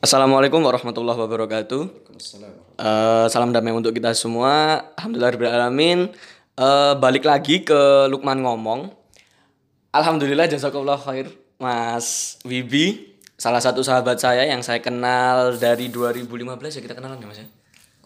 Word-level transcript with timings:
Assalamualaikum 0.00 0.60
warahmatullahi 0.60 1.16
wabarakatuh. 1.16 1.82
Eh, 2.76 3.26
salam 3.32 3.50
damai 3.50 3.72
untuk 3.72 3.96
kita 3.96 4.12
semua. 4.12 4.84
Alhamdulillahirobbilalamin. 5.00 6.12
Eh, 6.56 6.94
balik 7.00 7.24
lagi 7.24 7.64
ke 7.64 8.06
Lukman 8.12 8.44
ngomong. 8.44 8.92
Alhamdulillah 9.96 10.46
jazakallah 10.52 11.00
khair 11.00 11.32
Mas 11.56 12.36
Wibi. 12.44 13.16
Salah 13.36 13.60
satu 13.60 13.80
sahabat 13.80 14.20
saya 14.20 14.44
yang 14.44 14.60
saya 14.60 14.80
kenal 14.80 15.56
dari 15.56 15.88
2015 15.92 16.76
ya 16.76 16.82
kita 16.84 16.96
kenalan 16.96 17.20
ya 17.20 17.28
Mas 17.28 17.40
ya? 17.44 17.48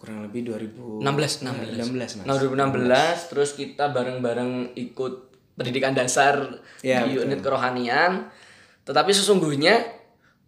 kurang 0.01 0.25
lebih 0.25 0.49
2000 0.49 1.05
16 1.05 1.45
16. 1.45 1.77
16 1.77 2.17
mas 2.17 2.25
Nah, 2.25 2.33
2016 2.41 3.29
terus 3.29 3.53
kita 3.53 3.93
bareng-bareng 3.93 4.73
ikut 4.73 5.13
pendidikan 5.53 5.93
dasar 5.93 6.57
Ya, 6.81 7.05
di 7.05 7.21
unit 7.21 7.45
kerohanian. 7.45 8.33
Tetapi 8.81 9.13
sesungguhnya 9.13 10.00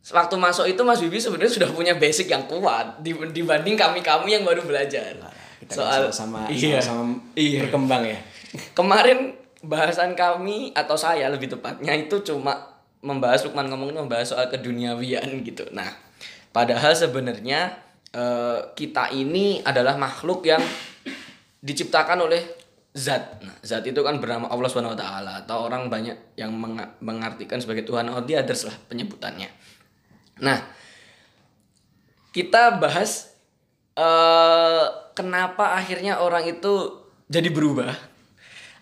waktu 0.05 0.35
masuk 0.35 0.65
itu 0.65 0.81
Mas 0.81 0.99
Bibi 0.99 1.15
sebenarnya 1.15 1.53
sudah 1.53 1.69
punya 1.69 1.95
basic 1.95 2.27
yang 2.27 2.43
kuat 2.43 2.99
di- 2.99 3.15
dibanding 3.31 3.73
kami-kami 3.73 4.33
yang 4.33 4.43
baru 4.43 4.59
belajar. 4.61 5.15
kita 5.57 5.71
Soal 5.73 6.11
sama 6.11 6.43
iya. 6.51 6.75
sama 6.77 7.15
Iya. 7.33 7.63
berkembang 7.63 8.03
ya 8.03 8.19
Kemarin 8.73 9.31
bahasan 9.59 10.11
kami 10.13 10.69
atau 10.73 10.93
saya 10.93 11.25
lebih 11.27 11.47
tepatnya 11.47 11.95
itu 11.95 12.19
cuma 12.21 12.51
membahas 12.99 13.43
Lukman 13.43 13.65
ngomong 13.65 13.95
membahas 13.97 14.29
soal 14.29 14.47
keduniawian 14.47 15.23
gitu. 15.41 15.63
Nah, 15.71 15.87
padahal 16.49 16.91
sebenarnya 16.91 17.71
eh, 18.11 18.59
kita 18.75 19.09
ini 19.09 19.59
adalah 19.59 19.95
makhluk 19.95 20.43
yang 20.43 20.61
diciptakan 21.59 22.19
oleh 22.21 22.43
zat. 22.91 23.39
Nah, 23.41 23.55
zat 23.59 23.83
itu 23.83 23.97
kan 23.99 24.19
bernama 24.19 24.47
Allah 24.47 24.67
Subhanahu 24.67 24.93
wa 24.93 24.99
taala 24.99 25.33
atau 25.41 25.65
orang 25.65 25.87
banyak 25.87 26.35
yang 26.35 26.51
menga- 26.53 26.93
mengartikan 26.99 27.57
sebagai 27.57 27.83
Tuhan 27.83 28.07
or 28.07 28.21
the 28.21 28.37
others 28.37 28.63
lah 28.63 28.75
penyebutannya. 28.85 29.49
Nah, 30.41 30.63
kita 32.33 32.81
bahas 32.81 33.33
eh 33.93 34.85
kenapa 35.13 35.77
akhirnya 35.77 36.17
orang 36.17 36.49
itu 36.49 37.05
jadi 37.29 37.53
berubah 37.53 37.93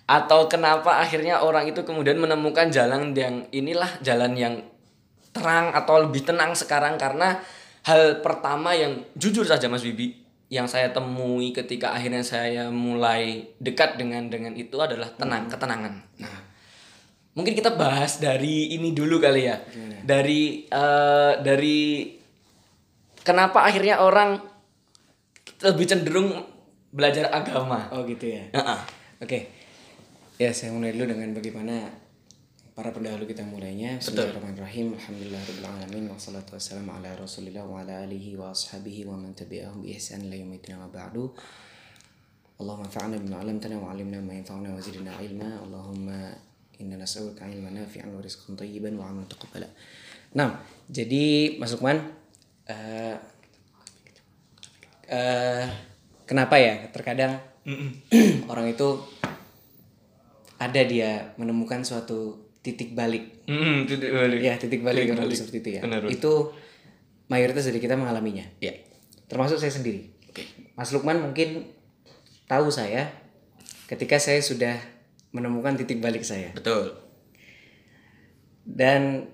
atau 0.08 0.48
kenapa 0.48 1.04
akhirnya 1.04 1.44
orang 1.44 1.68
itu 1.72 1.84
kemudian 1.84 2.20
menemukan 2.20 2.72
jalan 2.72 3.12
yang 3.16 3.48
inilah 3.52 3.92
jalan 4.04 4.36
yang 4.36 4.56
terang 5.32 5.72
atau 5.72 6.04
lebih 6.04 6.28
tenang 6.28 6.52
sekarang 6.52 7.00
karena 7.00 7.40
hal 7.88 8.20
pertama 8.20 8.76
yang 8.76 9.08
jujur 9.16 9.48
saja 9.48 9.72
Mas 9.72 9.84
Bibi 9.84 10.20
yang 10.52 10.68
saya 10.68 10.92
temui 10.92 11.56
ketika 11.56 11.96
akhirnya 11.96 12.28
saya 12.28 12.68
mulai 12.68 13.56
dekat 13.64 13.96
dengan 13.96 14.28
dengan 14.28 14.52
itu 14.52 14.76
adalah 14.84 15.08
tenang 15.16 15.48
ketenangan. 15.48 16.04
Nah, 16.20 16.51
mungkin 17.32 17.54
kita 17.56 17.80
bahas 17.80 18.20
dari 18.20 18.76
ini 18.76 18.92
dulu 18.92 19.20
kali 19.20 19.48
ya. 19.48 19.58
Dari 20.02 20.68
eh, 20.68 21.34
dari 21.40 21.80
kenapa 23.22 23.64
akhirnya 23.64 24.02
orang 24.04 24.42
lebih 25.62 25.86
cenderung 25.86 26.30
belajar 26.92 27.32
agama. 27.32 27.88
oh 27.94 28.04
gitu 28.04 28.28
ya? 28.28 28.44
Heeh. 28.52 28.80
oke. 29.24 29.40
Ya 30.42 30.50
saya 30.52 30.74
mulai 30.74 30.92
dulu 30.98 31.14
dengan 31.14 31.38
bagaimana 31.38 31.86
para 32.74 32.90
pendahulu 32.90 33.30
kita 33.30 33.46
mulainya. 33.46 34.02
Bismillahirrahmanirrahim. 34.02 34.98
Alhamdulillahirrahmanirrahim 34.98 36.10
Wassalatu 36.10 36.58
wassalamu 36.58 36.98
ala 36.98 37.14
rasulillah 37.14 37.62
wa 37.62 37.86
ala 37.86 38.02
alihi 38.04 38.34
wa 38.36 38.50
ashabihi 38.50 39.06
wa 39.06 39.22
man 39.22 39.38
tabi'ahum 39.38 39.86
bi 39.86 39.94
ihsan 39.96 40.26
ila 40.26 40.36
yaumil 40.36 40.66
wa 40.82 40.90
ba'du. 40.90 41.30
Allahumma 42.58 42.90
fa'na 42.90 43.22
bima 43.22 43.38
'allamtana 43.38 43.78
wa 43.78 43.94
'allimna 43.94 44.18
ma 44.18 44.34
yanfa'una 44.34 44.74
wa 44.74 44.82
zidna 44.82 45.14
ilma. 45.22 45.62
Allahumma 45.62 46.34
inna 46.78 46.96
nas'aluka 46.96 47.44
ilman 47.44 47.76
nafi'an 47.76 48.08
wa 48.08 48.22
rizqan 48.22 48.56
thayyiban 48.56 48.96
wa 48.96 49.06
'amalan 49.06 49.28
taqabbala 49.28 49.68
Nah, 50.32 50.64
jadi 50.88 51.58
Mas 51.60 51.76
Lukman 51.76 52.00
eh 52.64 53.16
eh, 55.08 55.66
kenapa 56.24 56.56
ya 56.56 56.88
terkadang 56.90 57.36
orang 58.52 58.72
itu 58.72 58.88
ada 60.56 60.82
dia 60.86 61.34
menemukan 61.36 61.82
suatu 61.82 62.38
titik 62.62 62.94
balik 62.94 63.42
Mm, 63.52 63.84
titik 63.84 64.14
balik. 64.14 64.40
ya 64.40 64.54
titik 64.56 64.80
balik 64.80 65.12
orang 65.12 65.28
seperti 65.28 65.60
itu 65.60 65.70
ya 65.76 65.82
Benar, 65.84 66.08
benar. 66.08 66.14
itu 66.14 66.32
mayoritas 67.28 67.68
dari 67.68 67.84
kita 67.84 68.00
mengalaminya 68.00 68.48
Ya. 68.64 68.72
termasuk 69.28 69.60
saya 69.60 69.74
sendiri 69.74 70.08
Oke. 70.32 70.48
Mas 70.80 70.96
Lukman 70.96 71.20
mungkin 71.20 71.68
tahu 72.48 72.72
saya 72.72 73.12
ketika 73.92 74.16
saya 74.16 74.40
sudah 74.40 74.80
menemukan 75.32 75.80
titik 75.80 76.04
balik 76.04 76.24
saya 76.28 76.52
Betul. 76.52 76.96
dan 78.68 79.32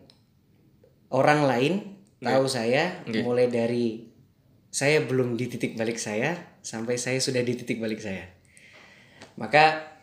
orang 1.10 1.46
lain 1.46 1.74
tahu 2.22 2.46
saya 2.50 3.02
Oke. 3.06 3.22
mulai 3.22 3.50
dari 3.50 4.10
saya 4.74 5.02
belum 5.06 5.38
di 5.38 5.50
titik 5.50 5.74
balik 5.78 5.98
saya 5.98 6.38
sampai 6.62 7.00
saya 7.00 7.18
sudah 7.18 7.42
di 7.42 7.54
titik 7.58 7.82
balik 7.82 8.02
saya 8.02 8.30
maka 9.38 9.98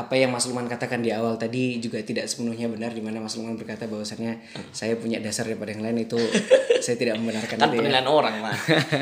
apa 0.00 0.16
yang 0.16 0.32
Mas 0.32 0.48
Lukman 0.48 0.64
katakan 0.64 1.04
di 1.04 1.12
awal 1.12 1.36
tadi 1.36 1.76
juga 1.82 2.00
tidak 2.00 2.24
sepenuhnya 2.24 2.72
benar 2.72 2.94
di 2.96 3.04
mana 3.04 3.20
Mas 3.20 3.36
Lukman 3.36 3.60
berkata 3.60 3.84
bahwasannya 3.84 4.40
saya 4.72 4.96
punya 4.96 5.20
dasar 5.20 5.44
daripada 5.44 5.76
yang 5.76 5.84
lain 5.84 6.08
itu 6.08 6.16
saya 6.84 6.96
tidak 6.96 7.20
membenarkan 7.20 7.60
Kan 7.60 7.68
itu 7.76 7.84
ya. 7.84 8.00
orang, 8.08 8.40
Mas. 8.40 8.56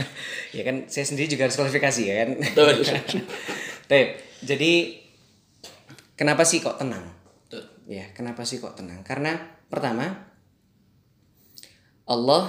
ya 0.56 0.62
kan 0.66 0.90
saya 0.90 1.04
sendiri 1.06 1.30
juga 1.30 1.46
harus 1.46 1.54
kualifikasi 1.54 2.02
ya 2.02 2.14
kan 2.26 2.28
Betul. 2.42 2.82
Tep, 3.90 4.08
jadi 4.42 4.97
kenapa 6.18 6.42
sih 6.42 6.58
kok 6.58 6.82
tenang? 6.82 7.06
Betul. 7.46 7.64
ya 7.86 8.10
kenapa 8.10 8.42
sih 8.42 8.58
kok 8.58 8.74
tenang? 8.74 9.06
Karena 9.06 9.38
pertama 9.70 10.10
Allah 12.10 12.44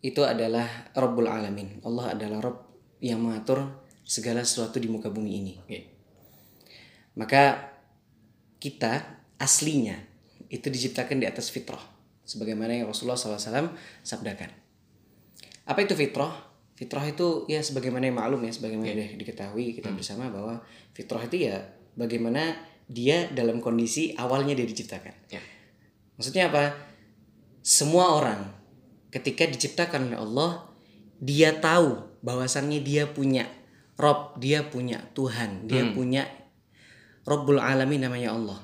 itu 0.00 0.24
adalah 0.24 0.88
Rabbul 0.96 1.28
Alamin. 1.28 1.84
Allah 1.84 2.16
adalah 2.16 2.40
Rabb 2.40 2.58
yang 3.04 3.20
mengatur 3.20 3.84
segala 4.02 4.40
sesuatu 4.42 4.80
di 4.80 4.88
muka 4.88 5.12
bumi 5.12 5.30
ini. 5.36 5.54
Oke. 5.60 5.80
maka 7.10 7.74
kita 8.62 9.18
aslinya 9.36 9.98
itu 10.46 10.70
diciptakan 10.70 11.20
di 11.20 11.26
atas 11.26 11.50
fitrah 11.50 11.82
sebagaimana 12.22 12.80
yang 12.80 12.86
Rasulullah 12.86 13.18
SAW 13.18 13.74
sabdakan. 14.06 14.50
Apa 15.66 15.80
itu 15.82 15.98
fitrah? 15.98 16.30
Fitrah 16.78 17.04
itu 17.04 17.44
ya 17.50 17.60
sebagaimana 17.60 18.08
yang 18.08 18.16
maklum 18.16 18.46
ya 18.46 18.52
sebagaimana 18.54 18.94
sudah 18.94 19.10
diketahui 19.20 19.76
kita 19.76 19.90
bersama 19.92 20.30
bahwa 20.32 20.62
fitrah 20.94 21.20
itu 21.26 21.50
ya 21.50 21.60
bagaimana 21.98 22.56
dia 22.90 23.30
dalam 23.30 23.62
kondisi 23.62 24.10
awalnya 24.18 24.58
dia 24.58 24.66
diciptakan 24.66 25.14
Ya. 25.30 25.38
maksudnya 26.18 26.50
apa 26.50 26.74
semua 27.62 28.18
orang 28.18 28.50
ketika 29.14 29.46
diciptakan 29.46 30.10
oleh 30.10 30.18
Allah 30.18 30.50
dia 31.22 31.54
tahu 31.62 32.18
bahwasannya 32.26 32.82
dia 32.82 33.06
punya 33.06 33.46
Rob 33.94 34.36
dia 34.42 34.66
punya 34.66 34.98
Tuhan 35.14 35.70
dia 35.70 35.86
punya 35.94 36.26
Robbul 37.30 37.60
Alamin 37.60 38.08
namanya 38.08 38.32
Allah. 38.32 38.58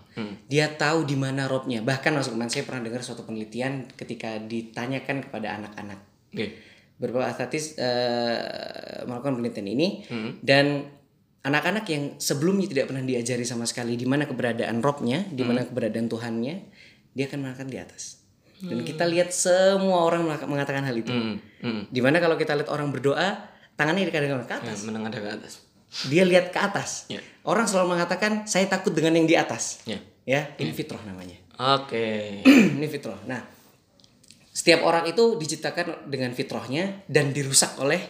Dia 0.48 0.72
tahu 0.74 1.04
di 1.04 1.12
mana 1.12 1.44
Robnya. 1.44 1.84
Bahkan 1.84 2.16
masuk 2.16 2.40
saya 2.48 2.64
pernah 2.64 2.88
dengar 2.88 3.04
suatu 3.04 3.22
penelitian 3.28 3.84
ketika 3.94 4.40
ditanyakan 4.40 5.28
kepada 5.28 5.60
anak-anak. 5.60 6.00
Oke. 6.32 6.56
Beberapa 6.96 7.28
artis 7.28 7.76
eh, 7.76 9.04
melakukan 9.04 9.36
penelitian 9.36 9.68
ini 9.68 9.88
dan 10.40 10.88
anak-anak 11.46 11.86
yang 11.86 12.18
sebelumnya 12.18 12.66
tidak 12.66 12.90
pernah 12.90 13.06
diajari 13.06 13.46
sama 13.46 13.62
sekali 13.70 13.94
di 13.94 14.02
mana 14.02 14.26
keberadaan 14.26 14.82
Robnya, 14.82 15.22
di 15.30 15.46
mana 15.46 15.62
keberadaan 15.62 16.10
Tuhannya, 16.10 16.54
dia 17.14 17.24
akan 17.30 17.38
mengatakan 17.46 17.70
di 17.70 17.78
atas. 17.78 18.26
Dan 18.56 18.82
kita 18.82 19.06
lihat 19.06 19.30
semua 19.30 20.02
orang 20.02 20.26
mengatakan 20.26 20.82
hal 20.82 20.96
itu. 20.96 21.12
Hmm. 21.12 21.38
Hmm. 21.62 21.82
Di 21.86 22.00
mana 22.02 22.18
kalau 22.18 22.34
kita 22.34 22.56
lihat 22.58 22.72
orang 22.72 22.90
berdoa, 22.90 23.46
tangannya 23.78 24.10
kadang-kadang 24.10 24.48
ke 24.48 24.56
atas 24.58 24.76
Ya, 24.82 24.84
menengah 24.90 25.12
ke 25.12 25.30
atas. 25.30 25.52
dia 26.10 26.24
lihat 26.26 26.50
ke 26.50 26.58
atas. 26.58 27.06
Ya. 27.06 27.22
Orang 27.46 27.70
selalu 27.70 27.94
mengatakan 27.94 28.48
saya 28.50 28.66
takut 28.66 28.90
dengan 28.90 29.14
yang 29.14 29.28
di 29.28 29.36
atas. 29.38 29.86
Ya. 29.86 30.02
Ya, 30.26 30.50
ini 30.58 30.74
fitrah 30.74 30.98
namanya. 31.06 31.38
Oke. 31.78 32.42
ini 32.76 32.86
fitrah. 32.90 33.22
Nah, 33.30 33.46
setiap 34.50 34.82
orang 34.82 35.06
itu 35.06 35.38
diciptakan 35.38 36.10
dengan 36.10 36.34
fitrahnya 36.34 37.06
dan 37.06 37.30
dirusak 37.30 37.78
oleh 37.78 38.02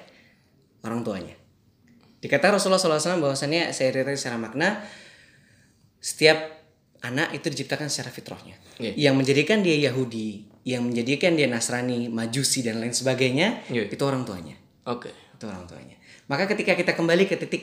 orang 0.86 1.04
tuanya. 1.04 1.34
Dikatakan 2.16 2.56
Rasulullah 2.56 2.80
SAW 2.80 3.20
bahwasannya 3.20 3.70
saya 3.70 3.92
riri 3.92 4.16
secara 4.16 4.40
makna 4.40 4.82
setiap 6.00 6.38
anak 7.04 7.36
itu 7.36 7.46
diciptakan 7.52 7.92
secara 7.92 8.10
fitrahnya. 8.10 8.56
Iya. 8.80 9.10
Yang 9.10 9.14
menjadikan 9.22 9.58
dia 9.60 9.76
Yahudi, 9.90 10.48
yang 10.64 10.82
menjadikan 10.86 11.36
dia 11.36 11.46
Nasrani, 11.46 12.08
Majusi 12.08 12.64
dan 12.64 12.80
lain 12.82 12.94
sebagainya 12.94 13.68
Iya. 13.68 13.86
itu 13.92 14.02
orang 14.02 14.26
tuanya 14.26 14.56
Oke. 14.88 15.12
itu 15.12 15.44
orang 15.46 15.68
tuanya. 15.68 15.96
Maka 16.26 16.50
ketika 16.50 16.74
kita 16.74 16.96
kembali 16.96 17.24
ke 17.30 17.36
titik 17.38 17.62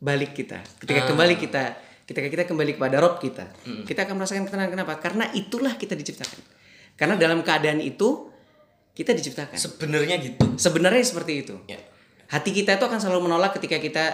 balik 0.00 0.32
kita, 0.34 0.58
Ah. 0.58 0.78
ketika 0.80 1.06
kembali 1.06 1.34
kita, 1.36 1.62
ketika 2.08 2.26
kita 2.26 2.42
kembali 2.48 2.74
kepada 2.74 2.96
Rob 2.98 3.20
kita, 3.20 3.52
Hmm. 3.68 3.84
kita 3.84 4.08
akan 4.08 4.16
merasakan 4.18 4.42
ketenangan. 4.48 4.72
Kenapa? 4.74 4.94
Karena 4.98 5.28
itulah 5.30 5.76
kita 5.76 5.94
diciptakan. 5.94 6.40
Karena 6.96 7.14
dalam 7.14 7.44
keadaan 7.44 7.78
itu 7.78 8.32
kita 8.96 9.14
diciptakan. 9.14 9.54
Sebenarnya 9.54 10.16
gitu. 10.18 10.42
Sebenarnya 10.58 11.04
seperti 11.04 11.46
itu. 11.46 11.54
Ya. 11.68 11.78
Hati 12.30 12.50
kita 12.54 12.78
itu 12.78 12.84
akan 12.86 13.02
selalu 13.02 13.26
menolak 13.26 13.58
ketika 13.58 13.82
kita 13.82 14.04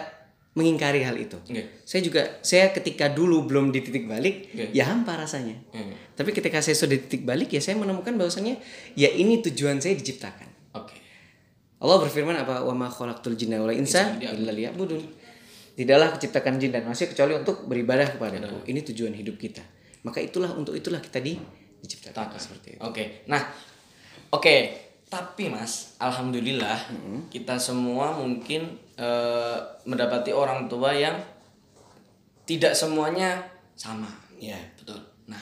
mengingkari 0.57 1.05
hal 1.05 1.13
itu. 1.21 1.37
Oke. 1.37 1.85
Saya 1.85 2.01
juga 2.01 2.41
saya 2.41 2.73
ketika 2.73 3.13
dulu 3.13 3.45
belum 3.45 3.69
di 3.77 3.85
titik 3.85 4.09
balik, 4.09 4.49
Oke. 4.57 4.73
ya 4.73 4.89
hampa 4.89 5.21
rasanya. 5.21 5.53
Hmm. 5.77 5.93
Tapi 6.17 6.33
ketika 6.33 6.65
saya 6.65 6.73
sudah 6.73 6.97
di 6.97 7.05
titik 7.05 7.29
balik 7.29 7.53
ya 7.53 7.61
saya 7.61 7.77
menemukan 7.77 8.17
bahwasannya 8.17 8.57
ya 8.97 9.13
ini 9.13 9.45
tujuan 9.45 9.85
saya 9.85 9.93
diciptakan. 10.01 10.49
Oke. 10.81 10.97
Allah 11.77 12.01
berfirman 12.01 12.33
apa 12.41 12.65
wa 12.65 12.73
ma 12.73 12.89
khalaqtul 12.89 13.37
jinna 13.37 13.61
wal 13.61 13.77
insa 13.77 14.17
illa 14.17 14.49
liya'budun. 14.49 15.29
Tidaklah 15.77 16.17
kuciptakan 16.17 16.57
jin 16.57 16.73
dan 16.73 16.89
manusia 16.89 17.05
kecuali 17.05 17.37
untuk 17.37 17.69
beribadah 17.69 18.17
kepadaku. 18.17 18.65
Ini 18.65 18.81
tujuan 18.81 19.13
hidup 19.13 19.37
kita. 19.37 19.61
Maka 20.09 20.25
itulah 20.25 20.49
untuk 20.57 20.73
itulah 20.73 21.05
kita 21.05 21.21
di 21.21 21.37
diciptakan 21.85 22.41
seperti 22.41 22.81
itu. 22.81 22.81
Oke. 22.81 23.29
Nah, 23.29 23.45
oke. 24.33 24.86
Tapi 25.07 25.47
Mas, 25.47 25.95
alhamdulillah 26.03 26.91
kita 27.31 27.63
semua 27.63 28.11
mungkin 28.11 28.75
eh, 28.99 29.59
mendapati 29.87 30.35
orang 30.35 30.67
tua 30.67 30.91
yang 30.91 31.15
tidak 32.43 32.75
semuanya 32.75 33.39
sama. 33.79 34.11
Ya. 34.43 34.59
Betul. 34.75 34.99
Nah, 35.31 35.39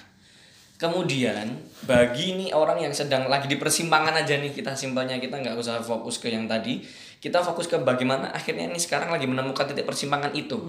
kemudian 0.76 1.48
bagi 1.88 2.36
nih 2.36 2.52
orang 2.52 2.84
yang 2.84 2.92
sedang 2.92 3.24
lagi 3.32 3.48
di 3.48 3.56
persimpangan 3.56 4.12
aja 4.20 4.36
nih 4.36 4.52
kita 4.52 4.76
simpelnya 4.76 5.16
kita 5.16 5.40
nggak 5.40 5.56
usah 5.56 5.80
fokus 5.80 6.20
ke 6.20 6.28
yang 6.28 6.44
tadi. 6.44 6.84
Kita 7.16 7.40
fokus 7.40 7.64
ke 7.64 7.80
bagaimana 7.80 8.36
akhirnya 8.36 8.68
nih 8.68 8.82
sekarang 8.84 9.08
lagi 9.08 9.24
menemukan 9.24 9.64
titik 9.64 9.88
persimpangan 9.88 10.36
itu. 10.36 10.60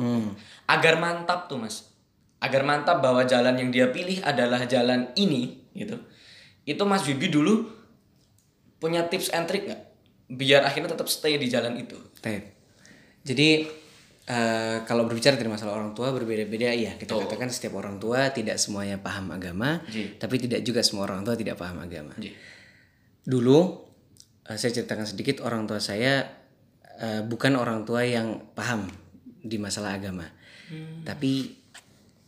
Agar 0.71 0.95
mantap 1.03 1.51
tuh 1.51 1.59
Mas. 1.59 1.91
Agar 2.39 2.63
mantap 2.63 3.03
bahwa 3.03 3.27
jalan 3.27 3.59
yang 3.59 3.75
dia 3.75 3.91
pilih 3.91 4.23
adalah 4.23 4.63
jalan 4.63 5.11
ini 5.19 5.67
gitu. 5.75 5.99
Itu 6.63 6.87
Mas 6.87 7.03
Bibi 7.03 7.27
dulu 7.27 7.74
punya 8.79 9.07
tips 9.07 9.31
and 9.31 9.45
trick 9.47 9.65
nggak? 9.67 9.81
Biar 10.25 10.65
akhirnya 10.65 10.93
tetap 10.97 11.07
stay 11.07 11.37
di 11.37 11.47
jalan 11.47 11.77
itu. 11.77 11.97
Baik. 12.21 12.43
Jadi 13.25 13.65
eh, 14.25 14.77
kalau 14.85 15.05
berbicara 15.05 15.37
dari 15.37 15.49
masalah 15.49 15.77
orang 15.77 15.93
tua 15.93 16.09
berbeda-beda 16.09 16.73
ya 16.73 16.97
kita 16.97 17.13
katakan 17.13 17.49
setiap 17.49 17.77
orang 17.77 18.01
tua 18.01 18.33
tidak 18.33 18.57
semuanya 18.57 18.97
paham 18.97 19.29
agama, 19.33 19.81
Ji. 19.85 20.17
tapi 20.17 20.41
tidak 20.41 20.65
juga 20.65 20.81
semua 20.81 21.05
orang 21.05 21.21
tua 21.21 21.37
tidak 21.37 21.57
paham 21.61 21.81
agama. 21.81 22.13
Ji. 22.17 22.33
Dulu 23.25 23.57
eh, 24.49 24.57
saya 24.57 24.71
ceritakan 24.73 25.05
sedikit 25.05 25.45
orang 25.45 25.69
tua 25.69 25.77
saya 25.77 26.25
eh, 26.97 27.21
bukan 27.21 27.53
orang 27.57 27.85
tua 27.85 28.05
yang 28.05 28.53
paham 28.57 28.89
di 29.45 29.61
masalah 29.61 29.93
agama, 29.93 30.25
tapi 31.05 31.53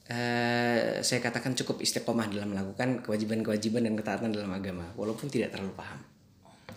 eh, 0.06 1.02
saya 1.02 1.20
katakan 1.22 1.58
cukup 1.58 1.82
istiqomah 1.82 2.30
dalam 2.30 2.54
melakukan 2.54 3.02
kewajiban-kewajiban 3.02 3.90
dan 3.90 3.98
ketaatan 3.98 4.30
dalam 4.30 4.54
agama, 4.54 4.94
walaupun 4.94 5.34
tidak 5.34 5.50
terlalu 5.50 5.74
paham. 5.74 5.98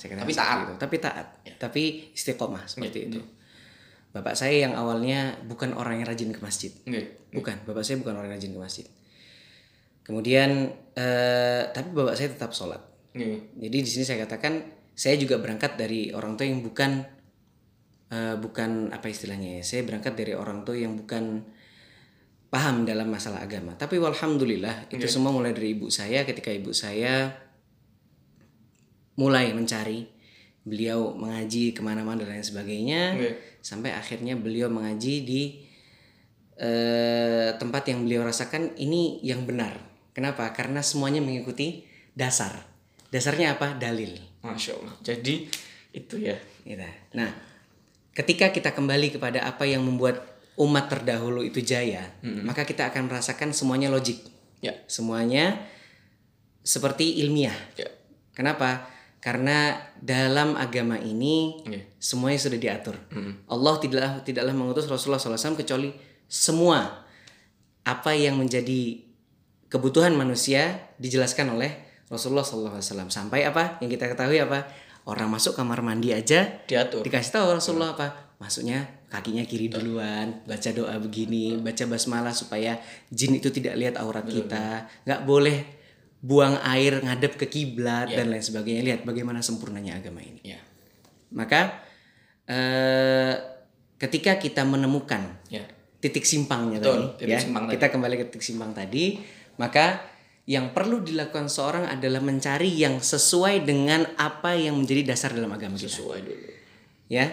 Tapi 0.09 0.33
taat. 0.33 0.59
itu. 0.65 0.75
Tapi 0.81 0.97
taat, 0.97 1.27
tapi 1.61 1.83
istiqomah 2.17 2.65
seperti 2.65 3.13
itu. 3.13 3.21
Bapak 4.11 4.35
saya 4.35 4.67
yang 4.67 4.75
awalnya 4.75 5.39
bukan 5.47 5.71
orang 5.77 6.03
yang 6.03 6.07
rajin 6.11 6.35
ke 6.35 6.41
masjid, 6.43 6.75
Oke. 6.83 7.31
bukan. 7.31 7.57
Bapak 7.63 7.87
saya 7.87 8.03
bukan 8.03 8.19
orang 8.19 8.35
yang 8.35 8.37
rajin 8.43 8.53
ke 8.57 8.61
masjid. 8.61 8.87
Kemudian, 10.03 10.75
eh, 10.99 11.63
tapi 11.71 11.89
bapak 11.95 12.19
saya 12.19 12.35
tetap 12.35 12.51
sholat. 12.51 12.83
Jadi 13.55 13.77
di 13.79 13.87
sini 13.87 14.03
saya 14.03 14.27
katakan 14.27 14.67
saya 14.95 15.15
juga 15.15 15.39
berangkat 15.39 15.79
dari 15.79 16.11
orang 16.11 16.35
tua 16.35 16.47
yang 16.47 16.63
bukan 16.63 17.07
eh, 18.11 18.35
bukan 18.35 18.91
apa 18.91 19.07
istilahnya 19.07 19.61
ya. 19.61 19.63
Saya 19.63 19.87
berangkat 19.87 20.19
dari 20.19 20.35
orang 20.35 20.67
tua 20.67 20.75
yang 20.75 20.99
bukan 20.99 21.47
paham 22.51 22.83
dalam 22.83 23.07
masalah 23.07 23.47
agama. 23.47 23.79
Tapi 23.79 23.95
walhamdulillah 24.03 24.91
itu 24.91 25.07
semua 25.07 25.31
mulai 25.31 25.55
dari 25.55 25.79
ibu 25.79 25.87
saya 25.87 26.27
ketika 26.27 26.51
ibu 26.51 26.75
saya 26.75 27.31
mulai 29.21 29.53
mencari 29.53 30.09
beliau 30.65 31.13
mengaji 31.13 31.77
ke 31.77 31.81
mana-mana 31.85 32.25
dan 32.25 32.37
lain 32.37 32.45
sebagainya 32.45 33.03
Oke. 33.17 33.31
sampai 33.61 33.93
akhirnya 33.93 34.37
beliau 34.37 34.73
mengaji 34.73 35.15
di 35.25 35.43
eh, 36.61 37.53
tempat 37.57 37.89
yang 37.89 38.05
beliau 38.05 38.25
rasakan 38.25 38.77
ini 38.81 39.21
yang 39.25 39.45
benar. 39.45 39.77
Kenapa? 40.13 40.49
Karena 40.53 40.85
semuanya 40.85 41.25
mengikuti 41.25 41.85
dasar. 42.13 42.53
Dasarnya 43.09 43.57
apa? 43.57 43.77
Dalil. 43.81 44.21
Masya 44.45 44.73
Allah. 44.77 44.95
Jadi 45.01 45.49
itu 45.97 46.15
ya. 46.21 46.37
Gitu. 46.63 46.85
Nah, 47.17 47.33
ketika 48.13 48.53
kita 48.53 48.77
kembali 48.77 49.17
kepada 49.17 49.49
apa 49.49 49.65
yang 49.65 49.81
membuat 49.81 50.21
umat 50.61 50.93
terdahulu 50.93 51.41
itu 51.41 51.65
jaya, 51.65 52.05
maka 52.45 52.69
kita 52.69 52.93
akan 52.93 53.09
merasakan 53.09 53.57
semuanya 53.57 53.89
logik. 53.89 54.21
Ya. 54.61 54.77
Semuanya 54.85 55.57
seperti 56.61 57.25
ilmiah. 57.25 57.57
Ya. 57.81 57.89
Kenapa? 58.37 59.00
Karena 59.21 59.77
dalam 60.01 60.57
agama 60.57 60.97
ini 60.97 61.61
Oke. 61.61 61.93
semuanya 62.01 62.41
sudah 62.41 62.57
diatur. 62.57 62.97
Allah 63.53 63.75
tidaklah 63.77 64.13
tidaklah 64.25 64.55
mengutus 64.57 64.89
Rasulullah 64.89 65.21
SAW 65.21 65.61
kecuali 65.61 65.93
semua 66.25 67.05
apa 67.85 68.17
yang 68.17 68.41
menjadi 68.41 69.05
kebutuhan 69.69 70.17
manusia 70.17 70.89
dijelaskan 70.97 71.53
oleh 71.53 71.71
Rasulullah 72.09 72.43
SAW. 72.43 72.81
Sampai 73.13 73.45
apa? 73.45 73.77
Yang 73.85 74.01
kita 74.01 74.11
ketahui 74.17 74.41
apa? 74.41 74.67
Orang 75.05 75.33
masuk 75.33 75.57
kamar 75.57 75.81
mandi 75.81 76.13
aja 76.13 76.45
Diatur. 76.69 77.01
dikasih 77.05 77.33
tahu 77.33 77.57
Rasulullah 77.57 77.97
apa? 77.97 78.37
Masuknya 78.41 78.89
kakinya 79.13 79.45
kiri 79.45 79.69
duluan, 79.69 80.45
baca 80.49 80.71
doa 80.73 80.97
begini, 80.97 81.61
baca 81.61 81.85
basmalah 81.85 82.33
supaya 82.33 82.81
jin 83.13 83.37
itu 83.37 83.53
tidak 83.53 83.77
lihat 83.77 83.95
aurat 84.01 84.25
kita, 84.25 84.89
nggak 85.05 85.23
boleh 85.29 85.80
buang 86.21 86.61
air 86.63 87.01
ngadep 87.01 87.41
ke 87.41 87.47
kiblat 87.49 88.13
dan 88.13 88.29
lain 88.29 88.45
sebagainya. 88.45 88.83
Lihat 88.85 89.01
bagaimana 89.09 89.41
sempurnanya 89.41 89.97
agama 89.97 90.21
ini. 90.21 90.41
Ya. 90.45 90.61
Maka 91.33 91.81
eh, 92.45 93.35
ketika 93.97 94.37
kita 94.37 94.63
menemukan 94.65 95.41
Ya. 95.49 95.65
titik 96.01 96.25
simpangnya 96.25 96.81
Betul, 96.81 97.17
tadi, 97.17 97.25
titik 97.25 97.35
ya, 97.37 97.39
simpang 97.41 97.65
tadi. 97.69 97.73
kita 97.77 97.87
kembali 97.93 98.15
ke 98.17 98.25
titik 98.33 98.45
simpang 98.45 98.71
tadi, 98.73 99.05
maka 99.57 100.01
yang 100.49 100.73
perlu 100.75 101.05
dilakukan 101.05 101.47
seorang 101.47 101.87
adalah 101.87 102.19
mencari 102.19 102.73
yang 102.75 102.99
sesuai 102.99 103.63
dengan 103.63 104.03
apa 104.19 104.57
yang 104.57 104.75
menjadi 104.81 105.15
dasar 105.15 105.31
dalam 105.31 105.53
agama 105.53 105.77
kita. 105.79 105.93
Sesuai 105.93 106.19
dulu. 106.25 106.49
Ya, 107.07 107.31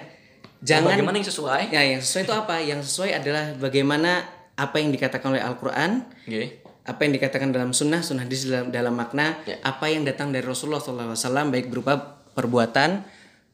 jangan 0.61 0.99
Bagaimana 0.99 1.17
yang 1.17 1.29
sesuai? 1.29 1.61
Ya, 1.71 1.81
yang 1.81 2.01
sesuai 2.03 2.23
itu 2.27 2.33
apa? 2.35 2.55
Yang 2.61 2.81
sesuai 2.91 3.11
adalah 3.15 3.45
bagaimana 3.57 4.25
apa 4.57 4.75
yang 4.81 4.89
dikatakan 4.91 5.33
oleh 5.33 5.41
Al-Qur'an, 5.41 6.05
Oke. 6.25 6.61
Apa 6.87 7.03
yang 7.03 7.13
dikatakan 7.19 7.51
dalam 7.51 7.75
sunnah, 7.75 7.99
sunnah 7.99 8.23
hadis 8.23 8.47
dalam, 8.47 8.71
dalam 8.71 8.95
makna, 8.95 9.43
Ya. 9.43 9.59
apa 9.61 9.91
yang 9.91 10.07
datang 10.07 10.31
dari 10.31 10.47
Rasulullah 10.47 10.79
SAW 10.79 11.51
baik 11.51 11.67
berupa 11.67 12.23
perbuatan, 12.31 13.03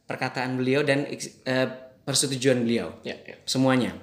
perkataan 0.06 0.62
beliau 0.62 0.86
dan 0.86 1.10
eh, 1.10 1.68
persetujuan 2.06 2.62
beliau. 2.62 2.94
Ya. 3.02 3.18
ya. 3.26 3.36
Semuanya. 3.50 3.98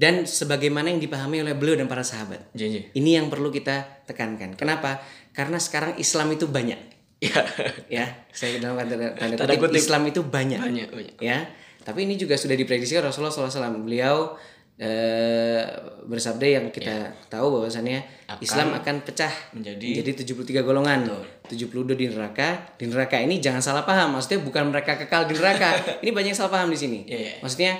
Dan 0.00 0.24
sebagaimana 0.24 0.88
yang 0.88 1.02
dipahami 1.02 1.42
oleh 1.44 1.52
beliau 1.58 1.76
dan 1.76 1.90
para 1.90 2.00
sahabat. 2.00 2.48
Janji. 2.56 2.88
Ini 2.94 3.20
yang 3.20 3.26
perlu 3.28 3.50
kita 3.52 4.06
tekankan. 4.08 4.56
Kenapa? 4.56 5.02
Karena 5.36 5.58
sekarang 5.60 5.98
Islam 5.98 6.30
itu 6.32 6.46
banyak. 6.46 6.78
Ya. 7.20 7.42
Ya, 8.00 8.06
saya 8.32 8.56
dalam 8.62 8.80
tanda, 8.80 9.12
tanda, 9.12 9.34
Tanda 9.36 9.54
kutip, 9.58 9.74
kutip. 9.74 9.82
Islam 9.82 10.02
itu 10.08 10.20
banyak 10.24 10.56
Banyak, 10.62 10.88
banyak. 10.94 11.16
ya 11.20 11.50
tapi 11.80 12.04
ini 12.04 12.14
juga 12.14 12.36
sudah 12.36 12.54
diprediksi 12.54 12.94
Rasulullah 13.00 13.32
SAW 13.32 13.82
beliau 13.82 14.36
eh, 14.80 15.60
bersabda 16.08 16.46
yang 16.48 16.64
kita 16.72 17.12
tahu 17.28 17.60
bahwasannya 17.60 18.00
Akan 18.26 18.40
Islam 18.40 18.68
akan 18.72 18.94
pecah 19.04 19.28
menjadi- 19.52 20.00
menjadi 20.00 20.24
73 20.24 20.64
golongan. 20.64 21.04
72 21.44 21.92
di 21.92 22.08
neraka. 22.08 22.72
Di 22.80 22.88
neraka 22.88 23.20
ini 23.20 23.38
jangan 23.38 23.60
salah 23.60 23.84
paham 23.84 24.16
maksudnya 24.16 24.40
bukan 24.40 24.72
mereka 24.72 24.96
kekal 24.96 25.28
di 25.28 25.36
neraka. 25.36 25.76
Ini 26.02 26.10
banyak 26.10 26.32
yang 26.32 26.38
salah 26.38 26.52
paham 26.56 26.72
di 26.72 26.78
sini. 26.78 27.04
Iya, 27.04 27.18
iya. 27.18 27.32
maksudnya 27.44 27.72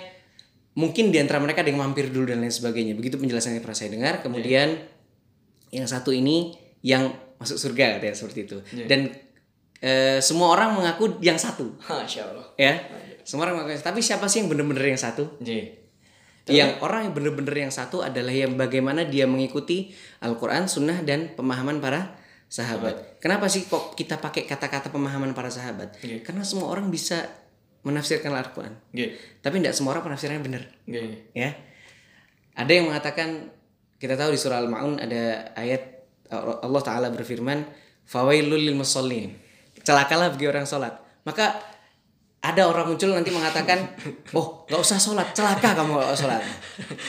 mungkin 0.77 1.09
di 1.09 1.19
antara 1.19 1.41
mereka 1.41 1.65
ada 1.65 1.71
yang 1.73 1.81
mampir 1.81 2.13
dulu 2.13 2.29
dan 2.29 2.45
lain 2.45 2.53
sebagainya. 2.53 2.93
Begitu 2.93 3.17
penjelasannya 3.17 3.65
pernah 3.65 3.79
saya 3.79 3.91
dengar. 3.91 4.21
Kemudian 4.21 4.77
yang 5.71 5.87
satu 5.87 6.11
ini 6.11 6.53
yang 6.85 7.09
masuk 7.41 7.57
surga 7.57 7.97
katanya 7.97 8.13
seperti 8.13 8.45
itu. 8.45 8.59
Dan 8.85 9.09
eh, 9.81 10.21
semua 10.21 10.53
orang 10.53 10.77
mengaku 10.77 11.17
yang 11.25 11.41
satu. 11.41 11.81
Masya 11.81 12.29
Allah. 12.29 12.47
ya? 12.59 12.75
Semua 13.25 13.49
orang 13.49 13.63
mengaku 13.65 13.79
tapi 13.81 14.03
siapa 14.03 14.27
sih 14.27 14.43
yang 14.43 14.53
benar-benar 14.53 14.85
yang 14.85 14.99
satu 14.99 15.39
Janji. 16.51 16.59
yang 16.61 16.71
orang 16.83 17.09
yang 17.09 17.15
benar-benar 17.15 17.55
yang 17.57 17.73
satu 17.73 18.03
adalah 18.03 18.35
yang 18.35 18.59
bagaimana 18.59 19.07
dia 19.07 19.25
mengikuti 19.31 19.95
Al-Quran, 20.21 20.67
Sunnah 20.67 21.01
dan 21.07 21.33
pemahaman 21.39 21.79
para 21.79 22.19
sahabat. 22.51 23.23
Kenapa 23.23 23.47
sih 23.47 23.71
kok 23.71 23.95
kita 23.95 24.19
pakai 24.19 24.45
kata-kata 24.45 24.91
pemahaman 24.91 25.31
para 25.33 25.49
sahabat? 25.49 25.95
Iya. 26.03 26.27
Karena 26.27 26.43
semua 26.43 26.67
orang 26.67 26.91
bisa 26.91 27.31
menafsirkan 27.87 28.35
Al-Quran, 28.35 28.77
Oke. 28.93 29.17
tapi 29.41 29.63
tidak 29.63 29.73
semua 29.73 29.97
orang 29.97 30.13
penafsirannya 30.13 30.43
benar, 30.45 30.63
Oke. 30.85 31.33
ya. 31.33 31.57
Ada 32.59 32.71
yang 32.77 32.93
mengatakan 32.93 33.49
kita 33.97 34.21
tahu 34.21 34.35
di 34.35 34.39
surah 34.41 34.61
Al-Maun 34.61 35.01
ada 35.01 35.55
ayat 35.57 36.05
Allah 36.35 36.83
Taala 36.85 37.09
berfirman, 37.09 37.65
"Fawailul 38.05 38.61
lil 38.61 38.77
musallin." 38.77 39.33
Celakalah 39.81 40.35
bagi 40.37 40.45
orang 40.45 40.69
sholat. 40.69 40.93
Maka 41.25 41.57
ada 42.41 42.65
orang 42.65 42.89
muncul 42.89 43.13
nanti 43.13 43.29
mengatakan, 43.29 43.85
oh 44.33 44.65
nggak 44.65 44.81
usah 44.81 44.97
sholat, 44.97 45.37
celaka 45.37 45.77
kamu 45.77 45.93
kalau 46.01 46.17
sholat. 46.17 46.41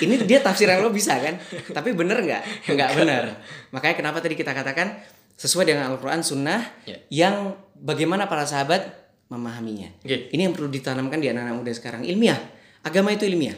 Ini 0.04 0.28
dia 0.28 0.44
tafsiran 0.44 0.84
lo 0.84 0.92
bisa 0.92 1.16
kan? 1.18 1.40
Tapi 1.72 1.96
bener 1.96 2.20
nggak? 2.20 2.68
Nggak 2.68 2.90
benar. 3.00 3.24
Makanya 3.72 3.96
kenapa 3.96 4.20
tadi 4.20 4.36
kita 4.36 4.52
katakan 4.52 5.00
sesuai 5.40 5.72
dengan 5.72 5.88
Al-Quran 5.90 6.20
Sunnah 6.22 6.60
Ya. 6.84 7.00
yang 7.10 7.56
bagaimana 7.74 8.28
para 8.28 8.44
sahabat 8.44 8.92
memahaminya. 9.32 9.88
Oke. 10.04 10.28
Ini 10.30 10.52
yang 10.52 10.54
perlu 10.54 10.68
ditanamkan 10.68 11.24
di 11.24 11.32
anak-anak 11.32 11.56
muda 11.56 11.72
sekarang. 11.72 12.04
Ilmiah. 12.04 12.38
Agama 12.84 13.16
itu 13.16 13.24
ilmiah. 13.24 13.56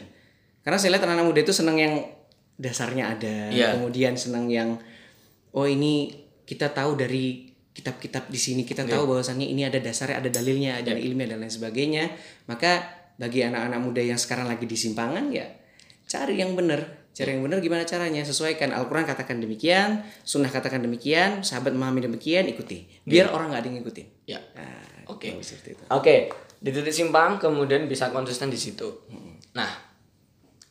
Karena 0.62 0.78
saya 0.78 0.94
lihat 0.94 1.02
anak-anak 1.04 1.26
muda 1.26 1.40
itu 1.42 1.52
senang 1.52 1.76
yang 1.76 1.94
dasarnya 2.54 3.18
ada, 3.18 3.36
Iya. 3.50 3.74
kemudian 3.74 4.14
senang 4.14 4.46
yang 4.46 4.78
oh 5.50 5.66
ini 5.66 6.14
kita 6.46 6.70
tahu 6.70 6.94
dari 6.94 7.50
kitab-kitab 7.74 8.30
di 8.30 8.38
sini 8.38 8.62
kita 8.62 8.86
tahu 8.86 9.10
bahwasannya 9.10 9.50
ini 9.50 9.66
ada 9.66 9.82
dasarnya, 9.82 10.22
ada 10.22 10.30
dalilnya, 10.30 10.78
ada 10.78 10.94
ilmiah 10.94 11.34
dan 11.34 11.42
lain 11.42 11.50
sebagainya. 11.50 12.14
Maka 12.46 12.86
bagi 13.18 13.42
anak-anak 13.42 13.80
muda 13.82 14.02
yang 14.02 14.18
sekarang 14.18 14.46
lagi 14.46 14.66
di 14.66 14.78
simpangan 14.78 15.30
ya 15.34 15.46
cari 16.06 16.38
yang 16.38 16.54
benar. 16.54 17.04
Cari 17.14 17.38
yang 17.38 17.46
benar 17.46 17.62
gimana 17.62 17.86
caranya? 17.86 18.26
Sesuaikan 18.26 18.74
Al-Qur'an 18.74 19.06
katakan 19.06 19.38
demikian, 19.38 20.02
sunnah 20.26 20.50
katakan 20.50 20.82
demikian, 20.82 21.46
sahabat 21.46 21.70
memahami 21.70 22.10
demikian, 22.10 22.50
ikuti. 22.50 22.90
Biar 23.06 23.30
orang 23.30 23.54
nggak 23.54 23.62
ada 23.62 23.68
yang 23.70 23.76
ngikutin. 23.82 24.06
Ya. 24.26 24.40
Nah, 24.58 24.94
Oke. 25.06 25.36
Oke, 25.92 26.32
di 26.58 26.70
titik 26.72 26.90
simpang 26.90 27.36
kemudian 27.36 27.86
bisa 27.86 28.10
konsisten 28.10 28.50
di 28.50 28.58
situ. 28.58 29.04
Nah, 29.54 29.68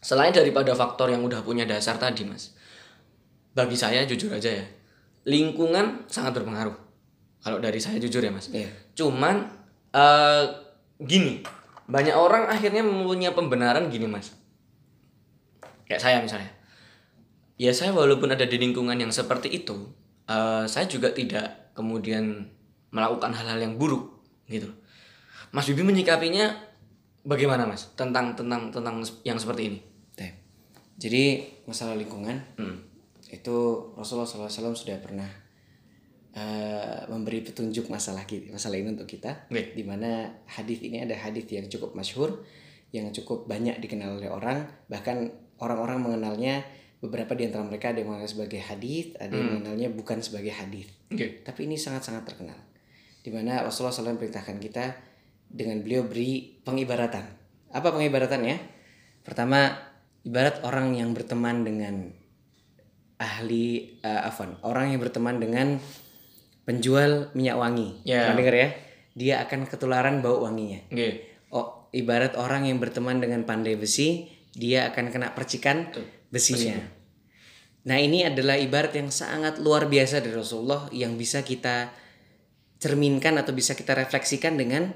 selain 0.04 0.34
daripada 0.36 0.74
faktor 0.76 1.14
yang 1.14 1.24
udah 1.24 1.46
punya 1.46 1.64
dasar 1.64 1.96
tadi, 1.96 2.28
Mas. 2.28 2.52
Bagi 3.54 3.78
saya 3.78 4.04
jujur 4.10 4.34
aja 4.34 4.50
ya, 4.50 4.66
lingkungan 5.30 6.10
sangat 6.10 6.42
berpengaruh. 6.42 6.74
Kalau 7.44 7.60
dari 7.60 7.78
saya 7.78 8.00
jujur 8.00 8.24
ya, 8.24 8.32
Mas. 8.32 8.48
Iya. 8.50 8.72
Cuman 8.96 9.52
eh 9.92 10.44
gini, 11.04 11.44
banyak 11.86 12.16
orang 12.16 12.48
akhirnya 12.48 12.82
mempunyai 12.82 13.36
pembenaran 13.36 13.92
gini, 13.92 14.08
Mas. 14.08 14.32
Kayak 15.86 16.02
saya 16.02 16.18
misalnya. 16.24 16.52
Ya 17.60 17.76
saya 17.76 17.94
walaupun 17.94 18.34
ada 18.34 18.48
di 18.48 18.58
lingkungan 18.58 18.96
yang 18.96 19.12
seperti 19.12 19.52
itu, 19.52 19.92
eh 20.26 20.66
saya 20.66 20.88
juga 20.88 21.12
tidak 21.12 21.76
kemudian 21.76 22.48
melakukan 22.96 23.36
hal-hal 23.36 23.60
yang 23.60 23.76
buruk 23.76 24.24
gitu. 24.48 24.72
Mas 25.52 25.68
Bibi 25.70 25.86
menyikapinya 25.86 26.56
bagaimana, 27.28 27.68
Mas? 27.68 27.92
Tentang 27.94 28.34
tentang 28.34 28.72
tentang 28.74 29.04
yang 29.28 29.38
seperti 29.38 29.64
ini. 29.70 29.80
Jadi 30.94 31.42
masalah 31.66 31.98
lingkungan 31.98 32.38
Hmm. 32.56 32.78
itu 33.34 33.58
Rasulullah 33.98 34.30
SAW 34.30 34.78
sudah 34.78 35.02
pernah 35.02 35.26
eh, 36.34 37.00
memberi 37.10 37.46
petunjuk 37.46 37.88
masalah 37.88 38.26
kita, 38.26 38.50
masalah 38.54 38.78
ini 38.78 38.94
untuk 38.94 39.10
kita. 39.10 39.48
Oke. 39.50 39.78
Di 39.78 39.84
mana 39.86 40.34
hadis 40.50 40.82
ini 40.82 41.06
ada 41.06 41.14
hadis 41.14 41.46
yang 41.50 41.70
cukup 41.70 41.94
masyhur, 41.94 42.42
yang 42.94 43.10
cukup 43.14 43.46
banyak 43.46 43.78
dikenal 43.82 44.18
oleh 44.18 44.30
orang, 44.30 44.66
bahkan 44.90 45.34
orang-orang 45.62 46.02
mengenalnya 46.02 46.66
beberapa 47.04 47.36
di 47.36 47.52
antara 47.52 47.68
mereka 47.68 47.92
ada 47.92 48.00
yang 48.00 48.16
mengenal 48.16 48.30
sebagai 48.32 48.62
hadis, 48.64 49.12
ada 49.20 49.36
yang 49.36 49.60
mengenalnya 49.60 49.90
bukan 49.92 50.24
sebagai 50.24 50.56
hadis. 50.56 50.88
Oke. 51.12 51.44
Tapi 51.44 51.68
ini 51.68 51.76
sangat-sangat 51.76 52.24
terkenal. 52.24 52.58
Di 53.24 53.32
mana 53.32 53.64
Rasulullah 53.64 53.96
SAW 53.96 54.20
perintahkan 54.20 54.58
kita 54.60 54.86
dengan 55.48 55.84
beliau 55.84 56.08
beri 56.08 56.60
pengibaratan. 56.64 57.24
Apa 57.76 57.94
pengibaratannya? 57.94 58.58
Pertama, 59.24 59.72
ibarat 60.24 60.64
orang 60.64 60.96
yang 60.96 61.12
berteman 61.12 61.64
dengan 61.68 62.12
ahli 63.20 64.00
eh, 64.04 64.28
afwan, 64.28 64.60
orang 64.64 64.92
yang 64.96 65.00
berteman 65.00 65.40
dengan 65.40 65.80
penjual 66.64 67.32
minyak 67.36 67.60
wangi. 67.60 68.04
Ya. 68.08 68.28
Pernah 68.32 68.38
dengar 68.40 68.56
ya? 68.56 68.70
Dia 69.14 69.36
akan 69.46 69.70
ketularan 69.70 70.26
bau 70.26 70.44
wanginya. 70.44 70.82
Oke. 70.90 71.10
Oh, 71.54 71.88
ibarat 71.94 72.34
orang 72.40 72.66
yang 72.66 72.82
berteman 72.82 73.22
dengan 73.22 73.46
pandai 73.46 73.78
besi, 73.78 74.26
dia 74.58 74.90
akan 74.90 75.14
kena 75.14 75.38
percikan 75.38 75.94
besinya. 76.34 76.82
Nah, 77.84 78.00
ini 78.00 78.24
adalah 78.24 78.56
ibarat 78.56 78.96
yang 78.96 79.12
sangat 79.12 79.60
luar 79.60 79.92
biasa 79.92 80.24
dari 80.24 80.34
Rasulullah 80.34 80.88
yang 80.96 81.20
bisa 81.20 81.44
kita 81.44 81.92
cerminkan 82.80 83.36
atau 83.38 83.52
bisa 83.52 83.76
kita 83.76 83.92
refleksikan 83.94 84.56
dengan 84.56 84.96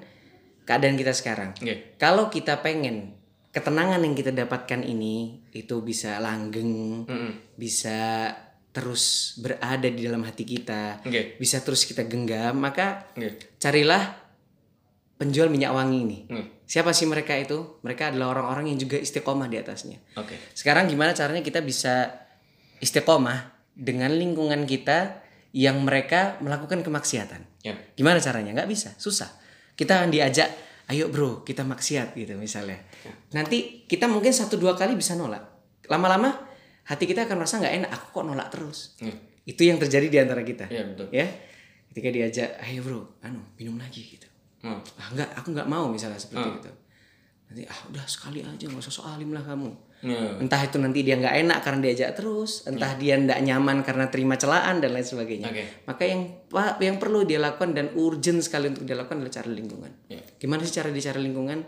keadaan 0.64 0.96
kita 0.96 1.12
sekarang. 1.12 1.52
Oke. 1.60 2.00
Kalau 2.00 2.32
kita 2.32 2.64
pengen 2.64 3.16
ketenangan 3.52 4.04
yang 4.04 4.16
kita 4.16 4.32
dapatkan 4.32 4.84
ini 4.84 5.44
itu 5.52 5.84
bisa 5.84 6.20
langgeng, 6.24 7.04
Mm-mm. 7.08 7.32
bisa 7.60 8.32
terus 8.77 9.34
berada 9.41 9.89
di 9.89 10.05
dalam 10.05 10.22
hati 10.22 10.46
kita, 10.46 11.01
Oke. 11.01 11.41
bisa 11.41 11.65
terus 11.65 11.81
kita 11.89 12.05
genggam, 12.05 12.62
maka 12.62 13.10
Oke. 13.17 13.57
carilah 13.57 14.13
penjual 15.17 15.50
minyak 15.50 15.74
wangi 15.74 16.00
ini. 16.05 16.19
Hmm. 16.29 16.46
Siapa 16.69 16.93
sih 16.93 17.10
mereka 17.10 17.34
itu? 17.34 17.81
Mereka 17.81 18.13
adalah 18.13 18.38
orang-orang 18.38 18.69
yang 18.69 18.77
juga 18.77 19.01
istiqomah 19.01 19.50
di 19.50 19.57
atasnya. 19.57 19.98
Oke. 20.13 20.38
Sekarang 20.53 20.86
gimana 20.86 21.17
caranya 21.17 21.41
kita 21.41 21.65
bisa 21.65 22.22
istiqomah 22.77 23.50
dengan 23.74 24.13
lingkungan 24.13 24.69
kita 24.69 25.25
yang 25.57 25.81
mereka 25.81 26.38
melakukan 26.46 26.86
kemaksiatan? 26.86 27.65
Ya. 27.65 27.74
Gimana 27.98 28.22
caranya? 28.22 28.53
Nggak 28.53 28.69
bisa, 28.69 28.89
susah. 29.01 29.34
Kita 29.74 30.05
diajak, 30.05 30.53
ayo 30.93 31.10
bro, 31.10 31.41
kita 31.41 31.65
maksiat 31.65 32.13
gitu 32.13 32.38
misalnya. 32.38 32.77
Nanti 33.34 33.89
kita 33.89 34.05
mungkin 34.05 34.29
satu 34.29 34.53
dua 34.62 34.77
kali 34.77 34.93
bisa 34.93 35.17
nolak. 35.17 35.41
Lama-lama 35.89 36.47
hati 36.88 37.03
kita 37.03 37.27
akan 37.27 37.36
merasa 37.44 37.60
nggak 37.60 37.74
enak. 37.84 37.89
Aku 37.91 38.06
kok 38.15 38.24
nolak 38.25 38.48
terus. 38.50 38.96
Hmm. 39.03 39.15
Itu 39.44 39.63
yang 39.63 39.77
terjadi 39.79 40.08
di 40.08 40.17
antara 40.20 40.41
kita. 40.44 40.65
Iya, 40.67 40.84
betul. 40.91 41.08
Ya, 41.12 41.27
ketika 41.91 42.10
diajak, 42.12 42.50
ayo 42.63 42.79
bro, 42.84 43.01
anu 43.24 43.44
minum 43.56 43.75
lagi 43.75 44.03
gitu. 44.03 44.27
Hmm. 44.63 44.79
Ah 44.98 45.08
enggak, 45.13 45.29
aku 45.36 45.48
nggak 45.53 45.70
mau 45.70 45.86
misalnya 45.88 46.20
seperti 46.20 46.48
Hmm. 46.48 46.60
itu. 46.60 46.72
Nanti 47.48 47.63
ah 47.63 47.79
udah 47.88 48.06
sekali 48.08 48.44
aja 48.44 48.65
nggak 48.67 48.82
usah 48.84 48.91
so 48.91 49.03
alim 49.08 49.32
lah 49.32 49.44
kamu. 49.44 49.72
Ya. 49.98 50.38
Entah 50.38 50.62
itu 50.62 50.77
nanti 50.77 51.01
dia 51.01 51.17
nggak 51.17 51.36
enak 51.48 51.60
karena 51.65 51.79
diajak 51.89 52.13
terus, 52.13 52.70
entah 52.70 52.94
dia 53.01 53.17
nggak 53.17 53.39
nyaman 53.41 53.82
karena 53.82 54.06
terima 54.13 54.38
celaan 54.38 54.77
dan 54.77 54.94
lain 54.94 55.01
sebagainya. 55.01 55.50
Oke. 55.50 55.63
Maka 55.89 56.03
yang 56.06 56.22
yang 56.77 56.98
perlu 57.01 57.25
dia 57.25 57.41
lakukan 57.41 57.74
dan 57.74 57.89
urgent 57.98 58.46
sekali 58.46 58.70
untuk 58.70 58.86
dia 58.86 58.94
lakukan 58.94 59.24
adalah 59.24 59.34
cara 59.34 59.50
lingkungan. 59.50 59.89
Ya. 60.12 60.22
Gimana 60.38 60.62
sih 60.67 60.75
cara 60.75 60.94
di 60.94 61.01
cara 61.01 61.17
lingkungan? 61.17 61.65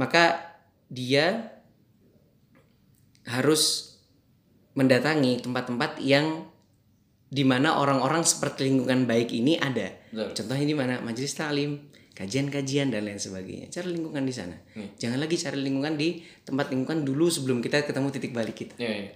Maka 0.00 0.56
dia 0.88 1.52
harus 3.28 3.91
mendatangi 4.72 5.44
tempat-tempat 5.44 6.00
yang 6.00 6.48
di 7.32 7.44
mana 7.48 7.80
orang-orang 7.80 8.24
seperti 8.24 8.68
lingkungan 8.68 9.08
baik 9.08 9.32
ini 9.32 9.56
ada. 9.56 9.88
Betul. 10.12 10.44
Contohnya 10.44 10.66
di 10.68 10.76
mana? 10.76 11.00
Majelis 11.00 11.32
taklim, 11.32 11.88
kajian-kajian 12.12 12.92
dan 12.92 13.08
lain 13.08 13.16
sebagainya. 13.16 13.72
Cari 13.72 13.88
lingkungan 13.96 14.20
di 14.28 14.34
sana. 14.36 14.56
Jangan 15.00 15.16
lagi 15.16 15.40
cari 15.40 15.58
lingkungan 15.64 15.96
di 15.96 16.20
tempat 16.44 16.68
lingkungan 16.68 17.08
dulu 17.08 17.32
sebelum 17.32 17.64
kita 17.64 17.88
ketemu 17.88 18.08
titik 18.12 18.36
balik 18.36 18.56
kita. 18.56 18.76
Ya, 18.76 19.08
ya. 19.08 19.10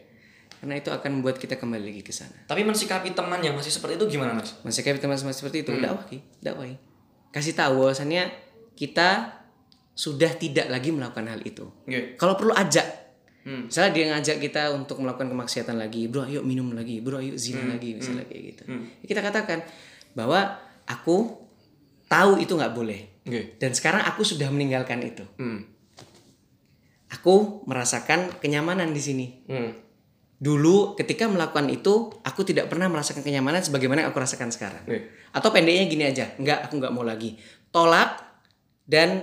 Karena 0.57 0.81
itu 0.81 0.89
akan 0.89 1.21
membuat 1.21 1.37
kita 1.37 1.61
kembali 1.61 1.93
lagi 1.93 2.01
ke 2.01 2.17
sana. 2.17 2.33
Tapi 2.49 2.65
mensikapi 2.65 3.13
teman 3.13 3.45
yang 3.45 3.53
masih 3.53 3.69
seperti 3.69 4.01
itu 4.01 4.17
gimana, 4.17 4.33
Mas? 4.33 4.57
Masih 4.65 4.81
kayak 4.81 5.05
teman-teman 5.05 5.37
seperti 5.37 5.61
itu, 5.61 5.77
dakwahi, 5.77 6.19
dakwahi. 6.41 6.81
Kasih 7.29 7.53
tahu 7.53 7.85
bahwasannya 7.85 8.33
kita 8.73 9.37
sudah 9.93 10.33
tidak 10.41 10.73
lagi 10.73 10.89
melakukan 10.89 11.29
hal 11.29 11.45
itu. 11.45 11.69
Oke. 11.85 12.17
Kalau 12.17 12.41
perlu 12.41 12.57
ajak. 12.57 13.06
Hmm. 13.47 13.71
Misalnya 13.71 13.93
dia 13.95 14.05
ngajak 14.11 14.37
kita 14.43 14.75
untuk 14.75 14.99
melakukan 14.99 15.31
kemaksiatan 15.31 15.79
lagi, 15.79 16.11
bro 16.11 16.27
ayo 16.27 16.43
minum 16.43 16.75
lagi, 16.75 16.99
bro 16.99 17.23
ayo 17.23 17.39
zina 17.39 17.63
Hmm. 17.63 17.79
lagi, 17.79 17.95
misalnya 17.95 18.27
kayak 18.27 18.43
gitu. 18.43 18.63
Ya 18.67 19.07
Kita 19.07 19.21
katakan 19.23 19.63
bahwa 20.19 20.59
aku 20.83 21.47
tahu 22.11 22.43
itu 22.43 22.59
nggak 22.59 22.75
boleh. 22.75 23.23
Oke. 23.23 23.55
Dan 23.63 23.71
sekarang 23.71 24.03
aku 24.03 24.27
sudah 24.27 24.51
meninggalkan 24.51 24.99
itu. 24.99 25.23
Hmm. 25.39 25.63
Aku 27.07 27.63
merasakan 27.71 28.35
kenyamanan 28.43 28.91
di 28.91 28.99
sini. 28.99 29.27
Hmm. 29.47 29.71
Dulu 30.37 30.99
ketika 30.99 31.31
melakukan 31.31 31.71
itu, 31.71 32.11
aku 32.21 32.43
tidak 32.43 32.67
pernah 32.67 32.91
merasakan 32.91 33.23
kenyamanan 33.23 33.63
sebagaimana 33.63 34.05
yang 34.05 34.11
aku 34.11 34.21
rasakan 34.21 34.51
sekarang. 34.51 34.83
Oke. 34.85 35.15
Atau 35.31 35.55
pendeknya 35.55 35.87
gini 35.87 36.05
aja, 36.05 36.35
enggak 36.37 36.67
aku 36.67 36.83
nggak 36.83 36.93
mau 36.93 37.07
lagi. 37.07 37.39
Tolak 37.71 38.21
dan 38.85 39.23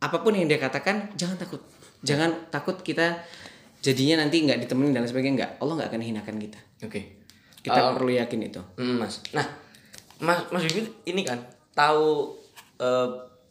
apa 0.00 0.16
pun 0.20 0.32
yang 0.34 0.48
dia 0.48 0.56
katakan 0.56 1.12
jangan 1.14 1.36
takut. 1.36 1.60
Jangan 2.06 2.30
takut 2.48 2.78
kita 2.80 3.18
jadinya 3.82 4.22
nanti 4.22 4.46
nggak 4.46 4.62
ditemenin 4.62 4.94
dan 4.94 5.04
sebagainya 5.04 5.34
enggak. 5.34 5.52
Allah 5.58 5.74
nggak 5.82 5.90
akan 5.90 6.02
hinakan 6.02 6.36
kita. 6.38 6.60
Oke. 6.86 7.00
Kita 7.60 7.92
perlu 7.98 8.14
yakin 8.14 8.40
itu. 8.46 8.62
Hmm, 8.78 9.02
Mas. 9.02 9.26
Nah, 9.34 9.42
Mas 10.22 10.46
Mas 10.54 10.62
Bibit 10.70 10.86
ini 11.02 11.26
kan 11.26 11.42
tahu 11.74 12.38
eh, 12.78 13.08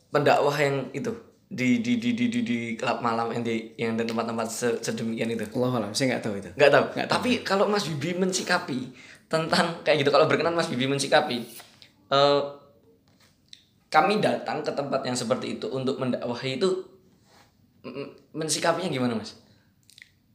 pendakwah 0.10 0.56
yang 0.56 0.88
itu 0.96 1.12
di 1.46 1.84
di 1.84 2.02
di 2.02 2.18
di 2.18 2.26
di, 2.32 2.40
di 2.42 2.58
klub 2.74 3.04
malam 3.06 3.30
yang 3.30 3.44
di 3.46 3.76
yang 3.78 3.94
di 3.94 4.08
tempat-tempat 4.08 4.48
se- 4.48 4.80
sedemikian 4.82 5.30
itu. 5.30 5.46
Allah 5.60 5.84
alam, 5.84 5.92
saya 5.92 6.16
nggak 6.16 6.24
tahu 6.24 6.34
itu. 6.40 6.50
Nggak 6.56 6.72
tahu. 6.72 6.86
Nggak 6.96 7.08
tahu. 7.12 7.16
Tapi 7.20 7.32
kalau 7.44 7.66
Mas 7.68 7.86
Bibi 7.92 8.18
mensikapi 8.18 8.80
tentang 9.28 9.84
kayak 9.84 10.02
gitu, 10.02 10.10
kalau 10.16 10.26
berkenan 10.32 10.56
Mas 10.56 10.72
Bibi 10.72 10.88
mensikapi, 10.88 11.38
eh, 12.10 12.42
kami 13.92 14.20
datang 14.20 14.64
ke 14.66 14.72
tempat 14.74 15.06
yang 15.06 15.16
seperti 15.16 15.60
itu 15.60 15.68
untuk 15.72 16.00
mendakwahi 16.02 16.60
itu 16.60 16.68
mm, 16.68 16.95
mensikapinya 18.32 18.90
gimana 18.90 19.14
Mas? 19.14 19.38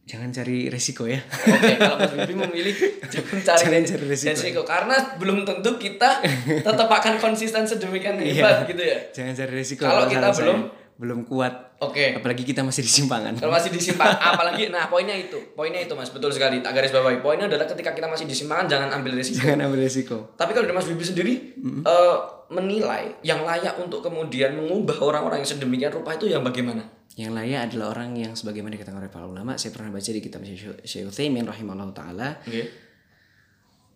Jangan 0.05 0.35
cari 0.35 0.67
resiko 0.67 1.07
ya. 1.07 1.23
Oke, 1.23 1.79
kalau 1.79 1.95
Mas 1.95 2.11
Bibi 2.11 2.35
memilih 2.35 2.75
jangan 3.15 3.39
cari, 3.39 3.63
Jangan 3.63 3.83
cari 3.87 4.05
resiko. 4.11 4.31
resiko. 4.35 4.63
karena 4.67 4.97
belum 5.23 5.47
tentu 5.47 5.79
kita 5.79 6.19
tetap 6.67 6.89
akan 6.91 7.23
konsisten 7.23 7.63
sedemikian 7.63 8.19
hebat 8.27 8.67
gitu 8.67 8.83
ya. 8.83 8.99
Jangan 9.15 9.33
cari 9.39 9.53
resiko. 9.55 9.87
Kalau 9.87 10.11
kita 10.11 10.35
belum 10.35 10.59
saya. 10.67 10.99
belum 10.99 11.19
kuat. 11.25 11.55
Oke. 11.81 12.13
Apalagi 12.13 12.45
kita 12.45 12.61
masih 12.61 12.85
di 12.85 12.93
simpangan. 12.93 13.41
Kalau 13.41 13.57
masih 13.57 13.73
disimpan, 13.73 14.13
apalagi 14.37 14.69
nah 14.69 14.93
poinnya 14.93 15.17
itu, 15.17 15.41
poinnya 15.57 15.81
itu 15.81 15.97
mas, 15.97 16.13
betul 16.13 16.29
sekali. 16.29 16.61
Tak 16.61 16.77
garis 16.77 16.93
bawahi. 16.93 17.25
Poinnya 17.25 17.49
adalah 17.49 17.65
ketika 17.65 17.97
kita 17.97 18.05
masih 18.05 18.29
disimpangan 18.29 18.69
jangan 18.69 18.89
ambil 19.01 19.17
risiko. 19.17 19.41
Jangan 19.41 19.65
ambil 19.65 19.81
resiko. 19.89 20.17
Tapi 20.37 20.53
kalau 20.53 20.69
dari 20.69 20.77
Mas 20.77 20.85
Bibi 20.93 21.05
sendiri 21.09 21.35
eh, 21.65 22.17
menilai 22.53 23.17
yang 23.25 23.49
layak 23.49 23.81
untuk 23.81 24.05
kemudian 24.05 24.61
mengubah 24.61 25.01
orang-orang 25.01 25.41
yang 25.41 25.49
sedemikian 25.49 25.89
rupa 25.89 26.21
itu 26.21 26.29
yang 26.29 26.45
bagaimana? 26.45 26.85
Yang 27.17 27.33
layak 27.33 27.61
adalah 27.73 27.87
orang 27.97 28.11
yang 28.13 28.33
sebagaimana 28.37 28.77
dikatakan 28.77 29.01
oleh 29.01 29.09
para 29.09 29.25
ulama, 29.25 29.57
saya 29.57 29.73
pernah 29.73 29.89
baca 29.89 30.11
di 30.13 30.21
kitab 30.21 30.45
Syekh 30.85 31.09
Utsaimin 31.09 31.49
rahimahullah 31.49 31.97
taala, 31.97 32.29
Oke. 32.45 32.69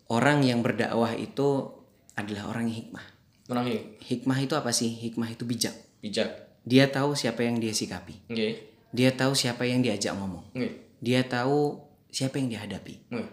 orang 0.09 0.41
yang 0.41 0.65
berdakwah 0.65 1.13
itu 1.13 1.69
adalah 2.17 2.49
orang 2.49 2.73
yang 2.73 2.89
hikmah. 2.89 3.07
Menangi. 3.53 4.01
Hikmah 4.01 4.39
itu 4.41 4.55
apa 4.57 4.73
sih? 4.73 4.89
Hikmah 4.89 5.29
itu 5.37 5.45
bijak. 5.45 5.77
Bijak. 6.01 6.54
Dia 6.65 6.89
tahu 6.89 7.13
siapa 7.13 7.45
yang 7.45 7.61
dia 7.61 7.77
sikapi. 7.77 8.33
Oke. 8.33 8.49
Dia 8.91 9.13
tahu 9.13 9.37
siapa 9.37 9.69
yang 9.69 9.85
diajak 9.85 10.17
ngomong. 10.17 10.57
Oke. 10.57 10.97
Dia 11.05 11.21
tahu 11.25 11.77
siapa 12.09 12.41
yang 12.41 12.49
dihadapi. 12.49 13.13
Oke. 13.13 13.27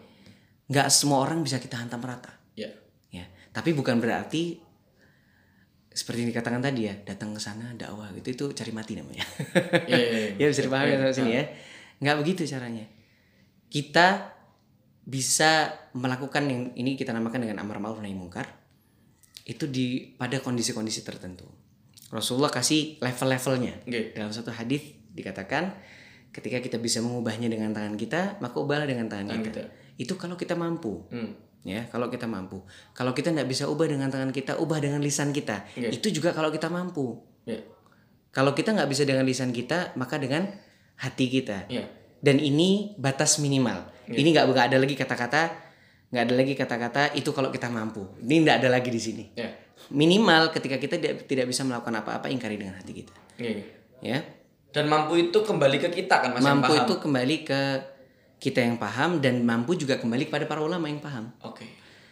Nggak 0.72 0.88
semua 0.92 1.24
orang 1.24 1.44
bisa 1.44 1.60
kita 1.60 1.80
hantam 1.80 2.04
rata. 2.04 2.32
Ya. 2.56 2.72
Ya, 3.12 3.28
tapi 3.52 3.76
bukan 3.76 4.00
berarti 4.00 4.60
seperti 5.92 6.24
yang 6.24 6.32
dikatakan 6.32 6.64
tadi 6.64 6.88
ya, 6.88 6.96
datang 7.04 7.36
ke 7.36 7.40
sana 7.44 7.76
dakwah 7.76 8.08
gitu 8.16 8.32
itu 8.32 8.46
cari 8.56 8.72
mati 8.72 8.96
namanya. 8.96 9.28
Iya, 9.92 10.00
iya, 10.00 10.20
iya. 10.32 10.32
ya 10.40 10.46
bisa 10.48 10.64
dipahami 10.64 10.96
sampai 10.96 11.16
sini 11.16 11.32
ya. 11.36 11.44
Nggak 12.00 12.18
begitu 12.24 12.42
caranya. 12.48 12.88
Kita 13.68 14.32
bisa 15.04 15.76
melakukan 15.92 16.48
yang 16.48 16.62
ini 16.80 16.96
kita 16.96 17.12
namakan 17.12 17.44
dengan 17.44 17.60
amar 17.60 17.84
ma'ruf 17.84 18.00
nahi 18.00 18.16
mungkar 18.16 18.48
itu 19.44 19.68
di 19.68 20.16
pada 20.16 20.40
kondisi-kondisi 20.40 21.04
tertentu. 21.04 21.61
Rasulullah 22.12 22.52
kasih 22.52 23.00
level-levelnya. 23.00 23.88
Oke. 23.88 24.12
Dalam 24.14 24.30
satu 24.36 24.52
hadis 24.52 24.84
dikatakan 25.16 25.74
ketika 26.32 26.60
kita 26.60 26.78
bisa 26.80 27.00
mengubahnya 27.00 27.48
dengan 27.48 27.72
tangan 27.72 27.96
kita, 27.96 28.40
maka 28.44 28.56
ubahlah 28.60 28.88
dengan 28.88 29.08
tangan, 29.08 29.40
Tangan 29.40 29.46
kita. 29.48 29.62
kita. 29.64 30.00
Itu 30.00 30.14
kalau 30.20 30.36
kita 30.36 30.56
mampu. 30.60 31.08
Hmm. 31.12 31.36
Ya, 31.62 31.86
kalau 31.94 32.10
kita 32.10 32.26
mampu. 32.26 32.66
Kalau 32.98 33.14
kita 33.14 33.30
nggak 33.32 33.46
bisa 33.46 33.70
ubah 33.70 33.86
dengan 33.86 34.10
tangan 34.10 34.34
kita, 34.34 34.58
ubah 34.58 34.82
dengan 34.82 34.98
lisan 34.98 35.30
kita. 35.30 35.62
Oke. 35.78 35.94
Itu 35.94 36.08
juga 36.10 36.34
kalau 36.34 36.50
kita 36.50 36.74
mampu. 36.74 37.22
Ya. 37.46 37.62
Kalau 38.34 38.58
kita 38.58 38.74
nggak 38.74 38.90
bisa 38.90 39.04
dengan 39.06 39.28
lisan 39.28 39.54
kita, 39.54 39.94
maka 39.94 40.18
dengan 40.18 40.50
hati 40.98 41.30
kita. 41.30 41.70
Ya. 41.70 41.86
Dan 42.18 42.42
ini 42.42 42.98
batas 42.98 43.38
minimal. 43.38 43.88
Ini 44.10 44.26
nggak 44.26 44.46
nggak 44.50 44.66
ada 44.74 44.78
lagi 44.82 44.96
kata-kata, 44.98 45.42
nggak 46.10 46.24
ada 46.28 46.34
lagi 46.34 46.54
kata-kata 46.58 47.04
itu 47.14 47.30
kalau 47.30 47.54
kita 47.54 47.70
mampu. 47.70 48.10
Ini 48.26 48.42
nggak 48.42 48.58
ada 48.66 48.70
lagi 48.74 48.90
di 48.90 49.02
sini. 49.02 49.24
Ya. 49.38 49.54
Minimal 49.90 50.54
ketika 50.54 50.78
kita 50.78 51.02
tidak, 51.02 51.26
tidak 51.26 51.46
bisa 51.48 51.66
melakukan 51.66 51.96
apa-apa, 51.98 52.30
ingkari 52.30 52.56
dengan 52.56 52.78
hati 52.78 52.94
kita. 52.94 53.14
Oke. 53.34 53.54
Ya, 54.02 54.22
Dan 54.70 54.88
mampu 54.88 55.18
itu 55.18 55.42
kembali 55.42 55.78
ke 55.78 55.90
kita 55.90 56.22
kan 56.22 56.32
Mas 56.32 56.42
yang 56.42 56.58
mampu 56.58 56.74
paham? 56.74 56.86
itu 56.86 56.94
kembali 56.98 57.36
ke 57.44 57.62
kita 58.38 58.60
yang 58.62 58.78
paham 58.78 59.22
dan 59.22 59.42
mampu 59.42 59.76
juga 59.76 59.98
kembali 59.98 60.26
kepada 60.26 60.46
para 60.46 60.62
ulama 60.62 60.86
yang 60.86 60.98
paham. 60.98 61.30
Oke. 61.44 61.66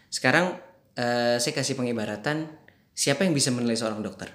Sekarang 0.07 0.53
eh, 0.93 1.37
saya 1.37 1.53
kasih 1.55 1.73
pengibaratan 1.73 2.45
siapa 2.93 3.23
yang 3.23 3.33
bisa 3.33 3.49
menilai 3.49 3.73
seorang 3.73 4.01
dokter? 4.01 4.29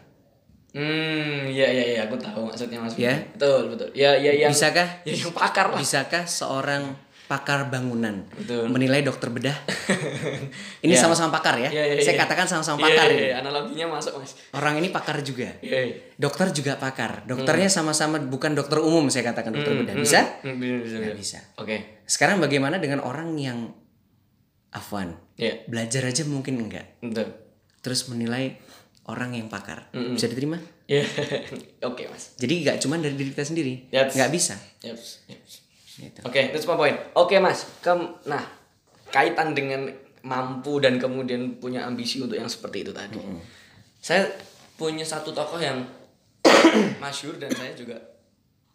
Hmm, 0.75 1.47
iya 1.47 1.71
iya 1.71 1.85
iya, 1.87 2.00
aku 2.11 2.19
tahu 2.19 2.50
maksudnya 2.50 2.83
Mas. 2.83 2.99
Ya. 2.99 3.14
Betul, 3.31 3.71
betul. 3.71 3.88
Ya, 3.95 4.19
ya 4.19 4.35
yang 4.35 4.50
Bisakah 4.50 5.07
ya, 5.07 5.14
yang 5.14 5.31
pakar 5.31 5.71
lah. 5.71 5.79
bisakah 5.79 6.26
seorang 6.26 6.99
pakar 7.25 7.73
bangunan 7.73 8.28
Betul. 8.37 8.69
menilai 8.69 9.00
dokter 9.00 9.33
bedah? 9.33 9.57
Ini 10.85 10.93
Ya. 10.93 11.00
sama-sama 11.00 11.33
pakar 11.33 11.57
ya. 11.57 11.73
Iya, 11.73 11.97
iya, 11.97 12.02
saya 12.04 12.14
iya. 12.14 12.23
katakan 12.23 12.45
sama-sama 12.45 12.76
Iya, 12.78 12.87
pakar. 12.87 13.07
ini. 13.09 13.21
iya, 13.25 13.35
analoginya 13.40 13.87
masuk, 13.97 14.12
Mas. 14.21 14.37
Orang 14.52 14.76
ini 14.76 14.93
pakar 14.93 15.25
juga. 15.25 15.49
Iya. 15.64 15.81
iya. 15.88 15.97
Dokter 16.14 16.52
juga 16.52 16.76
pakar. 16.76 17.25
Dokternya 17.25 17.66
sama-sama 17.66 18.21
bukan 18.21 18.52
dokter 18.52 18.76
umum 18.76 19.09
saya 19.09 19.25
katakan 19.25 19.57
dokter 19.57 19.73
bedah. 19.73 19.97
Bisa? 19.97 20.21
Hmm, 20.45 20.61
bisa, 20.61 20.75
bisa, 20.85 20.95
Nggak 21.00 21.16
bisa. 21.16 21.38
bisa. 21.40 21.61
Oke. 21.61 21.76
Sekarang 22.04 22.37
bagaimana 22.38 22.76
dengan 22.76 23.00
orang 23.00 23.33
yang 23.35 23.73
afwan? 24.71 25.16
Iya. 25.35 25.64
Belajar 25.64 26.04
aja 26.04 26.23
mungkin 26.25 26.61
enggak. 26.61 27.00
Betul. 27.00 27.33
Terus 27.81 28.04
menilai 28.09 28.61
orang 29.09 29.33
yang 29.33 29.49
pakar. 29.49 29.88
Bisa 29.93 30.28
diterima? 30.28 30.61
Iya. 30.85 31.09
Oke, 31.88 32.04
Mas. 32.07 32.37
Jadi 32.37 32.61
nggak 32.61 32.85
cuma 32.85 33.00
dari 33.00 33.16
diri 33.16 33.33
kita 33.33 33.45
sendiri. 33.45 33.88
Yes. 33.88 34.12
Nggak 34.12 34.28
bisa. 34.28 34.54
Gitu. 35.95 36.19
Oke, 36.23 36.51
itu 36.51 36.59
semua 36.59 36.75
poin. 36.75 36.95
Oke, 37.15 37.39
Mas. 37.39 37.67
Kem 37.79 37.99
nah, 38.25 38.43
kaitan 39.09 39.53
dengan 39.53 39.87
mampu 40.21 40.79
dan 40.79 40.97
kemudian 40.97 41.57
punya 41.57 41.85
ambisi 41.85 42.19
untuk 42.19 42.35
yang 42.35 42.49
seperti 42.49 42.83
itu 42.83 42.91
tadi. 42.91 43.21
Saya 43.99 44.27
punya 44.75 45.05
satu 45.05 45.31
tokoh 45.31 45.59
yang 45.59 45.85
masyur 46.99 47.37
dan 47.37 47.51
saya 47.51 47.73
juga 47.73 47.95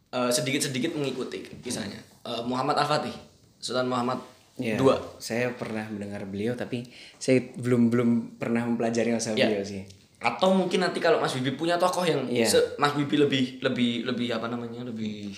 eh, 0.10 0.32
sedikit-sedikit 0.32 0.94
mengikuti 0.94 1.44
kisahnya. 1.60 2.00
Eh, 2.24 2.44
Muhammad 2.44 2.78
Al-Fatih. 2.78 3.14
Sultan 3.58 3.88
Muhammad 3.88 4.20
Ya, 4.60 4.76
dua. 4.76 5.00
Saya 5.18 5.56
pernah 5.56 5.88
mendengar 5.88 6.28
beliau 6.28 6.52
tapi 6.52 6.84
saya 7.16 7.40
belum 7.56 7.88
belum 7.88 8.10
pernah 8.36 8.68
mempelajari 8.68 9.16
masa 9.16 9.32
Ya. 9.32 9.48
beliau 9.48 9.64
sih. 9.64 9.88
Atau 10.20 10.52
mungkin 10.52 10.84
nanti 10.84 11.00
kalau 11.00 11.24
Mas 11.24 11.32
Bibi 11.32 11.56
punya 11.56 11.80
tokoh 11.80 12.04
yang 12.04 12.28
Iya. 12.28 12.44
se- 12.44 12.76
Mas 12.76 12.92
Bibi 12.92 13.24
lebih 13.24 13.44
lebih 13.64 14.04
lebih 14.04 14.28
apa 14.36 14.52
namanya? 14.52 14.84
lebih 14.84 15.32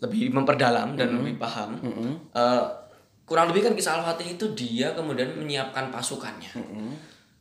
lebih 0.00 0.32
memperdalam 0.32 0.96
dan 0.96 1.12
lebih 1.14 1.36
paham. 1.36 1.76
Eh, 2.32 2.64
kurang 3.22 3.48
lebih 3.48 3.62
kan 3.62 3.72
kisah 3.72 3.96
Al-Fatih 3.96 4.34
itu 4.34 4.46
dia 4.52 4.92
kemudian 4.92 5.30
menyiapkan 5.34 5.88
pasukannya. 5.88 6.50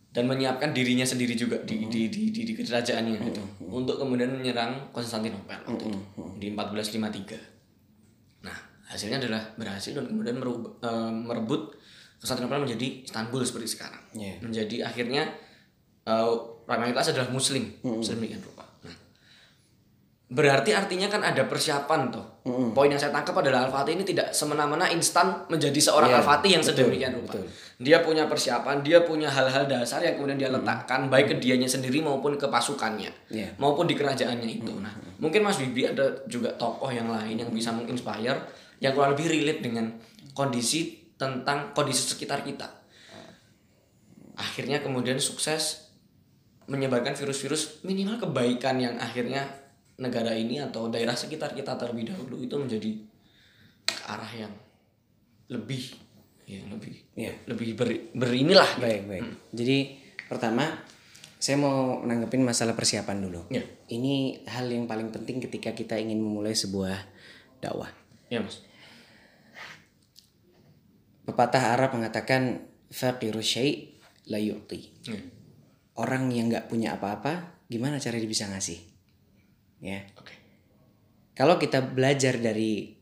Dan 0.10 0.26
menyiapkan 0.26 0.74
dirinya 0.74 1.06
sendiri 1.06 1.34
juga 1.34 1.62
di 1.62 1.86
di 1.86 2.10
di 2.10 2.30
di, 2.30 2.42
di 2.42 2.54
kerajaannya 2.54 3.22
gitu. 3.24 3.42
untuk 3.64 3.96
kemudian 3.96 4.34
menyerang 4.34 4.90
Konstantinopel 4.90 5.62
waktu 5.62 5.86
itu 5.86 6.00
di 6.36 6.50
1453. 6.50 7.38
Nah, 8.42 8.58
hasilnya 8.86 9.22
adalah 9.22 9.54
berhasil 9.54 9.94
dan 9.94 10.10
kemudian 10.10 10.36
merubah- 10.36 10.74
eh, 10.82 11.12
merebut 11.14 11.78
Konstantinopel 12.18 12.66
menjadi 12.66 13.06
Istanbul 13.06 13.46
seperti 13.46 13.68
sekarang. 13.70 14.02
Iya. 14.12 14.42
Menjadi 14.42 14.82
akhirnya 14.84 15.30
eh, 16.04 16.30
mayoritas 16.66 17.14
adalah 17.14 17.30
muslim, 17.30 17.70
sedemikian 18.02 18.42
rupa. 18.42 18.59
Berarti 20.30 20.78
artinya 20.78 21.10
kan 21.10 21.26
ada 21.26 21.42
persiapan 21.50 22.14
toh. 22.14 22.46
Poin 22.78 22.86
yang 22.86 23.02
saya 23.02 23.10
tangkap 23.10 23.34
adalah 23.42 23.66
Al-Fatih 23.66 23.98
ini 23.98 24.06
tidak 24.06 24.30
semena-mena 24.30 24.86
instan 24.94 25.42
menjadi 25.50 25.82
seorang 25.82 26.14
Iya, 26.14 26.18
Al-Fatih 26.22 26.50
yang 26.54 26.62
betul, 26.62 26.74
sedemikian 26.78 27.12
rupa. 27.18 27.34
betul. 27.34 27.46
Dia 27.82 27.98
punya 28.06 28.24
persiapan, 28.30 28.76
dia 28.86 29.02
punya 29.02 29.26
hal-hal 29.26 29.66
dasar 29.66 30.06
yang 30.06 30.22
kemudian 30.22 30.38
dia 30.38 30.54
letakkan 30.54 31.10
baik 31.10 31.34
ke 31.34 31.36
dianya 31.42 31.66
sendiri 31.66 32.06
maupun 32.06 32.38
ke 32.38 32.46
pasukannya, 32.46 33.10
Iya. 33.34 33.58
maupun 33.58 33.90
di 33.90 33.98
kerajaannya 33.98 34.50
itu. 34.62 34.70
Nah, 34.78 34.94
mungkin 35.18 35.42
Mas 35.42 35.58
Bibi 35.58 35.90
ada 35.90 36.06
juga 36.30 36.54
tokoh 36.54 36.94
yang 36.94 37.10
lain 37.10 37.34
yang 37.34 37.50
bisa 37.50 37.74
menginspire 37.74 38.38
yang 38.86 38.94
kurang 38.94 39.18
lebih 39.18 39.34
relate 39.34 39.66
dengan 39.66 39.90
kondisi 40.38 41.10
tentang 41.18 41.74
kondisi 41.74 42.06
sekitar 42.06 42.46
kita. 42.46 42.70
Akhirnya 44.38 44.80
kemudian 44.80 45.18
sukses 45.18 45.90
menyebarkan 46.70 47.18
virus-virus 47.18 47.82
minimal 47.82 48.22
kebaikan 48.22 48.78
yang 48.78 48.96
akhirnya 48.96 49.44
negara 50.00 50.32
ini 50.32 50.64
atau 50.64 50.88
daerah 50.88 51.14
sekitar 51.14 51.52
kita 51.54 51.76
terlebih 51.76 52.16
dahulu 52.16 52.40
itu 52.40 52.56
menjadi 52.56 52.92
ke 53.86 53.96
arah 54.08 54.32
yang 54.32 54.54
lebih 55.52 55.94
ya 56.50 56.62
lebih 56.66 56.96
Iya. 57.14 57.34
lebih 57.46 57.78
ber, 57.78 57.90
berinilah 58.16 58.80
gitu. 58.80 58.82
Baik, 58.82 59.02
baik. 59.06 59.26
Jadi 59.54 59.78
pertama 60.26 60.66
saya 61.38 61.56
mau 61.56 62.02
menanggapin 62.02 62.42
masalah 62.42 62.74
persiapan 62.74 63.18
dulu. 63.22 63.42
Ya. 63.54 63.62
Ini 63.88 64.44
hal 64.50 64.66
yang 64.72 64.90
paling 64.90 65.14
penting 65.14 65.40
ketika 65.40 65.72
kita 65.78 65.96
ingin 66.00 66.18
memulai 66.20 66.58
sebuah 66.58 66.96
dakwah. 67.62 67.92
ya 68.30 68.40
mas 68.42 68.62
Pepatah 71.26 71.78
Arab 71.78 71.94
mengatakan 71.94 72.66
faqiru 72.90 73.42
syai' 73.42 74.02
la 74.26 74.42
yu'ti. 74.42 74.80
Ya. 75.06 75.22
Orang 75.94 76.34
yang 76.34 76.50
nggak 76.50 76.66
punya 76.72 76.98
apa-apa, 76.98 77.62
gimana 77.70 78.02
cara 78.02 78.18
dia 78.18 78.26
bisa 78.26 78.50
ngasih? 78.50 78.89
Ya. 79.80 80.04
oke 80.20 80.36
Kalau 81.40 81.56
kita 81.56 81.80
belajar 81.96 82.36
dari 82.36 83.00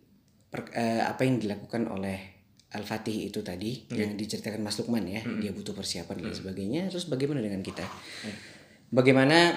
per- 0.48 0.70
eh, 0.74 1.02
apa 1.02 1.26
yang 1.26 1.42
dilakukan 1.42 1.90
oleh 1.90 2.38
Al-Fatih 2.68 3.32
itu 3.32 3.42
tadi 3.42 3.88
yang 3.96 4.20
diceritakan 4.20 4.60
Mas 4.60 4.76
Lukman 4.78 5.08
ya, 5.08 5.24
dia 5.40 5.56
butuh 5.56 5.72
persiapan 5.72 6.20
dan 6.20 6.36
sebagainya. 6.36 6.82
Terus 6.92 7.08
bagaimana 7.08 7.40
dengan 7.40 7.64
kita? 7.64 7.82
Bagaimana 8.92 9.56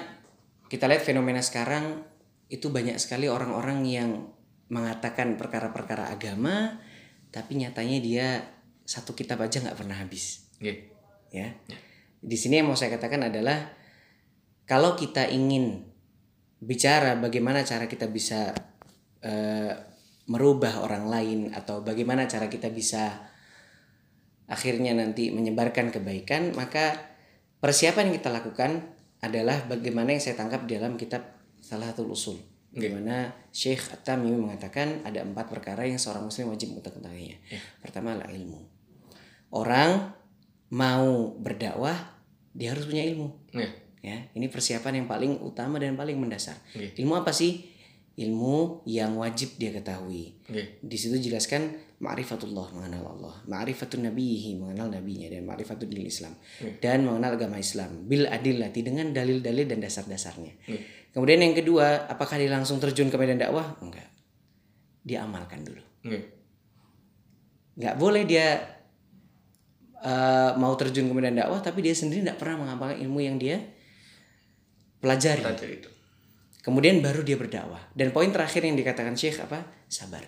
kita 0.70 0.86
lihat 0.86 1.02
fenomena 1.02 1.42
sekarang 1.42 2.06
itu 2.46 2.70
banyak 2.70 3.02
sekali 3.02 3.26
orang-orang 3.26 3.82
yang 3.82 4.10
mengatakan 4.70 5.34
perkara-perkara 5.34 6.14
agama, 6.14 6.78
tapi 7.34 7.58
nyatanya 7.58 7.98
dia 7.98 8.26
satu 8.86 9.18
kitab 9.18 9.42
aja 9.42 9.58
nggak 9.58 9.78
pernah 9.78 9.98
habis 9.98 10.46
Oke. 10.62 10.94
ya. 11.34 11.50
Di 12.22 12.36
sini 12.38 12.62
yang 12.62 12.70
mau 12.70 12.78
saya 12.78 12.94
katakan 12.94 13.26
adalah 13.26 13.74
kalau 14.70 14.94
kita 14.94 15.26
ingin 15.26 15.89
bicara 16.60 17.16
bagaimana 17.16 17.64
cara 17.64 17.88
kita 17.88 18.06
bisa 18.12 18.52
eh, 19.24 19.72
merubah 20.30 20.84
orang 20.84 21.10
lain 21.10 21.38
atau 21.50 21.82
bagaimana 21.82 22.30
cara 22.30 22.46
kita 22.46 22.70
bisa 22.70 23.26
akhirnya 24.50 24.94
nanti 24.94 25.30
menyebarkan 25.30 25.90
kebaikan, 25.94 26.54
maka 26.54 27.14
persiapan 27.62 28.10
yang 28.10 28.16
kita 28.18 28.30
lakukan 28.30 28.70
adalah 29.22 29.66
bagaimana 29.66 30.14
yang 30.14 30.22
saya 30.22 30.38
tangkap 30.38 30.66
di 30.66 30.78
dalam 30.78 30.98
kitab 30.98 31.22
salah 31.60 31.90
satu 31.92 32.08
usul 32.08 32.38
di 32.70 32.86
mana 32.86 33.34
Syekh 33.50 33.90
At-Tamimi 33.90 34.38
mengatakan 34.38 35.02
ada 35.02 35.26
empat 35.26 35.50
perkara 35.50 35.82
yang 35.82 35.98
seorang 35.98 36.30
muslim 36.30 36.54
wajib 36.54 36.70
untuk 36.70 36.94
mengetahuinya. 36.94 37.38
Pertama 37.82 38.14
adalah 38.14 38.30
ilmu. 38.30 38.62
Orang 39.50 40.14
mau 40.70 41.34
berdakwah 41.34 41.98
dia 42.54 42.70
harus 42.70 42.86
punya 42.86 43.02
ilmu. 43.10 43.26
Ya. 43.50 43.66
Ya, 44.00 44.32
ini 44.32 44.48
persiapan 44.48 45.04
yang 45.04 45.06
paling 45.06 45.44
utama 45.44 45.76
dan 45.76 45.92
paling 45.92 46.16
mendasar. 46.16 46.56
Oke. 46.72 46.96
Ilmu 46.96 47.20
apa 47.20 47.36
sih? 47.36 47.68
Ilmu 48.16 48.84
yang 48.88 49.20
wajib 49.20 49.60
dia 49.60 49.72
ketahui. 49.76 50.40
Oke. 50.48 50.80
Di 50.80 50.96
situ 50.96 51.20
jelaskan 51.20 51.76
ma'rifatullah 52.00 52.72
mengenal 52.72 53.12
Allah, 53.12 53.34
ma'rifatun 53.44 54.08
nabihi 54.08 54.56
mengenal 54.56 54.88
nabinya 54.88 55.28
dan 55.28 55.44
ma'rifatul 55.44 55.84
dinil 55.84 56.08
Islam 56.08 56.32
dan 56.80 57.04
mengenal 57.04 57.36
agama 57.36 57.60
Islam 57.60 58.08
bil 58.08 58.24
adillati 58.24 58.80
dengan 58.80 59.12
dalil-dalil 59.12 59.68
dan 59.68 59.84
dasar-dasarnya. 59.84 60.52
Kemudian 61.12 61.44
yang 61.44 61.52
kedua, 61.52 62.08
apakah 62.08 62.40
dia 62.40 62.48
langsung 62.48 62.80
terjun 62.80 63.12
ke 63.12 63.16
medan 63.20 63.36
dakwah? 63.36 63.76
Enggak. 63.84 64.08
Dia 65.04 65.28
amalkan 65.28 65.60
dulu. 65.60 65.84
Nggak 67.76 67.94
boleh 68.00 68.24
dia 68.24 68.64
eh, 70.00 70.50
mau 70.56 70.72
terjun 70.80 71.04
ke 71.04 71.12
medan 71.12 71.36
dakwah 71.36 71.60
tapi 71.60 71.84
dia 71.84 71.92
sendiri 71.92 72.24
tidak 72.24 72.40
pernah 72.40 72.64
mengamalkan 72.64 72.96
ilmu 73.04 73.20
yang 73.20 73.36
dia 73.36 73.60
pelajari. 75.00 75.42
Belajar 75.42 75.68
itu. 75.68 75.90
Kemudian 76.60 77.00
baru 77.00 77.24
dia 77.24 77.40
berdakwah. 77.40 77.80
Dan 77.96 78.12
poin 78.12 78.28
terakhir 78.28 78.60
yang 78.60 78.76
dikatakan 78.76 79.16
Syekh 79.16 79.40
apa? 79.40 79.64
Sabar. 79.88 80.22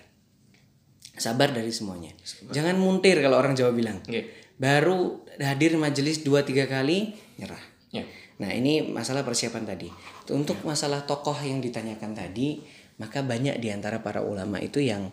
Sabar 1.13 1.53
dari 1.53 1.69
semuanya. 1.69 2.09
Jangan 2.49 2.81
muntir 2.81 3.21
kalau 3.21 3.37
orang 3.37 3.53
Jawa 3.53 3.77
bilang. 3.77 4.01
Oke. 4.01 4.33
Baru 4.57 5.29
hadir 5.37 5.77
majelis 5.77 6.25
dua 6.25 6.41
tiga 6.41 6.65
kali 6.65 7.13
nyerah. 7.37 7.61
Ya. 7.93 8.09
Nah 8.41 8.49
ini 8.57 8.89
masalah 8.89 9.21
persiapan 9.21 9.69
tadi. 9.69 9.93
Untuk 10.33 10.65
masalah 10.65 11.05
tokoh 11.05 11.37
yang 11.45 11.61
ditanyakan 11.61 12.17
tadi, 12.17 12.65
maka 12.97 13.21
banyak 13.21 13.61
di 13.61 13.69
antara 13.69 14.01
para 14.01 14.25
ulama 14.25 14.57
itu 14.57 14.81
yang 14.81 15.13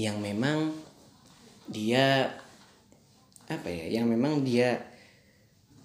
yang 0.00 0.16
memang 0.16 0.72
dia 1.68 2.32
apa 3.52 3.68
ya? 3.68 4.00
Yang 4.00 4.06
memang 4.16 4.32
dia 4.48 4.80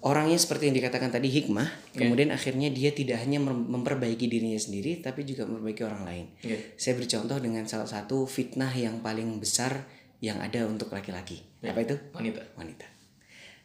orangnya 0.00 0.40
seperti 0.40 0.72
yang 0.72 0.76
dikatakan 0.76 1.12
tadi 1.12 1.28
hikmah. 1.28 1.92
Kemudian 1.92 2.32
akhirnya 2.32 2.72
dia 2.72 2.90
tidak 2.92 3.20
hanya 3.20 3.40
mem- 3.40 3.68
memperbaiki 3.68 4.26
dirinya 4.26 4.56
sendiri, 4.56 5.04
tapi 5.04 5.28
juga 5.28 5.44
memperbaiki 5.44 5.82
orang 5.84 6.02
lain. 6.08 6.26
Oke. 6.40 6.76
Saya 6.80 6.96
bercontoh 6.96 7.36
dengan 7.36 7.68
salah 7.68 7.88
satu 7.88 8.24
fitnah 8.24 8.72
yang 8.72 9.04
paling 9.04 9.36
besar 9.40 9.84
yang 10.20 10.40
ada 10.40 10.64
untuk 10.68 10.92
laki-laki. 10.92 11.40
Apa 11.64 11.80
itu? 11.84 11.96
Wanita. 12.16 12.40
wanita. 12.56 12.86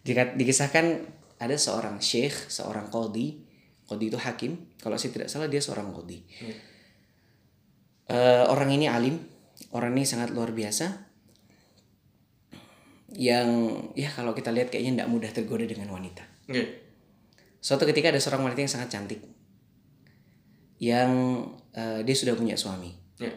Jika 0.04 0.36
dikisahkan 0.36 0.86
ada 1.40 1.56
seorang 1.56 2.00
syekh, 2.00 2.36
seorang 2.48 2.88
qadhi, 2.92 3.44
qadhi 3.88 4.06
itu 4.08 4.20
hakim. 4.20 4.76
Kalau 4.80 4.96
saya 4.96 5.12
tidak 5.12 5.28
salah 5.32 5.48
dia 5.52 5.60
seorang 5.60 5.92
qadhi. 5.92 6.24
Eh, 8.06 8.44
orang 8.46 8.70
ini 8.70 8.86
alim, 8.86 9.18
orang 9.74 9.98
ini 9.98 10.06
sangat 10.06 10.30
luar 10.32 10.54
biasa. 10.54 11.05
Yang 13.16 13.50
ya 13.96 14.12
kalau 14.12 14.36
kita 14.36 14.52
lihat 14.52 14.68
kayaknya 14.70 15.04
tidak 15.04 15.10
mudah 15.12 15.32
tergoda 15.32 15.64
dengan 15.64 15.88
wanita. 15.92 16.24
Oke. 16.52 16.64
Suatu 17.64 17.88
ketika 17.88 18.12
ada 18.12 18.20
seorang 18.20 18.46
wanita 18.46 18.62
yang 18.62 18.70
sangat 18.70 18.90
cantik, 18.92 19.24
yang 20.78 21.12
eh, 21.74 22.04
dia 22.04 22.16
sudah 22.16 22.36
punya 22.36 22.60
suami. 22.60 22.92
Ya. 23.18 23.32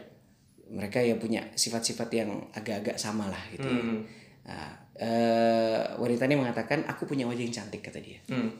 Mereka 0.69 1.01
ya 1.01 1.15
punya 1.17 1.49
sifat-sifat 1.57 2.09
yang 2.13 2.29
agak-agak 2.53 2.99
sama 2.99 3.31
lah 3.31 3.41
gitu. 3.49 3.65
ya. 3.65 3.81
Hmm. 3.81 3.99
Nah, 4.45 4.69
eh, 4.99 5.81
wanita 5.97 6.27
ini 6.29 6.35
mengatakan 6.37 6.85
aku 6.85 7.09
punya 7.09 7.25
wajah 7.25 7.41
yang 7.41 7.55
cantik 7.55 7.81
kata 7.81 8.03
dia. 8.03 8.19
Hmm. 8.29 8.53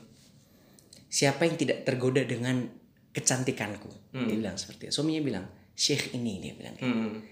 Siapa 1.10 1.46
yang 1.46 1.54
tidak 1.60 1.86
tergoda 1.86 2.24
dengan 2.24 2.66
kecantikanku? 3.14 3.90
Hmm. 4.16 4.26
Dia 4.26 4.36
bilang 4.40 4.56
seperti 4.58 4.90
itu. 4.90 4.94
Suaminya 4.94 5.22
bilang, 5.22 5.44
Syekh 5.76 6.16
ini 6.18 6.42
dia 6.42 6.54
bilang. 6.56 6.76
Hmm. 6.80 7.22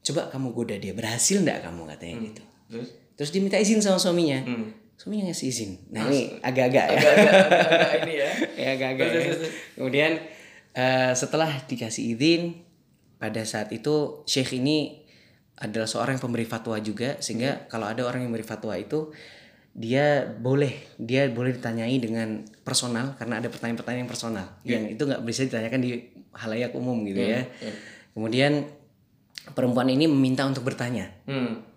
Coba 0.00 0.32
kamu 0.32 0.56
goda 0.56 0.76
dia, 0.80 0.96
berhasil 0.96 1.38
enggak 1.38 1.60
kamu 1.68 1.84
katanya 1.92 2.14
gitu. 2.24 2.42
Terus? 2.70 2.88
Terus 3.20 3.36
dia 3.36 3.44
minta 3.44 3.60
izin 3.60 3.84
sama 3.84 4.00
suaminya. 4.00 4.40
Hmm. 4.48 4.72
Suaminya 4.96 5.28
ngasih 5.28 5.46
izin. 5.52 5.70
Nah 5.92 6.08
ini 6.08 6.40
agak-agak 6.40 6.86
ya. 6.88 6.96
Agak-agak 6.96 7.92
ini 8.08 8.14
ya. 8.16 8.30
ya 8.64 8.68
agak-agak 8.80 9.08
ya. 9.12 9.20
Kemudian 9.76 10.12
eh, 10.72 11.12
setelah 11.12 11.52
dikasih 11.68 12.16
izin, 12.16 12.64
pada 13.20 13.44
saat 13.44 13.68
itu 13.76 14.24
Syekh 14.24 14.56
ini 14.56 15.04
adalah 15.60 15.84
seorang 15.84 16.16
yang 16.16 16.24
pemberi 16.24 16.48
fatwa 16.48 16.80
juga 16.80 17.20
sehingga 17.20 17.68
kalau 17.68 17.84
ada 17.84 18.08
orang 18.08 18.24
yang 18.24 18.32
memberi 18.32 18.48
fatwa 18.48 18.72
itu 18.80 19.12
dia 19.76 20.24
boleh 20.24 20.96
dia 20.96 21.28
boleh 21.28 21.60
ditanyai 21.60 22.00
dengan 22.00 22.42
personal 22.64 23.20
karena 23.20 23.44
ada 23.44 23.52
pertanyaan-pertanyaan 23.52 24.02
yang 24.02 24.10
personal 24.10 24.46
yang 24.64 24.88
itu 24.88 25.04
nggak 25.04 25.20
bisa 25.28 25.44
ditanyakan 25.44 25.80
di 25.84 25.90
halayak 26.32 26.72
umum 26.72 27.04
gitu 27.04 27.20
ya. 27.20 27.44
Kemudian 28.16 28.64
perempuan 29.52 29.92
ini 29.92 30.08
meminta 30.08 30.48
untuk 30.48 30.64
bertanya. 30.64 31.12
Hmm. 31.28 31.69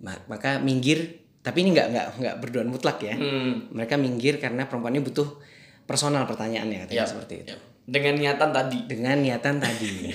Ma- 0.00 0.24
Maka 0.26 0.58
minggir 0.58 1.20
tapi 1.40 1.60
ini 1.60 1.72
nggak 1.72 1.86
nggak 1.88 2.06
nggak 2.16 2.34
berdoa 2.38 2.64
mutlak 2.64 3.00
ya. 3.00 3.14
Hmm. 3.14 3.68
Mereka 3.70 3.96
minggir 3.96 4.36
karena 4.36 4.64
perempuan 4.64 4.92
ini 4.92 5.00
butuh 5.00 5.40
personal 5.82 6.24
pertanyaannya 6.24 6.84
katanya 6.84 6.98
Ya. 6.98 7.06
seperti 7.06 7.34
itu. 7.40 7.50
Ya. 7.50 7.58
Dengan 7.82 8.14
niatan 8.14 8.50
tadi. 8.50 8.78
Dengan 8.84 9.16
niatan 9.18 9.56
tadi. 9.56 9.92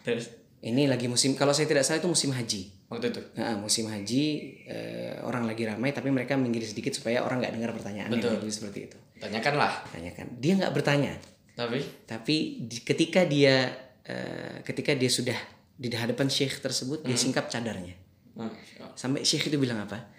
Terus 0.00 0.28
ini 0.60 0.84
lagi 0.84 1.06
musim 1.06 1.32
kalau 1.32 1.50
saya 1.50 1.64
tidak 1.66 1.82
salah 1.82 1.98
itu 1.98 2.08
musim 2.08 2.30
haji. 2.30 2.62
waktu 2.86 3.06
itu. 3.08 3.22
Nah, 3.32 3.54
musim 3.56 3.86
haji 3.86 4.24
eh, 4.66 5.14
orang 5.20 5.46
lagi 5.46 5.62
ramai 5.62 5.90
tapi 5.90 6.10
mereka 6.10 6.34
minggir 6.34 6.60
sedikit 6.62 6.90
supaya 6.90 7.22
orang 7.22 7.38
nggak 7.38 7.54
dengar 7.54 7.70
pertanyaannya 7.72 8.12
Betul. 8.12 8.34
Jadi 8.36 8.50
seperti 8.50 8.78
itu. 8.84 8.98
Tanyakanlah. 9.16 9.86
Tanyakan. 9.88 10.26
Dia 10.36 10.52
nggak 10.56 10.72
bertanya, 10.72 11.12
Tapi 11.54 11.78
tapi 12.02 12.36
di- 12.60 12.82
ketika 12.82 13.22
dia 13.22 13.70
eh, 14.02 14.58
ketika 14.60 14.90
dia 14.92 15.06
sudah 15.06 15.38
di 15.72 15.86
hadapan 15.88 16.26
syekh 16.26 16.58
tersebut 16.58 17.00
dia 17.02 17.14
singkap 17.14 17.46
cadarnya. 17.46 17.94
Hmm. 18.36 18.52
Sampai 18.94 19.26
syekh 19.26 19.50
itu 19.50 19.58
bilang 19.58 19.82
apa? 19.82 20.10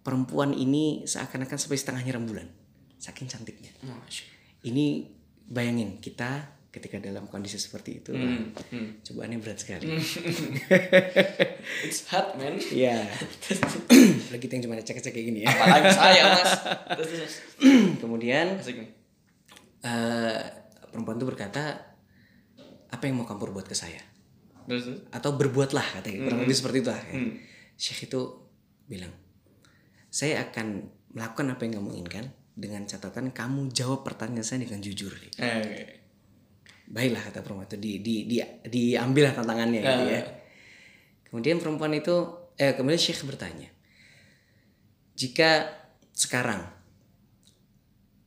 Perempuan 0.00 0.56
ini 0.56 1.04
seakan-akan 1.04 1.58
sampai 1.60 1.76
setengahnya 1.76 2.16
rembulan. 2.16 2.48
Saking 2.96 3.28
cantiknya. 3.28 3.72
Ini 4.62 5.08
bayangin 5.46 6.00
kita 6.00 6.56
ketika 6.70 7.02
dalam 7.02 7.26
kondisi 7.26 7.58
seperti 7.58 7.98
itu, 7.98 8.14
Hmm. 8.14 8.54
Hmm. 8.70 9.02
cobaannya 9.02 9.42
berat 9.42 9.58
sekali. 9.58 9.90
It's 11.86 12.06
hot 12.06 12.38
man. 12.38 12.62
Iya. 12.62 13.10
Lagi 14.30 14.38
kita 14.38 14.52
yang 14.54 14.70
cuma 14.70 14.78
cek-cek 14.78 15.10
kayak 15.10 15.26
gini 15.26 15.42
ya. 15.42 15.50
Apalagi 15.50 15.90
saya 15.90 16.22
mas. 16.30 16.52
Kemudian 18.02 18.62
eh, 19.82 20.40
perempuan 20.90 21.18
itu 21.18 21.26
berkata, 21.26 21.62
apa 22.90 23.02
yang 23.06 23.18
mau 23.18 23.26
kamu 23.26 23.50
perbuat 23.50 23.66
ke 23.66 23.74
saya? 23.74 23.98
Terus. 24.70 25.02
Atau 25.10 25.34
berbuatlah 25.34 25.82
katanya. 25.98 26.30
Kurang 26.30 26.46
lebih 26.46 26.54
seperti 26.54 26.78
itu 26.86 26.90
lah. 26.94 27.02
ya. 27.02 27.14
Hmm. 27.18 27.32
Syekh 27.74 28.06
itu 28.06 28.20
bilang, 28.86 29.10
saya 30.06 30.46
akan 30.46 30.86
melakukan 31.10 31.46
apa 31.50 31.62
yang 31.66 31.82
kamu 31.82 31.90
inginkan 31.98 32.26
dengan 32.54 32.86
catatan 32.86 33.34
kamu 33.34 33.72
jawab 33.74 34.06
pertanyaan 34.06 34.46
saya 34.46 34.62
dengan 34.62 34.78
jujur. 34.78 35.10
Eh, 35.16 35.26
oke. 35.34 35.82
Baiklah 36.90 37.22
kata 37.30 37.42
perempuan 37.42 37.66
itu 37.66 37.78
di 37.78 37.92
di 38.02 38.14
di 38.26 38.36
diambillah 38.66 39.34
tantangannya 39.34 39.80
gitu 39.80 40.04
ya. 40.10 40.22
Kemudian 41.30 41.62
perempuan 41.62 41.94
itu 41.94 42.14
eh 42.58 42.74
kemudian 42.74 42.98
Syekh 42.98 43.22
bertanya, 43.26 43.70
jika 45.14 45.70
sekarang 46.10 46.66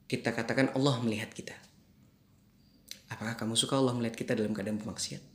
kita 0.07 0.31
katakan 0.31 0.71
Allah 0.73 0.95
melihat 1.03 1.29
kita, 1.35 1.53
apakah 3.11 3.35
kamu 3.35 3.59
suka 3.59 3.75
Allah 3.75 3.93
melihat 3.93 4.15
kita 4.15 4.33
dalam 4.33 4.55
keadaan 4.55 4.79
bermaksiat? 4.79 5.32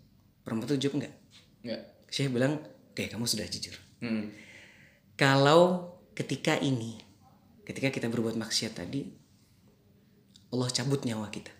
Perempuan 0.48 0.64
itu 0.66 0.80
jawab 0.80 0.94
enggak. 0.98 1.14
Enggak. 1.60 1.80
Syekh 2.08 2.32
bilang, 2.32 2.56
oke 2.64 3.04
kamu 3.04 3.24
sudah 3.24 3.44
jujur. 3.44 3.76
Hmm. 4.00 4.32
Kalau 5.12 5.62
ketika 6.14 6.56
ini, 6.56 6.96
ketika 7.62 7.90
kita 7.90 8.08
berbuat 8.08 8.32
maksiat 8.34 8.72
tadi, 8.74 9.04
Allah 10.48 10.68
cabut 10.70 11.04
nyawa 11.04 11.28
kita 11.28 11.52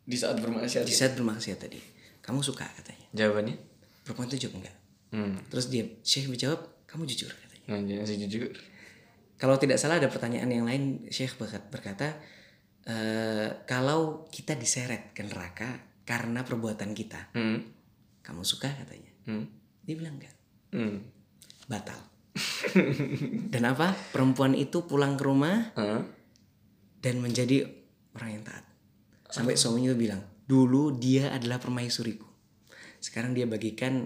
Di 0.00 0.16
saat 0.16 0.40
bermaksiat. 0.40 0.82
di 0.82 0.94
saat 0.94 1.12
bermaksiat 1.12 1.58
tadi. 1.60 1.76
Kamu 2.18 2.40
suka 2.40 2.64
katanya. 2.64 3.04
Jawabannya? 3.12 3.56
Perempuan 4.00 4.26
itu 4.26 4.40
jawab 4.40 4.64
enggak. 4.64 4.76
Hmm. 5.12 5.36
Terus 5.46 5.68
dia 5.68 5.84
Syekh 6.00 6.26
menjawab, 6.26 6.88
kamu 6.88 7.04
jujur 7.06 7.28
katanya. 7.28 7.64
Nah, 7.68 7.80
jangan 7.84 8.06
sih 8.06 8.16
jujur. 8.24 8.56
Kalau 9.36 9.60
tidak 9.60 9.76
salah 9.76 10.00
ada 10.00 10.08
pertanyaan 10.08 10.48
yang 10.48 10.64
lain 10.64 11.04
Syekh 11.06 11.36
berkat- 11.36 11.68
berkata, 11.68 12.16
"Eh, 12.82 13.48
kalau 13.66 14.24
kita 14.26 14.56
diseret 14.56 15.12
ke 15.12 15.20
neraka 15.20 15.76
karena 16.02 16.40
perbuatan 16.40 16.94
kita, 16.94 17.34
Hmm. 17.34 17.60
Kamu 18.26 18.42
suka 18.42 18.66
katanya. 18.66 19.12
Hmm. 19.24 19.46
Dia 19.82 19.94
bilang 19.94 20.18
enggak, 20.18 20.34
Hmm. 20.74 20.98
batal. 21.64 21.96
Dan 23.52 23.62
apa? 23.64 23.94
Perempuan 24.10 24.52
itu 24.52 24.84
pulang 24.84 25.16
ke 25.16 25.24
rumah 25.24 25.72
Hah? 25.72 26.04
dan 26.98 27.22
menjadi 27.22 27.64
orang 28.12 28.30
yang 28.34 28.44
taat. 28.44 28.66
Sampai 29.26 29.54
suaminya 29.54 29.90
itu 29.90 29.98
bilang, 29.98 30.20
dulu 30.44 30.92
dia 30.92 31.30
adalah 31.30 31.56
permaisuriku. 31.56 32.26
Sekarang 32.98 33.32
dia 33.32 33.46
bagikan 33.46 34.04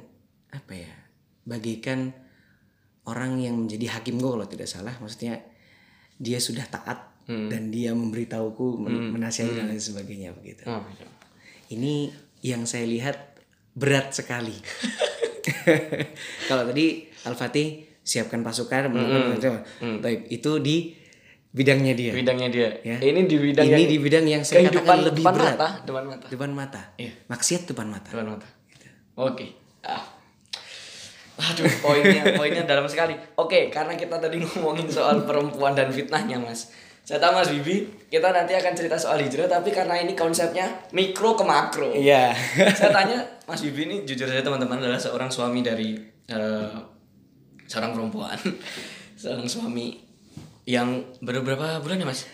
apa 0.48 0.72
ya? 0.74 0.92
Bagikan 1.42 2.12
orang 3.02 3.40
yang 3.40 3.56
menjadi 3.56 3.98
hakim 3.98 4.20
gue 4.20 4.30
kalau 4.30 4.46
tidak 4.46 4.68
salah. 4.68 4.94
Maksudnya 5.00 5.40
dia 6.16 6.38
sudah 6.38 6.68
taat 6.68 7.09
dan 7.30 7.70
dia 7.70 7.94
memberitahuku, 7.94 8.83
men- 8.83 9.14
menasihati 9.14 9.54
dan 9.54 9.70
lain 9.70 9.78
sebagainya 9.78 10.35
begitu. 10.35 10.66
Oh, 10.66 10.83
ini 11.70 12.11
yang 12.42 12.66
saya 12.66 12.83
lihat 12.83 13.30
berat 13.74 14.12
sekali. 14.14 14.54
Kalau 16.48 16.62
tadi 16.68 17.06
Al-Fatih 17.26 18.00
siapkan 18.00 18.42
pasukan, 18.42 18.90
hmm. 18.90 20.00
itu 20.33 20.50
di 20.61 20.96
bidangnya 21.50 21.92
dia. 21.98 22.12
Bidangnya 22.14 22.48
dia. 22.48 22.68
Ya. 22.87 22.96
Ini 23.02 23.26
di 23.26 23.37
bidang 23.38 23.66
Ini 23.66 23.74
yang 23.74 23.90
di 23.90 23.98
bidang 23.98 24.24
yang 24.26 24.42
saya 24.46 24.70
katakan 24.70 25.02
lebih 25.11 25.22
depan 25.22 25.35
berat. 25.35 25.54
mata, 25.59 25.68
depan 25.83 26.04
mata. 26.06 26.26
Depan 26.30 26.50
mata. 26.54 26.83
Iya. 26.96 27.12
Maksiat 27.26 27.62
depan 27.66 27.87
mata. 27.90 28.11
Depan 28.14 28.26
mata. 28.38 28.48
Oke. 29.18 29.46
Ah. 29.83 30.20
Aduh, 31.40 31.64
poinnya 31.80 32.37
poinnya 32.37 32.68
dalam 32.68 32.85
sekali. 32.85 33.16
Oke, 33.40 33.72
karena 33.72 33.96
kita 33.96 34.20
tadi 34.20 34.40
ngomongin 34.44 34.87
soal 34.92 35.24
perempuan 35.24 35.72
dan 35.72 35.88
fitnahnya, 35.88 36.37
Mas. 36.37 36.70
Saya 37.11 37.27
tahu 37.27 37.42
Mas 37.42 37.51
Bibi, 37.51 38.07
kita 38.07 38.31
nanti 38.31 38.55
akan 38.55 38.70
cerita 38.70 38.94
soal 38.94 39.18
hijrah, 39.18 39.51
tapi 39.51 39.75
karena 39.75 39.99
ini 39.99 40.14
konsepnya 40.14 40.62
mikro 40.94 41.35
ke 41.35 41.42
makro. 41.42 41.90
Iya. 41.90 42.31
saya 42.79 42.94
tanya 42.94 43.18
Mas 43.51 43.66
Bibi 43.66 43.90
ini 43.90 43.96
jujur 44.07 44.31
saja 44.31 44.46
teman-teman 44.46 44.79
adalah 44.79 44.94
seorang 44.94 45.27
suami 45.27 45.59
dari 45.59 45.99
eh, 46.31 46.70
seorang 47.66 47.99
perempuan, 47.99 48.38
seorang 49.27 49.51
suami 49.51 49.99
yang 50.70 51.03
baru 51.18 51.42
berapa 51.42 51.83
bulan 51.83 51.99
ya 51.99 52.07
Mas? 52.07 52.31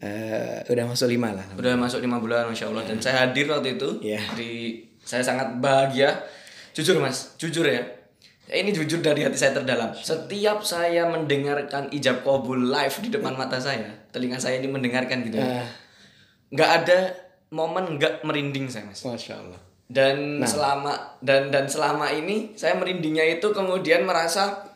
Eh, 0.00 0.64
udah 0.64 0.88
masuk 0.88 1.12
lima 1.12 1.36
lah. 1.36 1.44
Udah 1.52 1.76
masuk 1.76 2.00
lima 2.00 2.16
bulan, 2.16 2.48
masya 2.48 2.72
Allah. 2.72 2.88
Dan 2.88 2.96
saya 2.96 3.28
hadir 3.28 3.52
waktu 3.52 3.76
itu. 3.76 4.00
Iya. 4.00 4.32
Di 4.32 4.80
saya 5.04 5.20
sangat 5.20 5.60
bahagia. 5.60 6.24
Jujur 6.72 7.04
mas, 7.04 7.36
jujur 7.36 7.68
ya. 7.68 7.84
Ini 8.46 8.70
jujur 8.70 9.02
dari 9.02 9.26
hati 9.26 9.34
saya 9.34 9.58
terdalam. 9.58 9.90
Setiap 9.90 10.62
saya 10.62 11.10
mendengarkan 11.10 11.90
ijab 11.90 12.22
kabul 12.22 12.70
live 12.70 12.94
di 13.02 13.10
depan 13.10 13.34
mata 13.34 13.58
saya, 13.58 14.05
telinga 14.16 14.40
saya 14.40 14.56
ini 14.56 14.72
mendengarkan 14.72 15.20
gitu. 15.28 15.36
ya. 15.36 15.60
Ah. 15.60 15.68
Nggak 16.48 16.70
ada 16.80 16.98
momen 17.52 18.00
nggak 18.00 18.24
merinding 18.24 18.72
saya 18.72 18.88
mas. 18.88 19.04
Masya 19.04 19.36
Allah. 19.36 19.60
Dan 19.86 20.40
selama 20.42 21.20
dan 21.20 21.52
dan 21.52 21.68
selama 21.68 22.08
ini 22.10 22.56
saya 22.56 22.74
merindingnya 22.74 23.38
itu 23.38 23.52
kemudian 23.52 24.02
merasa 24.02 24.66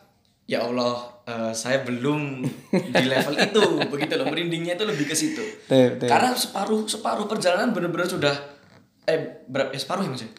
ya 0.45 0.63
Allah 0.63 1.25
eh, 1.27 1.51
saya 1.51 1.83
belum 1.83 2.45
di 2.71 3.05
level 3.09 3.35
itu 3.35 3.63
begitu 3.91 4.13
loh 4.15 4.29
merindingnya 4.29 4.77
itu 4.77 4.85
lebih 4.85 5.09
ke 5.09 5.15
situ. 5.17 5.43
Karena 6.05 6.31
separuh 6.37 6.87
separuh 6.87 7.25
perjalanan 7.27 7.73
benar-benar 7.75 8.07
sudah 8.07 8.35
eh 9.09 9.43
berapa 9.49 9.73
eh, 9.73 9.81
separuh 9.81 10.05
ya 10.05 10.11
mas 10.13 10.23
ya? 10.23 10.31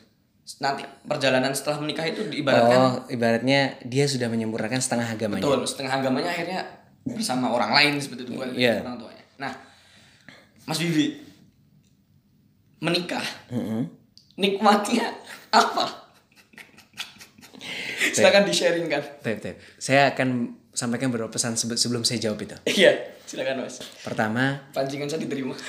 Nanti 0.59 0.83
perjalanan 1.07 1.53
setelah 1.55 1.79
menikah 1.85 2.03
itu 2.09 2.27
diibaratkan 2.27 2.79
Oh, 2.79 2.95
ibaratnya 3.07 3.79
dia 3.87 4.09
sudah 4.11 4.27
menyempurnakan 4.27 4.81
setengah 4.81 5.07
agamanya. 5.15 5.43
betul 5.45 5.61
setengah 5.69 6.03
agamanya 6.03 6.31
akhirnya 6.33 6.61
bersama 7.05 7.49
orang 7.49 7.71
lain 7.73 7.93
seperti 7.99 8.25
itu 8.25 8.33
bukan 8.33 8.53
Iya. 8.53 8.81
orang 8.81 8.97
tuanya. 8.97 9.25
Nah, 9.39 9.53
Mas 10.63 10.79
Bibi 10.79 11.19
menikah 12.79 13.23
Mm-mm. 13.49 13.87
nikmatnya 14.37 15.11
apa? 15.49 16.03
silakan 18.05 18.43
di 18.45 18.53
sharing 18.53 18.87
kan. 18.87 19.03
Tep, 19.21 19.39
tep. 19.39 19.57
Saya 19.77 20.11
akan 20.11 20.29
sampaikan 20.69 21.09
beberapa 21.09 21.31
pesan 21.31 21.55
sebe- 21.55 21.77
sebelum 21.77 22.03
saya 22.03 22.19
jawab 22.21 22.39
itu. 22.41 22.57
Iya, 22.67 22.93
silakan 23.25 23.63
mas. 23.63 23.79
Pertama, 24.03 24.69
Pancingan 24.71 25.07
saya 25.07 25.23
diterima. 25.23 25.55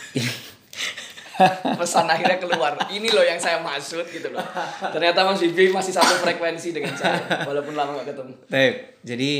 Pesan 1.75 2.05
akhirnya 2.05 2.37
keluar. 2.37 2.77
Ini 2.87 3.09
loh 3.09 3.21
yang 3.21 3.37
saya 3.37 3.57
maksud 3.57 4.05
gitu 4.05 4.29
loh. 4.29 4.45
Ternyata 4.85 5.25
Mas 5.25 5.41
Bibi 5.41 5.73
masih 5.73 5.89
satu 5.89 6.21
frekuensi 6.21 6.69
dengan 6.69 6.93
saya, 6.93 7.41
walaupun 7.41 7.73
lama 7.73 7.97
gak 7.97 8.13
ketemu. 8.13 8.33
Tep. 8.45 8.73
Jadi 9.01 9.31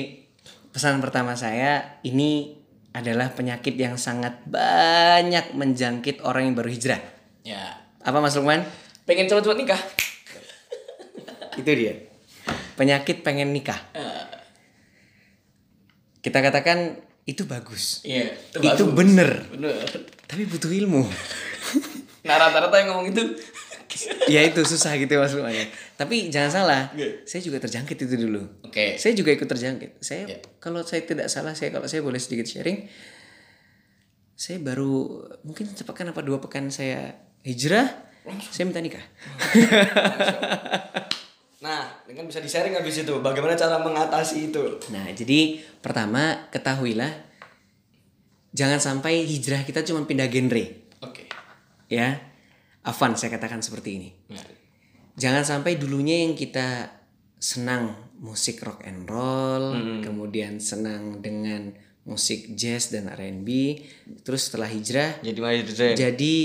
pesan 0.73 0.97
pertama 1.05 1.37
saya 1.37 2.01
ini 2.01 2.57
adalah 2.97 3.29
penyakit 3.29 3.77
yang 3.77 3.97
sangat 3.97 4.41
banyak 4.49 5.53
menjangkit 5.53 6.25
orang 6.25 6.49
yang 6.49 6.55
baru 6.57 6.69
hijrah. 6.73 7.01
Ya. 7.45 7.77
Apa 8.01 8.17
Mas 8.21 8.33
Lukman? 8.33 8.65
Pengen 9.05 9.29
cepet-cepet 9.29 9.57
nikah? 9.61 9.81
Itu 11.61 11.69
dia. 11.69 11.93
Penyakit 12.73 13.21
pengen 13.21 13.53
nikah. 13.53 13.77
Kita 16.25 16.41
katakan 16.41 16.97
itu 17.29 17.45
bagus. 17.45 18.01
Iya. 18.01 18.33
Itu 18.57 18.89
bagus. 18.89 18.97
bener. 18.97 19.29
Bener. 19.53 19.85
Tapi 20.25 20.49
butuh 20.49 20.73
ilmu. 20.73 21.05
Nah 22.23 22.35
rata-rata 22.39 22.81
yang 22.81 22.95
ngomong 22.95 23.11
itu. 23.13 23.23
ya 24.25 24.41
itu 24.41 24.61
susah 24.65 24.97
gitu 24.97 25.21
Mas 25.21 25.37
Lukman 25.37 25.53
ya. 25.53 25.65
Tapi 25.93 26.27
jangan 26.27 26.51
salah, 26.51 26.81
Oke. 26.89 27.21
saya 27.23 27.41
juga 27.41 27.61
terjangkit 27.61 27.95
itu 27.95 28.15
dulu. 28.17 28.41
Oke. 28.65 28.97
Saya 28.97 29.13
juga 29.13 29.29
ikut 29.29 29.45
terjangkit. 29.45 30.01
Saya 30.01 30.25
Ya. 30.25 30.37
kalau 30.57 30.81
saya 30.81 31.05
tidak 31.05 31.29
salah, 31.29 31.53
saya 31.53 31.69
kalau 31.69 31.85
saya 31.85 32.01
boleh 32.01 32.17
sedikit 32.17 32.49
sharing, 32.49 32.89
saya 34.33 34.57
baru 34.57 35.21
mungkin 35.45 35.69
sepekan 35.69 36.09
apa 36.09 36.19
dua 36.19 36.41
pekan 36.41 36.67
saya 36.67 37.13
hijrah, 37.41 37.85
saya 38.49 38.65
minta 38.65 38.81
nikah. 38.81 39.05
Nah, 41.63 41.87
dengan 42.03 42.27
bisa 42.27 42.43
di-sharing 42.43 42.75
habis 42.75 42.99
itu. 42.99 43.13
Bagaimana 43.23 43.55
cara 43.55 43.79
mengatasi 43.79 44.51
itu? 44.51 44.83
Nah, 44.91 45.07
jadi 45.15 45.63
pertama 45.79 46.51
ketahuilah 46.51 47.07
jangan 48.51 48.83
sampai 48.83 49.23
hijrah 49.23 49.63
kita 49.63 49.79
cuma 49.81 50.03
pindah 50.03 50.27
genre, 50.27 50.65
Oke. 50.99 51.31
ya. 51.87 52.19
Afan 52.83 53.15
saya 53.15 53.31
katakan 53.31 53.63
seperti 53.63 53.95
ini. 53.95 54.09
Nah, 54.27 54.43
Jangan 55.13 55.43
sampai 55.45 55.77
dulunya 55.77 56.25
yang 56.25 56.33
kita 56.33 56.89
senang 57.37 57.93
musik 58.17 58.63
rock 58.63 58.81
and 58.83 59.05
roll, 59.05 59.75
kemudian 59.99 60.57
senang 60.57 61.19
dengan 61.19 61.75
musik 62.03 62.51
jazz 62.53 62.89
dan 62.89 63.07
R&B, 63.07 63.79
terus 64.23 64.49
setelah 64.49 64.67
hijrah 64.67 65.19
Jadi 65.19 65.39
desain. 65.63 65.95
jadi 65.95 66.35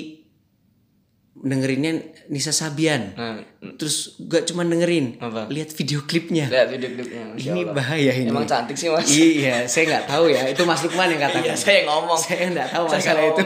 dengerinnya 1.39 2.03
Nisa 2.29 2.51
Sabian. 2.51 3.15
Nah, 3.15 3.39
Terus 3.79 4.19
gak 4.21 4.51
cuma 4.51 4.67
dengerin, 4.67 5.23
Apa? 5.23 5.47
lihat 5.47 5.71
video 5.71 6.03
klipnya. 6.03 6.51
lihat 6.51 6.67
video 6.67 6.91
klipnya. 6.91 7.31
Ini 7.35 7.63
Allah. 7.63 7.75
bahaya 7.75 8.13
ini. 8.13 8.27
Emang 8.27 8.43
cantik 8.43 8.75
sih 8.75 8.91
mas. 8.91 9.07
Iya, 9.09 9.63
saya 9.71 9.87
nggak 9.89 10.05
tahu 10.11 10.25
ya. 10.29 10.43
Itu 10.51 10.67
Mas 10.67 10.83
Lukman 10.83 11.07
yang 11.09 11.23
katakan. 11.23 11.47
Iya, 11.47 11.55
saya 11.55 11.75
yang 11.83 11.89
ngomong. 11.89 12.19
Saya 12.19 12.43
nggak 12.51 12.69
tahu 12.69 12.85
Saya 12.85 12.99
masalah 12.99 13.23
nggak 13.23 13.31
itu. 13.31 13.45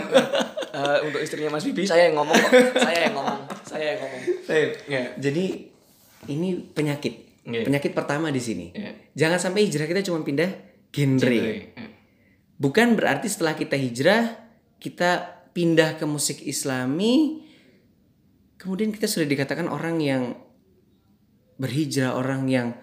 Eh, 0.72 0.98
untuk 1.04 1.20
istrinya 1.20 1.50
Mas 1.52 1.64
Bibi 1.68 1.84
saya 1.84 2.08
yang 2.08 2.16
ngomong 2.16 2.32
kok. 2.32 2.52
saya 2.88 2.98
yang 3.08 3.14
ngomong. 3.14 3.40
Saya 3.72 3.96
yang 3.96 4.00
ngomong. 4.04 4.22
Iya. 4.86 5.02
Jadi 5.16 5.44
ini 6.28 6.48
penyakit. 6.60 7.14
Iya. 7.48 7.64
Penyakit 7.64 7.92
pertama 7.96 8.28
di 8.28 8.38
sini. 8.38 8.70
Iya. 8.76 8.92
Jangan 9.16 9.38
sampai 9.40 9.66
hijrah 9.66 9.88
kita 9.88 10.04
cuma 10.04 10.20
pindah 10.20 10.50
genre. 10.92 11.32
Iya. 11.32 11.88
Bukan 12.60 12.94
berarti 12.94 13.26
setelah 13.26 13.56
kita 13.56 13.74
hijrah 13.74 14.38
kita 14.78 15.42
pindah 15.56 15.96
ke 15.98 16.04
musik 16.06 16.44
Islami 16.44 17.42
kemudian 18.62 18.94
kita 18.94 19.10
sudah 19.10 19.26
dikatakan 19.26 19.66
orang 19.66 19.98
yang 19.98 20.38
berhijrah, 21.58 22.14
orang 22.14 22.46
yang 22.46 22.78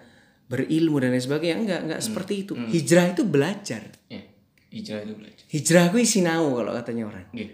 berilmu 0.52 1.00
dan 1.00 1.16
lain 1.16 1.24
sebagainya. 1.24 1.56
Enggak, 1.56 1.80
enggak 1.88 2.00
seperti 2.04 2.44
itu. 2.44 2.52
Hijrah 2.52 3.16
itu 3.16 3.22
belajar. 3.24 3.82
Iya. 4.12 4.28
Hijrah 4.70 5.00
itu 5.08 5.14
belajar. 5.16 5.44
Hijrah 5.48 5.84
itu 5.88 5.96
sinau 6.04 6.52
kalau 6.52 6.72
katanya 6.76 7.04
orang. 7.08 7.26
Iya. 7.32 7.48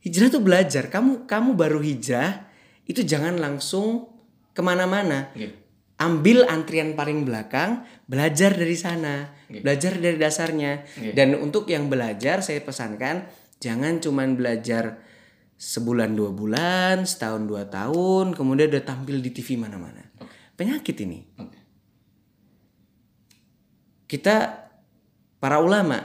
Hijrah 0.00 0.28
tuh 0.32 0.40
belajar. 0.40 0.88
Kamu 0.88 1.28
kamu 1.28 1.50
baru 1.52 1.84
hijrah 1.84 2.47
itu 2.88 3.04
jangan 3.04 3.36
langsung 3.36 4.08
ke 4.56 4.64
mana-mana. 4.64 5.30
Iya. 5.36 5.52
Ambil 5.98 6.46
antrian 6.48 6.96
paling 6.96 7.28
belakang, 7.28 7.84
belajar 8.08 8.54
dari 8.54 8.74
sana, 8.78 9.34
belajar 9.50 9.98
dari 9.98 10.16
dasarnya. 10.16 10.82
Iya. 10.96 11.12
Dan 11.12 11.36
untuk 11.38 11.68
yang 11.68 11.92
belajar 11.92 12.40
saya 12.40 12.64
pesankan 12.64 13.28
jangan 13.60 14.00
cuman 14.00 14.38
belajar 14.38 15.04
sebulan 15.58 16.14
dua 16.14 16.30
bulan, 16.30 17.02
setahun 17.02 17.44
dua 17.44 17.66
tahun, 17.66 18.32
kemudian 18.38 18.70
udah 18.70 18.84
tampil 18.86 19.18
di 19.18 19.30
TV 19.34 19.58
mana-mana. 19.58 20.06
Penyakit 20.54 20.96
ini. 21.02 21.18
Oke. 21.38 21.58
Kita 24.06 24.66
para 25.42 25.58
ulama 25.58 25.98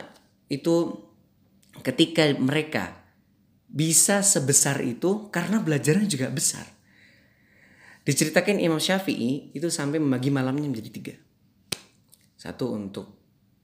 itu 0.50 1.06
ketika 1.86 2.26
mereka 2.38 2.98
bisa 3.70 4.22
sebesar 4.22 4.82
itu 4.86 5.30
karena 5.30 5.62
belajarnya 5.62 6.06
juga 6.10 6.30
besar. 6.30 6.73
Diceritakan 8.04 8.60
Imam 8.60 8.80
Syafi'i 8.80 9.56
itu 9.56 9.68
sampai 9.72 9.98
membagi 9.98 10.28
malamnya 10.28 10.68
menjadi 10.68 10.90
tiga. 10.92 11.16
Satu 12.36 12.76
untuk 12.76 13.16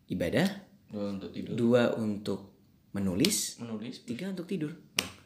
ibadah, 0.08 0.48
Dua 0.90 1.06
untuk 1.12 1.30
tidur. 1.30 1.54
dua 1.54 1.84
untuk 1.94 2.40
menulis, 2.92 3.60
Menulis. 3.60 4.02
tiga 4.08 4.32
untuk 4.32 4.48
tidur. 4.48 4.72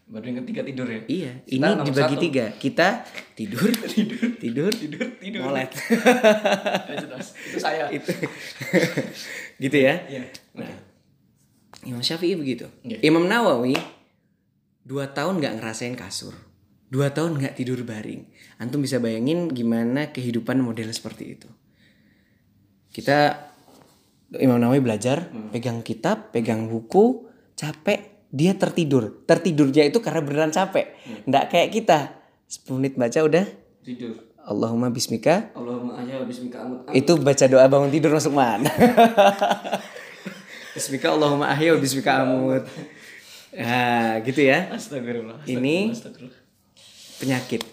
Baru 0.03 0.25
yang 0.27 0.43
ketiga 0.43 0.65
tidur 0.65 0.83
ya. 0.85 1.01
Iya, 1.07 1.31
ini 1.47 1.63
dibagi 1.85 2.17
satu. 2.17 2.23
tiga. 2.25 2.45
Kita 2.51 2.87
tidur, 3.33 3.69
tidur, 3.93 4.35
tidur, 4.35 4.71
Tidur, 4.73 5.07
tidur. 5.21 5.41
molet. 5.41 5.69
Ya. 6.93 7.17
Itu 7.23 7.57
saya. 7.61 7.87
itu, 7.87 8.11
gitu 9.63 9.77
ya. 9.77 9.95
Iya. 10.09 10.23
Nah, 10.57 10.73
Imam 11.85 12.01
Syafi'i 12.01 12.35
begitu. 12.35 12.65
Iya. 12.83 12.99
Imam 13.05 13.23
Nawawi 13.23 13.77
dua 14.83 15.07
tahun 15.07 15.39
nggak 15.39 15.61
ngerasain 15.61 15.95
kasur, 15.95 16.35
dua 16.93 17.09
tahun 17.09 17.41
nggak 17.41 17.57
tidur 17.57 17.81
baring. 17.81 18.29
Antum 18.61 18.79
bisa 18.79 19.01
bayangin 19.01 19.49
gimana 19.49 20.13
kehidupan 20.13 20.61
model 20.61 20.93
seperti 20.93 21.33
itu. 21.33 21.49
Kita 22.93 23.49
Imam 24.37 24.61
Nawawi 24.61 24.77
belajar, 24.77 25.29
pegang 25.49 25.81
kitab, 25.81 26.29
pegang 26.29 26.69
buku, 26.69 27.25
capek, 27.53 28.29
dia 28.29 28.53
tertidur. 28.53 29.25
Tertidurnya 29.25 29.85
itu 29.85 29.97
karena 29.97 30.21
beneran 30.21 30.49
capek, 30.49 30.93
nggak 31.25 31.45
kayak 31.49 31.69
kita 31.69 31.97
10 32.45 32.77
menit 32.77 32.93
baca 32.93 33.19
udah 33.19 33.45
Tidur. 33.81 34.13
Allahumma 34.43 34.91
bismika 34.91 35.55
Allahumma 35.55 36.03
ayya 36.03 36.19
bismika 36.21 36.61
amut. 36.61 36.83
itu 36.91 37.15
baca 37.15 37.45
doa 37.47 37.63
bangun 37.63 37.87
tidur 37.87 38.11
masuk 38.11 38.35
mana 38.35 38.67
bismika 40.75 41.15
Allahumma 41.15 41.47
ahya 41.47 41.71
bismika 41.79 42.27
amut 42.27 42.67
nah 43.55 44.19
gitu 44.19 44.43
ya 44.43 44.67
Astagfirullah. 44.67 45.47
Ini- 45.47 45.95
Astagfirullah. 45.95 46.42
Penyakit 47.23 47.63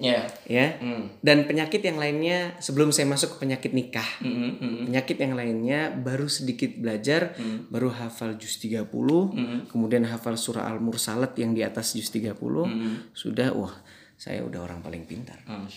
Ya. 0.00 0.24
ya 0.48 0.80
Hmm. 0.80 1.12
dan 1.20 1.44
penyakit 1.44 1.84
yang 1.84 2.00
lainnya 2.00 2.56
sebelum 2.56 2.88
saya 2.88 3.04
masuk 3.04 3.36
ke 3.36 3.44
penyakit 3.44 3.76
nikah 3.76 4.08
Mm, 4.18 4.56
mm, 4.56 4.76
penyakit 4.88 5.20
yang 5.20 5.36
lainnya 5.36 5.92
baru 5.92 6.24
sedikit 6.24 6.72
belajar 6.74 7.36
Hmm. 7.36 7.68
baru 7.68 7.92
hafal 7.92 8.32
juz 8.34 8.56
30 8.56 9.28
kemudian 9.68 10.08
hafal 10.08 10.40
surah 10.40 10.72
al-mursalat 10.72 11.36
yang 11.36 11.52
di 11.52 11.60
atas 11.60 11.92
juz 11.92 12.08
30 12.08 12.64
Hmm. 12.64 13.12
sudah 13.12 13.52
wah 13.52 13.76
saya 14.16 14.40
udah 14.40 14.60
orang 14.62 14.80
paling 14.80 15.04
pintar 15.04 15.36
nah, 15.44 15.68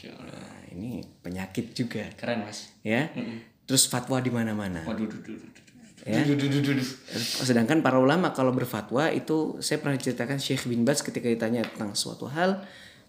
ini 0.69 1.03
penyakit 1.19 1.75
juga 1.75 2.07
Keren 2.15 2.47
mas. 2.47 2.71
ya 2.79 3.11
terus 3.63 3.87
fatwa 3.87 4.19
di 4.19 4.31
mana-mana 4.31 4.87
Waduh, 4.87 5.03
duh, 5.03 5.19
duh, 5.19 5.35
duh, 5.35 5.51
duh. 5.51 5.61
Ya. 6.03 6.19
Sedangkan 7.43 7.79
para 7.79 7.95
ulama 7.95 8.31
kalau 8.31 8.51
berfatwa 8.51 9.07
itu 9.09 9.55
saya 9.59 9.79
pernah 9.79 9.95
ceritakan 9.95 10.35
Syekh 10.35 10.63
bin 10.65 10.83
Baz 10.83 10.99
ketika 10.99 11.27
ditanya 11.27 11.63
tentang 11.65 11.91
suatu 11.93 12.27
hal 12.27 12.59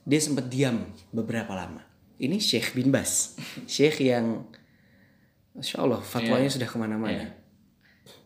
dia 0.05 0.21
sempat 0.21 0.47
diam 0.49 0.85
beberapa 1.11 1.53
lama 1.53 1.81
ini 2.21 2.39
Syekh 2.39 2.77
bin 2.77 2.93
Baz 2.93 3.35
Syekh 3.75 4.05
yang 4.05 4.45
Masya 5.55 5.81
Allah 5.81 6.01
fatwanya 6.03 6.51
sudah 6.51 6.67
ke 6.67 6.77
mana-mana 6.77 7.31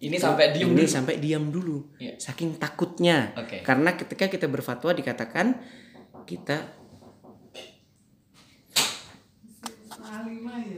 Ini 0.02 0.18
sampai 0.18 0.50
ini 0.58 0.74
dulu. 0.74 0.90
sampai 0.90 1.14
diam 1.22 1.44
dulu 1.54 1.78
Iya. 2.02 2.18
saking 2.18 2.58
takutnya 2.58 3.30
Oke. 3.38 3.62
karena 3.62 3.94
ketika 3.94 4.26
kita 4.26 4.50
berfatwa 4.50 4.90
dikatakan 4.90 5.54
kita 6.26 6.78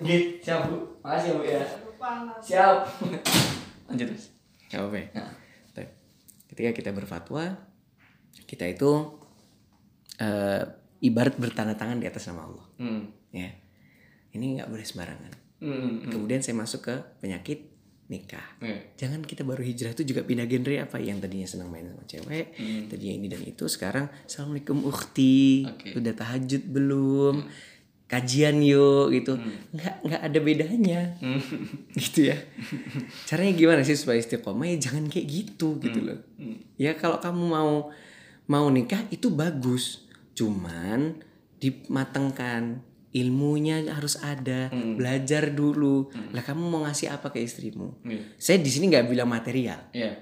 Gih, 0.01 0.41
siap 0.41 0.65
bu. 0.67 0.77
Makasih 1.05 1.29
ya 1.29 1.37
bu 1.37 1.43
ya. 1.45 1.63
Siap. 2.41 2.77
Lanjut 3.93 4.09
mas. 4.17 4.25
Gak 4.73 4.79
apa-apa 4.81 4.97
ya? 4.97 5.07
Nah. 5.13 5.33
Ketika 6.51 6.71
kita 6.75 6.91
berfatwa, 6.91 7.45
kita 8.49 8.67
itu 8.67 8.91
eh, 10.19 10.63
ibarat 11.01 11.37
bertanda 11.37 11.77
tangan 11.77 11.99
di 12.01 12.07
atas 12.07 12.29
nama 12.29 12.47
Allah. 12.47 12.67
Hmm. 12.81 13.03
Ya, 13.33 13.51
ini 14.37 14.61
nggak 14.61 14.69
boleh 14.69 14.87
sembarangan. 14.87 15.33
Hmm. 15.61 16.09
Kemudian 16.09 16.41
saya 16.41 16.57
masuk 16.57 16.89
ke 16.89 16.95
penyakit 17.21 17.71
nikah. 18.11 18.43
Iya. 18.59 18.79
Jangan 18.99 19.23
kita 19.23 19.47
baru 19.47 19.63
hijrah 19.63 19.95
itu 19.95 20.03
juga 20.03 20.27
pindah 20.27 20.45
genre 20.51 20.77
apa 20.83 20.99
yang 20.99 21.23
tadinya 21.23 21.47
senang 21.47 21.71
main 21.71 21.87
sama 21.87 22.03
cewek, 22.11 22.59
tadinya 22.91 23.15
ini 23.23 23.27
dan 23.31 23.43
itu 23.47 23.71
sekarang 23.71 24.11
assalamualaikum 24.27 24.83
ukhti, 24.83 25.63
Oke. 25.71 25.95
udah 25.95 26.13
tahajud 26.19 26.63
belum, 26.75 27.47
kajian 28.11 28.67
yuk 28.67 29.15
gitu, 29.15 29.39
nggak 29.71 29.95
nggak 30.03 30.23
ada 30.27 30.39
bedanya, 30.43 31.01
gitu 32.03 32.35
ya. 32.35 32.37
Caranya 33.31 33.55
gimana 33.55 33.87
sih 33.87 33.95
supaya 33.95 34.19
istiqomah 34.19 34.67
ya 34.75 34.91
jangan 34.91 35.07
kayak 35.07 35.27
gitu 35.31 35.79
gitu 35.79 36.03
loh. 36.03 36.19
Ya 36.75 36.99
kalau 36.99 37.23
kamu 37.23 37.47
mau 37.47 37.95
mau 38.51 38.67
nikah 38.75 39.07
itu 39.15 39.31
bagus, 39.31 40.10
cuman 40.35 41.21
dimatengkan 41.61 42.81
ilmunya 43.11 43.91
harus 43.91 44.23
ada, 44.23 44.71
belajar 44.71 45.51
dulu. 45.51 46.11
Lah 46.31 46.43
kamu 46.47 46.63
mau 46.63 46.81
ngasih 46.87 47.11
apa 47.11 47.35
ke 47.35 47.43
istrimu? 47.43 48.01
Iya. 48.07 48.23
Saya 48.39 48.59
di 48.63 48.71
sini 48.71 48.87
nggak 48.91 49.11
bilang 49.11 49.27
material. 49.27 49.91
Iya. 49.91 50.15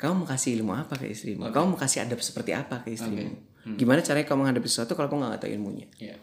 Kamu 0.00 0.24
mau 0.24 0.28
kasih 0.28 0.56
ilmu 0.60 0.72
apa 0.72 0.96
ke 0.96 1.12
istrimu? 1.12 1.52
Kamu 1.52 1.76
mau 1.76 1.78
kasih 1.80 2.08
adab 2.08 2.24
seperti 2.24 2.56
apa 2.56 2.80
ke 2.80 2.96
istrimu? 2.96 3.36
Gimana 3.76 4.00
caranya 4.00 4.24
kamu 4.24 4.48
menghadapi 4.48 4.68
sesuatu 4.68 4.96
kalau 4.96 5.12
kamu 5.12 5.28
nggak 5.28 5.40
tahu 5.44 5.52
ilmunya? 5.52 5.86
Iya. 6.00 6.16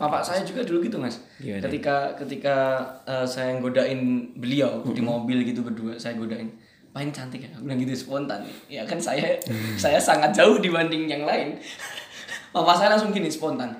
Bapak 0.00 0.22
saya 0.24 0.40
juga 0.46 0.64
dulu 0.64 0.86
gitu 0.86 0.96
mas. 0.96 1.20
Gimana? 1.36 1.66
Ketika 1.66 2.16
ketika 2.16 2.56
eh, 3.04 3.26
saya 3.26 3.58
godain 3.60 4.32
beliau 4.38 4.80
di 4.86 5.02
mobil 5.02 5.44
gitu 5.44 5.60
berdua, 5.60 5.98
saya 6.00 6.16
godain. 6.16 6.48
Paling 6.90 7.14
cantik 7.14 7.46
ya, 7.46 7.50
aku 7.54 7.68
bilang 7.68 7.78
gitu 7.84 7.94
spontan. 7.94 8.42
Ya 8.66 8.82
kan 8.88 8.96
saya 8.96 9.36
saya 9.82 10.00
sangat 10.00 10.32
jauh 10.32 10.56
dibanding 10.56 11.10
yang 11.10 11.28
lain. 11.28 11.60
Bapak 12.50 12.74
saya 12.74 12.94
langsung 12.94 13.14
gini 13.14 13.30
spontan. 13.30 13.70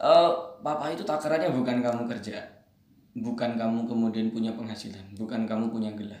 Eh, 0.00 0.30
Bapak 0.60 0.94
itu 0.94 1.02
takarannya 1.04 1.50
bukan 1.52 1.80
kamu 1.80 2.02
kerja, 2.06 2.40
bukan 3.16 3.56
kamu 3.56 3.88
kemudian 3.88 4.28
punya 4.30 4.52
penghasilan, 4.54 5.02
bukan 5.16 5.48
kamu 5.48 5.72
punya 5.72 5.90
gelar. 5.96 6.20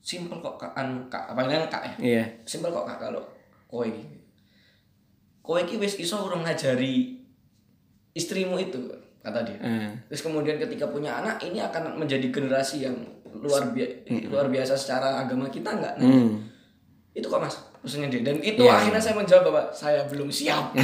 Simpel 0.00 0.40
kok 0.40 0.56
kak, 0.56 0.72
anu 0.74 1.04
kak, 1.12 1.28
apa 1.28 1.44
yang 1.44 1.68
kak 1.68 1.82
ya? 1.84 1.94
Iya. 2.00 2.24
Simpel 2.48 2.72
kok 2.72 2.88
kak 2.88 2.98
kalau 2.98 3.20
kowe 3.68 3.84
iki. 3.84 4.02
Kowe 5.44 5.60
iki 5.60 5.76
wis 5.76 6.00
iso 6.00 6.24
urung 6.24 6.46
ngajari 6.46 7.20
istrimu 8.16 8.56
itu 8.56 8.80
kata 9.20 9.44
dia. 9.44 9.58
Eh, 9.60 9.90
Terus 10.08 10.24
kemudian 10.24 10.56
ketika 10.56 10.88
punya 10.88 11.20
anak 11.20 11.36
ini 11.44 11.60
akan 11.60 12.00
menjadi 12.00 12.32
generasi 12.32 12.88
yang 12.88 12.96
luar 13.30 13.70
biasa 13.70 14.10
luar 14.26 14.50
biasa 14.50 14.74
secara 14.74 15.22
agama 15.22 15.46
kita 15.52 15.70
enggak 15.70 15.94
nanti. 16.00 16.10
hmm. 16.10 16.34
Itu 17.14 17.26
kok 17.30 17.38
Mas 17.42 17.54
maksudnya 17.80 18.08
dia 18.08 18.20
dan 18.22 18.36
itu 18.38 18.60
akhirnya 18.62 18.98
saya 18.98 19.14
menjawab 19.14 19.44
bahwa 19.46 19.62
saya 19.70 20.04
belum 20.04 20.28
siap. 20.28 20.72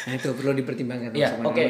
Nah 0.00 0.16
itu 0.16 0.32
perlu 0.32 0.52
dipertimbangkan. 0.54 1.12
Teman-teman. 1.12 1.44
oke. 1.46 1.62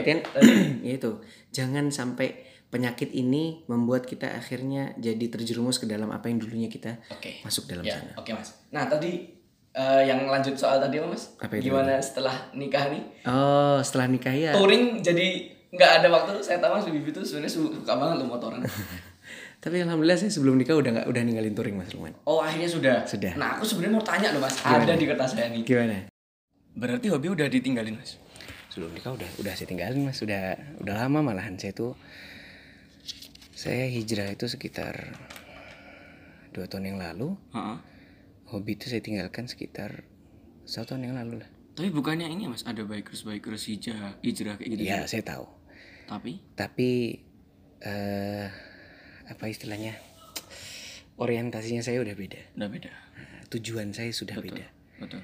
Ya 0.87 0.93
itu 0.95 1.11
jangan 1.51 1.91
sampai 1.91 2.31
penyakit 2.67 3.11
ini 3.11 3.67
membuat 3.67 4.07
kita 4.07 4.31
akhirnya 4.31 4.95
jadi 4.97 5.27
terjerumus 5.29 5.77
ke 5.77 5.85
dalam 5.85 6.07
apa 6.09 6.31
yang 6.31 6.39
dulunya 6.39 6.67
kita 6.67 7.03
Oke. 7.11 7.43
masuk 7.43 7.67
dalam 7.67 7.83
Ya, 7.83 7.99
sana. 7.99 8.15
oke 8.15 8.31
Mas. 8.31 8.55
Nah, 8.71 8.87
tadi 8.87 9.27
eh, 9.73 10.03
yang 10.05 10.23
lanjut 10.25 10.55
soal 10.55 10.79
tadi 10.79 10.97
apa, 10.97 11.11
Mas? 11.11 11.35
Apa 11.37 11.59
itu 11.59 11.67
Gimana 11.67 11.99
setelah 11.99 12.31
nikah 12.53 12.87
nih? 12.89 13.03
Oh 13.27 13.83
setelah 13.83 14.07
nikah 14.07 14.31
ya. 14.31 14.55
Touring 14.55 15.03
jadi 15.03 15.27
nggak 15.69 15.91
ada 15.99 16.09
waktu. 16.09 16.39
Saya 16.39 16.59
tahu 16.59 16.79
Mas 16.79 16.87
Bibi 16.87 17.11
itu 17.11 17.21
sebenarnya 17.21 17.51
su- 17.51 17.75
suka 17.75 17.93
banget 17.93 18.17
lo 18.17 18.31
motoran. 18.31 18.63
Tapi 19.61 19.77
alhamdulillah 19.85 20.17
saya 20.17 20.33
sebelum 20.33 20.57
nikah 20.57 20.73
udah 20.73 20.91
nggak 20.91 21.07
udah 21.13 21.21
ninggalin 21.21 21.53
touring 21.53 21.77
mas 21.77 21.93
Lukman. 21.93 22.17
Oh, 22.25 22.41
akhirnya 22.41 22.65
sudah. 22.73 23.05
Sudah. 23.05 23.37
Nah, 23.37 23.61
aku 23.61 23.69
sebenarnya 23.69 24.01
mau 24.01 24.05
tanya 24.05 24.33
loh, 24.33 24.41
Mas. 24.41 24.57
Ada 24.65 24.97
di 24.97 25.05
kertas 25.05 25.37
saya 25.37 25.53
nih. 25.53 25.69
Gimana? 25.69 26.09
Berarti 26.73 27.13
hobi 27.13 27.29
udah 27.29 27.45
ditinggalin, 27.45 28.01
Mas? 28.01 28.17
Sebelum 28.73 28.97
nikah 28.97 29.13
udah 29.13 29.29
udah 29.43 29.53
saya 29.53 29.69
tinggalin 29.69 30.07
mas. 30.07 30.23
Udah 30.23 30.55
udah 30.81 30.95
lama 30.95 31.21
malahan 31.21 31.59
saya 31.59 31.75
tuh. 31.75 31.99
Saya 33.53 33.91
hijrah 33.91 34.33
itu 34.33 34.47
sekitar 34.49 35.13
dua 36.55 36.65
tahun 36.71 36.95
yang 36.95 36.99
lalu. 37.03 37.35
Heeh. 37.53 37.79
Hobi 38.55 38.79
itu 38.79 38.89
saya 38.89 39.03
tinggalkan 39.03 39.51
sekitar 39.51 40.07
satu 40.65 40.95
tahun 40.95 41.13
yang 41.13 41.15
lalu 41.19 41.43
lah. 41.43 41.51
Tapi 41.75 41.91
bukannya 41.91 42.31
ini, 42.31 42.47
Mas, 42.47 42.63
ada 42.63 42.87
bikers 42.87 43.27
bikers 43.27 43.67
hijrah, 43.67 44.17
hijrah 44.23 44.55
kayak 44.55 44.69
gitu. 44.73 44.81
Iya 44.87 45.05
saya 45.11 45.23
tahu. 45.27 45.45
Tapi 46.07 46.33
Tapi 46.55 46.91
eh 47.83 48.70
apa 49.31 49.47
istilahnya? 49.47 49.95
Orientasinya 51.17 51.81
saya 51.81 52.01
udah 52.01 52.17
beda. 52.17 52.41
udah 52.57 52.69
beda. 52.69 52.93
Tujuan 53.51 53.93
saya 53.93 54.11
sudah 54.11 54.37
beda. 54.37 54.65
Betul. 54.99 55.21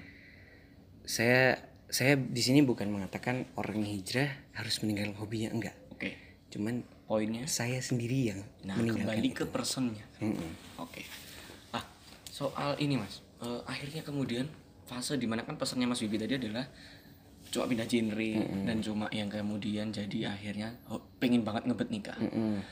Saya 1.03 1.57
saya 1.87 2.19
di 2.19 2.43
sini 2.43 2.61
bukan 2.61 2.91
mengatakan 2.91 3.47
orang 3.55 3.81
hijrah 3.81 4.29
harus 4.53 4.83
meninggalkan 4.83 5.17
hobinya 5.17 5.51
enggak. 5.51 5.77
Oke. 5.91 6.15
Cuman 6.51 6.83
Poinnya 7.07 7.47
saya 7.47 7.79
sendiri 7.79 8.35
yang 8.35 8.41
Nah, 8.67 8.75
meninggalkan 8.75 9.15
kembali 9.15 9.29
itu. 9.31 9.39
ke 9.39 9.45
personnya. 9.47 10.03
Mm-mm. 10.19 10.51
Oke. 10.77 11.07
Ah, 11.71 11.87
soal 12.27 12.75
ini 12.79 12.99
mas, 12.99 13.23
Eh, 13.37 13.61
akhirnya 13.69 14.01
kemudian 14.01 14.49
fase 14.89 15.15
di 15.15 15.29
mana 15.29 15.45
kan 15.45 15.61
pesannya 15.61 15.85
Mas 15.85 16.01
Bibi 16.01 16.17
tadi 16.17 16.41
adalah 16.41 16.65
cuma 17.47 17.69
pindah 17.69 17.85
genre 17.85 18.33
dan 18.65 18.81
cuma 18.81 19.07
yang 19.13 19.29
kemudian 19.29 19.93
jadi 19.93 20.33
akhirnya 20.33 20.73
oh, 20.89 21.05
pengen 21.21 21.45
banget 21.45 21.69
ngebet 21.69 21.89
nikah. 21.93 22.17
Mm-mm. 22.17 22.65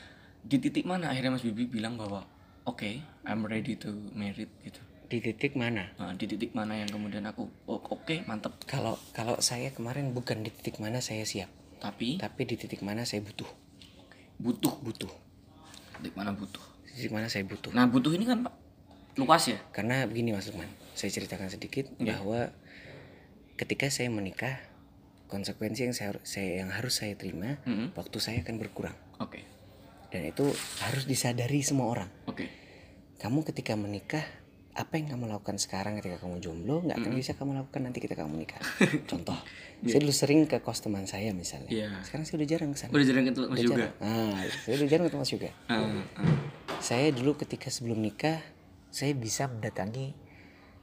Di 0.45 0.61
titik 0.61 0.85
mana 0.85 1.09
akhirnya 1.09 1.33
Mas 1.33 1.41
Bibi 1.41 1.65
bilang 1.65 1.97
bahwa 1.97 2.21
oke, 2.63 3.01
I'm 3.25 3.41
ready 3.43 3.73
to 3.81 3.89
married 4.13 4.49
gitu. 4.61 4.77
Di 5.05 5.21
titik 5.21 5.53
mana? 5.53 5.89
Nah, 5.97 6.13
di 6.13 6.25
titik 6.25 6.53
mana 6.53 6.77
yang 6.77 6.89
kemudian 6.89 7.25
aku 7.25 7.49
oh, 7.65 7.81
oke 7.81 8.25
mantep, 8.25 8.53
Kalau 8.65 8.97
kalau 9.13 9.37
saya 9.37 9.69
kemarin 9.69 10.13
bukan 10.13 10.41
di 10.41 10.49
titik 10.49 10.77
mana 10.77 11.01
saya 11.01 11.25
siap, 11.25 11.49
tapi 11.77 12.17
tapi 12.17 12.45
di 12.45 12.57
titik 12.57 12.81
mana 12.81 13.05
saya 13.05 13.21
butuh. 13.21 13.49
butuh 14.37 14.73
Butuh. 14.81 15.11
titik 16.01 16.13
mana 16.13 16.33
butuh. 16.33 16.61
Di 16.85 16.91
titik 17.01 17.13
mana 17.13 17.25
saya 17.25 17.45
butuh. 17.45 17.73
Nah 17.73 17.85
butuh 17.85 18.13
ini 18.13 18.25
kan 18.25 18.45
Pak 18.45 18.53
luas 19.15 19.45
ya. 19.47 19.57
Karena 19.71 20.03
begini 20.05 20.33
Mas 20.33 20.45
Lukman, 20.45 20.67
saya 20.93 21.07
ceritakan 21.09 21.47
sedikit 21.49 21.87
Iya. 21.97 22.19
bahwa 22.19 22.51
ketika 23.55 23.87
saya 23.87 24.11
menikah, 24.11 24.59
konsekuensi 25.31 25.87
yang 25.87 25.95
saya, 25.95 26.17
saya 26.27 26.59
yang 26.65 26.69
harus 26.69 26.99
saya 26.99 27.15
terima, 27.15 27.57
Mm-mm. 27.63 27.95
waktu 27.95 28.17
saya 28.19 28.43
akan 28.43 28.59
berkurang. 28.59 28.97
Oke, 29.23 29.41
Dan 30.15 30.23
itu 30.23 30.47
harus 30.79 31.03
disadari 31.03 31.59
semua 31.59 31.91
orang. 31.91 32.07
oke, 32.23 32.47
Kamu 33.19 33.43
ketika 33.43 33.75
menikah, 33.75 34.23
apa 34.71 34.95
yang 34.95 35.11
kamu 35.11 35.27
lakukan 35.27 35.55
sekarang 35.55 35.99
ketika 35.99 36.19
kamu 36.19 36.39
jomblo 36.39 36.83
nggak 36.83 36.99
akan 36.99 37.11
bisa 37.15 37.31
kamu 37.31 37.55
lakukan 37.55 37.83
nanti 37.83 37.99
ketika 37.99 38.23
kamu 38.23 38.39
menikah. 38.39 38.59
Contoh, 39.11 39.35
saya 39.83 39.99
dulu 39.99 40.11
sering 40.11 40.47
ke 40.47 40.59
kos 40.59 40.79
teman 40.79 41.03
saya 41.03 41.31
misalnya. 41.31 41.67
Iya. 41.67 41.87
Sekarang 42.03 42.23
saya 42.23 42.35
udah 42.39 42.47
jarang 42.47 42.69
ke 42.71 42.77
sana. 42.79 42.91
udah 42.91 43.07
jarang 43.07 43.23
ketemu 43.25 43.43
Mas 43.43 43.51
Udah 43.51 43.63
juga. 43.63 43.75
jarang. 43.75 43.93
Ah, 43.99 44.39
saya 44.63 44.73
udah 44.75 44.87
jarang 44.87 45.05
ketemu 45.07 45.19
Mas 45.19 45.31
juga. 45.31 45.49
Ah, 45.67 45.75
ah. 46.15 46.35
Saya 46.79 47.07
dulu 47.11 47.31
ketika 47.35 47.67
sebelum 47.67 47.99
nikah, 47.99 48.39
saya 48.91 49.11
bisa 49.11 49.47
mendatangi 49.47 50.15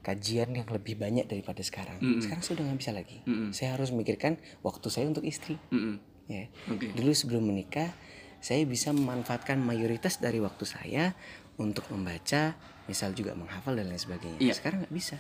kajian 0.01 0.51
yang 0.51 0.68
lebih 0.68 0.99
banyak 0.99 1.24
daripada 1.24 1.61
sekarang. 1.61 1.97
Sekarang 2.18 2.43
saya 2.43 2.55
udah 2.59 2.64
nggak 2.68 2.80
bisa 2.80 2.93
lagi. 2.93 3.18
Saya 3.53 3.76
harus 3.76 3.93
memikirkan 3.93 4.37
waktu 4.61 4.89
saya 4.89 5.09
untuk 5.09 5.22
istri. 5.22 5.57
Mm-mm. 5.68 6.01
Ya. 6.26 6.49
Oke. 6.68 6.91
Dulu 6.97 7.12
sebelum 7.12 7.45
menikah, 7.45 7.93
saya 8.43 8.66
bisa 8.66 8.90
memanfaatkan 8.90 9.57
mayoritas 9.62 10.18
dari 10.18 10.43
waktu 10.43 10.66
saya 10.66 11.14
untuk 11.62 11.86
membaca, 11.95 12.59
misal 12.90 13.14
juga 13.14 13.38
menghafal 13.38 13.78
dan 13.78 13.86
lain 13.86 14.03
sebagainya. 14.03 14.43
Iya. 14.43 14.53
Sekarang 14.59 14.82
nggak 14.82 14.95
bisa. 14.95 15.16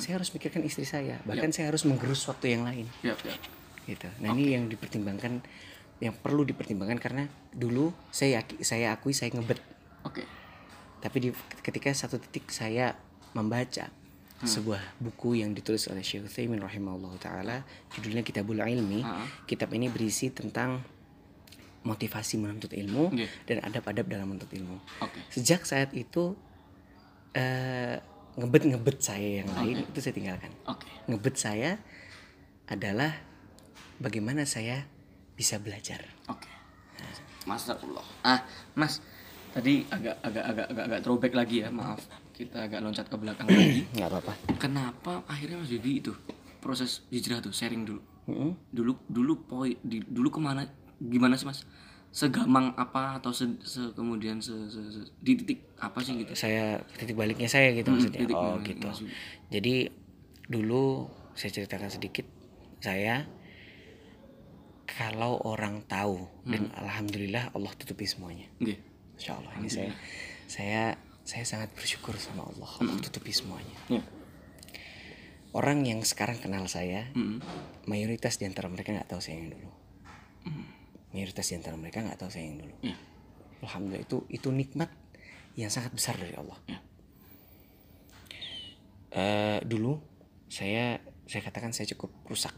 Saya 0.00 0.16
harus 0.16 0.32
mikirkan 0.32 0.64
istri 0.64 0.88
saya. 0.88 1.20
Bahkan 1.28 1.52
saya 1.52 1.68
harus 1.68 1.84
menggerus 1.84 2.24
waktu 2.24 2.56
yang 2.56 2.64
lain. 2.64 2.88
Yap, 3.04 3.20
yap. 3.20 3.36
Gitu. 3.84 4.08
Nah 4.24 4.32
ini 4.32 4.56
yang 4.56 4.64
dipertimbangkan, 4.64 5.44
yang 6.00 6.16
perlu 6.16 6.48
dipertimbangkan 6.48 6.96
karena 6.96 7.28
dulu 7.52 7.92
saya 8.08 8.40
yaki- 8.40 8.64
saya 8.64 8.96
akui 8.96 9.12
saya 9.12 9.28
ngebet. 9.36 9.60
Oke. 10.08 10.24
Tapi 11.04 11.16
di, 11.20 11.28
ketika 11.60 11.92
satu 11.92 12.16
titik 12.16 12.48
saya 12.48 12.96
membaca 13.36 13.92
sebuah 14.44 15.00
buku 15.00 15.40
yang 15.40 15.52
ditulis 15.52 15.84
oleh 15.88 16.00
Syekh 16.04 16.32
Utsaimin 16.32 16.64
rahimahullah 16.64 17.16
taala, 17.20 17.56
judulnya 17.92 18.24
Kitabul 18.24 18.64
Ilmi. 18.64 19.04
Ah. 19.04 19.24
Kitab 19.44 19.68
ini 19.76 19.92
berisi 19.92 20.32
tentang 20.32 20.80
motivasi 21.84 22.40
menuntut 22.40 22.72
ilmu 22.72 23.12
Oke. 23.12 23.28
dan 23.44 23.60
adab-adab 23.60 24.08
dalam 24.08 24.26
menuntut 24.32 24.50
ilmu. 24.56 24.80
Oke. 25.04 25.20
Sejak 25.28 25.68
saat 25.68 25.92
itu 25.92 26.32
eh, 27.36 28.00
ngebet-ngebet 28.34 28.98
saya 28.98 29.44
yang 29.44 29.50
lain 29.52 29.84
itu 29.86 29.98
saya 30.00 30.14
tinggalkan. 30.16 30.50
Oke. 30.66 30.88
Ngebet 31.06 31.36
saya 31.36 31.76
adalah 32.66 33.12
bagaimana 34.00 34.48
saya 34.48 34.88
bisa 35.36 35.60
belajar. 35.60 36.02
Oke. 36.26 36.50
Masya 37.44 37.76
Ah, 38.24 38.40
Mas, 38.72 39.04
tadi 39.52 39.84
agak 39.92 40.16
agak 40.24 40.44
agak 40.48 40.66
agak 40.72 40.84
agak 40.88 41.00
throwback 41.04 41.32
lagi 41.36 41.56
ya, 41.60 41.68
maaf. 41.68 42.00
Kita 42.32 42.66
agak 42.66 42.80
loncat 42.80 43.06
ke 43.06 43.16
belakang 43.20 43.46
lagi. 43.46 43.84
nggak 43.94 44.08
apa-apa. 44.08 44.32
Kenapa 44.56 45.22
akhirnya 45.28 45.60
Mas 45.60 45.70
Yudi 45.70 46.00
itu 46.00 46.16
proses 46.64 47.04
hijrah 47.12 47.44
tuh 47.44 47.52
sharing 47.52 47.84
dulu? 47.84 48.00
Mm-mm. 48.24 48.56
Dulu 48.72 48.92
dulu 49.04 49.32
poin 49.44 49.76
di, 49.84 50.00
dulu 50.00 50.32
ke 50.32 50.40
mana? 50.40 50.64
Gimana 51.04 51.34
sih 51.34 51.44
Mas? 51.44 51.68
Segamang 52.10 52.72
apa 52.74 53.18
atau 53.18 53.30
se, 53.30 53.44
se- 53.60 53.90
kemudian 53.92 54.38
se, 54.38 54.54
se, 54.66 54.80
se- 54.88 55.10
di 55.18 55.34
titik 55.34 55.60
apa 55.76 55.98
sih 55.98 56.14
gitu? 56.16 56.30
saya 56.32 56.78
titik 56.94 57.12
baliknya 57.12 57.46
saya 57.46 57.72
gitu 57.72 57.90
maksudnya 57.90 58.20
titik 58.20 58.34
oh 58.34 58.54
gitu 58.60 58.86
maksud- 58.86 59.10
jadi 59.48 59.90
dulu 60.44 61.10
saya 61.32 61.50
ceritakan 61.52 61.90
sedikit 61.90 62.22
saya 62.78 63.26
kalau 64.86 65.42
orang 65.42 65.82
tahu 65.84 66.22
dan 66.44 66.70
alhamdulillah 66.72 67.50
Allah 67.50 67.72
tutupi 67.74 68.04
semuanya 68.04 68.46
Oke. 68.56 68.78
Insya 69.14 69.34
Allah 69.34 69.52
ini 69.56 69.66
saya 69.68 69.90
saya 70.46 70.82
saya 71.20 71.42
sangat 71.42 71.74
bersyukur 71.74 72.14
sama 72.14 72.46
Allah 72.46 72.70
Allah 72.78 72.98
tutupi 73.00 73.32
semuanya 73.32 73.74
Ya. 73.90 74.02
orang 75.50 75.82
yang 75.82 75.98
sekarang 76.00 76.38
kenal 76.38 76.68
saya 76.68 77.10
Mm-mm. 77.12 77.42
mayoritas 77.84 78.36
di 78.36 78.44
antara 78.44 78.68
mereka 78.68 78.92
nggak 78.92 79.08
tahu 79.08 79.18
saya 79.18 79.40
yang 79.40 79.50
dulu 79.50 79.70
mayoritas 81.14 81.46
di 81.46 81.54
antara 81.54 81.78
mereka 81.78 82.02
nggak 82.02 82.18
tahu 82.18 82.28
saya 82.28 82.50
yang 82.50 82.58
dulu. 82.58 82.74
Ya. 82.82 82.96
alhamdulillah 83.64 84.04
itu 84.04 84.18
itu 84.28 84.48
nikmat 84.52 84.90
yang 85.56 85.70
sangat 85.72 85.94
besar 85.94 86.18
dari 86.18 86.34
Allah. 86.34 86.58
Ya. 86.68 86.78
Eh, 89.14 89.58
dulu 89.62 90.02
saya 90.50 90.98
saya 91.24 91.40
katakan 91.46 91.70
saya 91.70 91.86
cukup 91.94 92.10
rusak. 92.26 92.52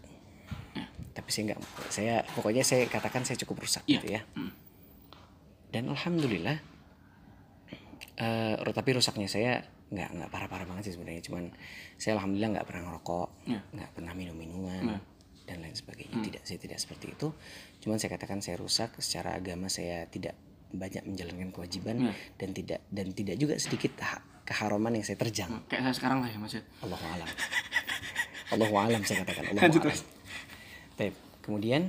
Tapi 1.13 1.29
saya 1.33 1.53
nggak 1.53 1.61
saya 1.89 2.15
pokoknya 2.33 2.65
saya 2.65 2.89
katakan 2.89 3.25
saya 3.25 3.37
cukup 3.45 3.65
rusak 3.65 3.85
Iya. 3.85 3.93
gitu 4.01 4.07
ya. 4.17 4.21
Dan 5.73 5.93
alhamdulillah 5.93 6.57
eh 8.17 8.55
tapi 8.73 8.91
rusaknya 8.97 9.29
saya 9.29 9.61
nggak 9.93 10.09
nggak 10.17 10.31
parah-parah 10.33 10.65
banget 10.65 10.91
sih 10.91 10.95
sebenarnya. 10.97 11.23
Cuman 11.23 11.53
saya 12.01 12.17
alhamdulillah 12.17 12.51
nggak 12.61 12.67
pernah 12.67 12.83
ngerokok 12.89 13.29
Iya. 13.47 13.61
nggak 13.77 13.91
pernah 13.93 14.13
minum 14.17 14.37
minuman 14.37 14.97
dan 15.47 15.63
lain 15.63 15.73
sebagainya 15.73 16.19
tidak 16.27 16.43
saya 16.43 16.59
tidak 16.59 16.79
seperti 16.83 17.15
itu 17.15 17.31
cuman 17.81 17.97
saya 18.03 18.19
katakan 18.19 18.43
saya 18.43 18.59
rusak 18.59 18.99
secara 18.99 19.39
agama 19.39 19.71
saya 19.71 20.05
tidak 20.11 20.35
banyak 20.75 21.07
menjalankan 21.07 21.55
kewajiban 21.55 22.11
dan 22.35 22.51
tidak 22.51 22.83
dan 22.91 23.15
tidak 23.15 23.39
juga 23.39 23.55
sedikit 23.57 23.95
ha- 24.03 24.23
keharaman 24.43 24.99
yang 24.99 25.07
saya 25.07 25.19
terjang 25.19 25.51
Kayak 25.71 25.91
saya 25.91 25.95
sekarang 25.95 26.19
lah 26.23 26.29
ya 26.31 26.39
Mas 26.39 26.55
ya. 26.55 26.63
Allah 26.83 27.01
alam. 27.15 27.29
Allah 28.47 28.71
alam 28.71 29.03
saya 29.03 29.27
katakan. 29.27 29.51
Allah 29.51 29.63
Lanjut, 29.67 29.83
alam. 29.83 29.99
Baik. 30.95 31.15
Kemudian 31.43 31.83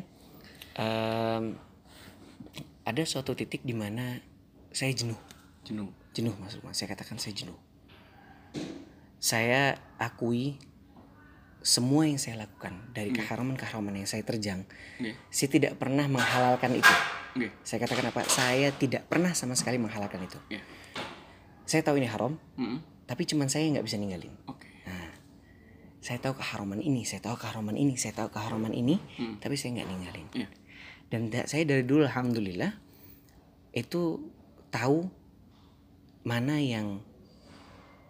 em, 0.74 1.44
ada 2.82 3.04
suatu 3.06 3.38
titik 3.38 3.62
di 3.62 3.78
mana 3.78 4.18
saya 4.74 4.90
jenuh. 4.94 5.18
Jenuh. 5.66 5.90
Jenuh 6.18 6.34
masuk 6.42 6.66
mas. 6.66 6.82
Saya 6.82 6.94
katakan 6.98 7.22
saya 7.22 7.38
jenuh. 7.38 7.58
Saya 9.22 9.78
akui 9.98 10.58
semua 11.68 12.08
yang 12.08 12.16
saya 12.16 12.48
lakukan 12.48 12.96
dari 12.96 13.12
keharaman-keharaman 13.12 14.00
yang 14.00 14.08
saya 14.08 14.24
terjang. 14.24 14.64
Oke. 15.04 15.20
Saya 15.28 15.50
tidak 15.52 15.76
pernah 15.76 16.08
menghalalkan 16.08 16.72
itu. 16.80 16.94
Oke. 17.36 17.52
Saya 17.68 17.84
katakan 17.84 18.08
apa? 18.08 18.24
Saya 18.32 18.72
tidak 18.72 19.04
pernah 19.12 19.36
sama 19.36 19.52
sekali 19.60 19.76
menghalalkan 19.76 20.24
itu. 20.24 20.40
Ya. 20.48 20.64
Saya 21.68 21.84
tahu 21.84 22.00
ini 22.00 22.08
haram, 22.08 22.40
Mm-mm. 22.56 22.80
tapi 23.04 23.28
cuman 23.28 23.52
saya 23.52 23.68
nggak 23.68 23.84
bisa 23.84 24.00
ninggalin. 24.00 24.32
Oke. 24.48 24.72
saya 25.98 26.24
tahu 26.24 26.40
keharaman 26.40 26.80
ini, 26.80 27.04
saya 27.04 27.20
tahu 27.20 27.36
keharaman 27.36 27.76
ini, 27.76 28.00
saya 28.00 28.16
tahu 28.16 28.32
keharaman 28.32 28.72
ini, 28.72 28.96
tapi 29.44 29.60
saya 29.60 29.76
nggak 29.76 29.88
ninggalin. 29.92 30.28
Iya. 30.32 30.48
Dan 31.12 31.22
da- 31.28 31.44
saya 31.44 31.68
dari 31.68 31.84
dulu 31.84 32.08
alhamdulillah 32.08 32.72
itu 33.76 34.32
tahu 34.72 35.12
mana 36.24 36.64
yang 36.64 37.04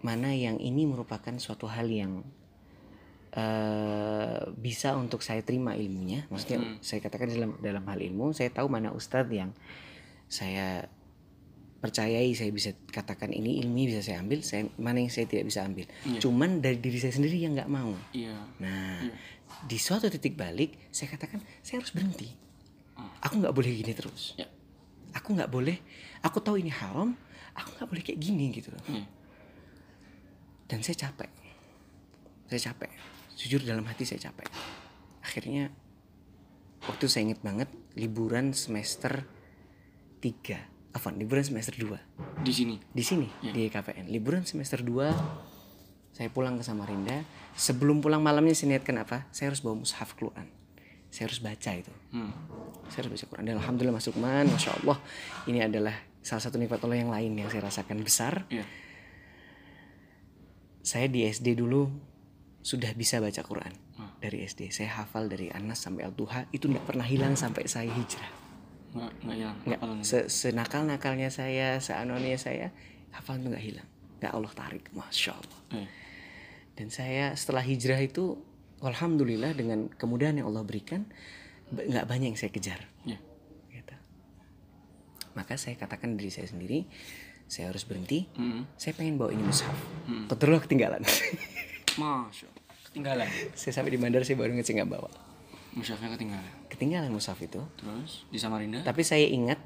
mana 0.06 0.30
yang 0.38 0.62
ini 0.62 0.86
merupakan 0.86 1.34
suatu 1.42 1.66
hal 1.66 1.90
yang 1.90 2.22
eh, 3.38 4.42
bisa 4.58 4.98
untuk 4.98 5.22
saya 5.22 5.46
terima 5.46 5.78
ilmunya. 5.78 6.26
Maksudnya 6.34 6.82
saya 6.82 7.00
katakan 7.06 7.30
dalam 7.30 7.52
dalam 7.62 7.84
hal 7.86 8.00
ilmu, 8.02 8.34
saya 8.34 8.50
tahu 8.50 8.66
mana 8.68 8.90
ustadz 8.92 9.30
yang 9.30 9.54
saya 10.28 10.90
percayai 11.78 12.34
saya 12.34 12.50
bisa 12.50 12.74
katakan 12.90 13.30
ini 13.30 13.62
ilmu 13.62 13.86
bisa 13.86 14.02
saya 14.02 14.26
ambil, 14.26 14.42
saya 14.42 14.66
mana 14.82 14.98
yang 14.98 15.14
saya 15.14 15.30
tidak 15.30 15.46
bisa 15.54 15.62
ambil. 15.62 15.86
Cuman 16.18 16.60
dari 16.60 16.82
diri 16.82 16.98
saya 16.98 17.14
sendiri 17.14 17.38
yang 17.38 17.54
nggak 17.54 17.70
mau. 17.70 17.94
Iya. 18.12 18.34
Nah, 18.58 19.06
di 19.70 19.78
suatu 19.78 20.10
titik 20.10 20.34
balik, 20.34 20.90
saya 20.90 21.14
katakan 21.14 21.40
saya 21.62 21.80
harus 21.80 21.94
berhenti. 21.94 22.34
Aku 23.22 23.38
nggak 23.38 23.54
boleh 23.54 23.70
gini 23.70 23.94
terus. 23.94 24.34
Ya. 24.42 24.50
Aku 25.14 25.38
nggak 25.38 25.50
boleh. 25.54 25.78
Aku 26.26 26.42
tahu 26.42 26.58
ini 26.58 26.74
haram. 26.74 27.14
Aku 27.54 27.70
nggak 27.78 27.90
boleh 27.90 28.04
kayak 28.06 28.20
gini 28.22 28.54
gitu 28.54 28.74
loh. 28.74 28.82
Iya. 28.90 29.06
Dan 30.68 30.82
saya 30.82 30.98
capek. 31.08 31.32
Saya 32.50 32.74
capek. 32.74 33.17
Jujur 33.38 33.62
dalam 33.62 33.86
hati 33.86 34.04
saya 34.04 34.18
capek. 34.30 34.50
Akhirnya 35.22 35.70
waktu 36.90 37.06
saya 37.06 37.30
inget 37.30 37.42
banget 37.46 37.70
liburan 37.94 38.58
semester 38.58 39.30
3 40.26 40.98
Afwan, 40.98 41.22
liburan 41.22 41.46
semester 41.46 41.78
2 41.78 42.42
Di 42.42 42.50
sini. 42.50 42.82
di 42.90 43.04
sini 43.06 43.30
di 43.54 43.70
KPN 43.70 44.10
liburan 44.10 44.42
semester 44.50 44.82
2 44.82 45.14
saya 46.18 46.34
pulang 46.34 46.58
ke 46.58 46.66
Samarinda. 46.66 47.22
Sebelum 47.54 48.02
pulang 48.02 48.26
malamnya 48.26 48.58
saya 48.58 48.74
niatkan 48.74 48.98
apa? 48.98 49.30
Saya 49.30 49.54
harus 49.54 49.62
bawa 49.62 49.86
mushaf 49.86 50.18
Quran. 50.18 50.50
Saya 51.14 51.30
harus 51.30 51.38
baca 51.38 51.72
itu. 51.78 51.94
Hmm. 52.10 52.34
saya 52.90 53.06
harus 53.06 53.22
baca 53.22 53.26
Quran. 53.30 53.46
Dan 53.46 53.56
alhamdulillah 53.62 54.02
masuk 54.02 54.18
man 54.18 54.50
masya 54.50 54.74
Allah 54.82 54.98
ini 55.46 55.62
adalah 55.62 55.94
salah 56.26 56.42
satu 56.42 56.58
nikmat 56.58 56.82
Allah 56.82 56.98
yang 56.98 57.14
lain 57.14 57.38
yang 57.38 57.50
saya 57.54 57.70
rasakan 57.70 58.02
besar. 58.02 58.50
Iya. 58.50 58.66
saya 60.82 61.12
di 61.12 61.28
SD 61.28 61.60
dulu 61.60 61.92
sudah 62.68 62.92
bisa 63.00 63.24
baca 63.24 63.40
Quran. 63.48 63.72
Dari 64.20 64.44
SD 64.44 64.76
saya 64.76 65.00
hafal 65.00 65.32
dari 65.32 65.48
Anas 65.48 65.80
sampai 65.80 66.04
Al-Duha. 66.04 66.52
Itu 66.52 66.68
tidak 66.68 66.84
pernah 66.84 67.08
hilang 67.08 67.40
sampai 67.40 67.64
saya 67.72 67.88
hijrah. 67.88 68.28
Nggak 68.92 69.12
nggak 69.24 69.38
hilang. 69.40 69.58
nggak. 69.64 69.80
Se 70.04 70.28
senakal 70.28 70.84
nakalnya 70.84 71.32
saya 71.32 71.80
seanonia 71.80 72.36
saya 72.36 72.76
hafalan 73.16 73.48
itu 73.48 73.50
nggak 73.56 73.66
hilang. 73.72 73.88
Nggak 74.20 74.34
Allah 74.36 74.52
tarik 74.52 74.84
masya 74.92 75.32
Allah. 75.40 75.60
Iya. 75.72 75.88
dan 76.78 76.94
saya 76.94 77.26
setelah 77.34 77.66
hijrah 77.66 77.98
itu 77.98 78.38
alhamdulillah 78.86 79.50
dengan 79.58 79.90
kemudahan 79.90 80.38
yang 80.38 80.54
Allah 80.54 80.62
berikan 80.62 81.10
nggak 81.72 82.06
banyak 82.06 82.36
yang 82.36 82.40
saya 82.40 82.52
kejar. 82.52 82.84
Iya. 83.08 83.18
gitu. 83.74 83.96
maka 85.34 85.56
saya 85.58 85.74
katakan 85.80 86.20
diri 86.20 86.30
saya 86.30 86.52
sendiri 86.52 86.84
saya 87.48 87.72
harus 87.72 87.88
berhenti. 87.88 88.28
Mm-mm. 88.36 88.68
saya 88.76 88.92
pengen 88.92 89.16
bawa 89.16 89.32
ini 89.32 89.42
mushaf. 89.42 89.74
Kebetulan 90.28 90.60
ketinggalan 90.68 91.02
Masya. 91.98 92.50
Ketinggalan. 92.88 93.28
saya 93.54 93.72
sampai 93.74 93.92
di 93.92 94.00
bandar 94.00 94.22
saya 94.22 94.36
baru 94.36 94.54
ngecek 94.54 94.74
nggak 94.76 94.90
bawa 94.90 95.10
Musyafnya 95.74 96.10
ketinggalan. 96.10 96.52
ketinggalan 96.68 97.12
mushaf 97.12 97.38
itu 97.38 97.62
Terus 97.76 98.26
di 98.28 98.38
Samarinda. 98.38 98.82
tapi 98.82 99.02
saya 99.02 99.22
ingat 99.24 99.60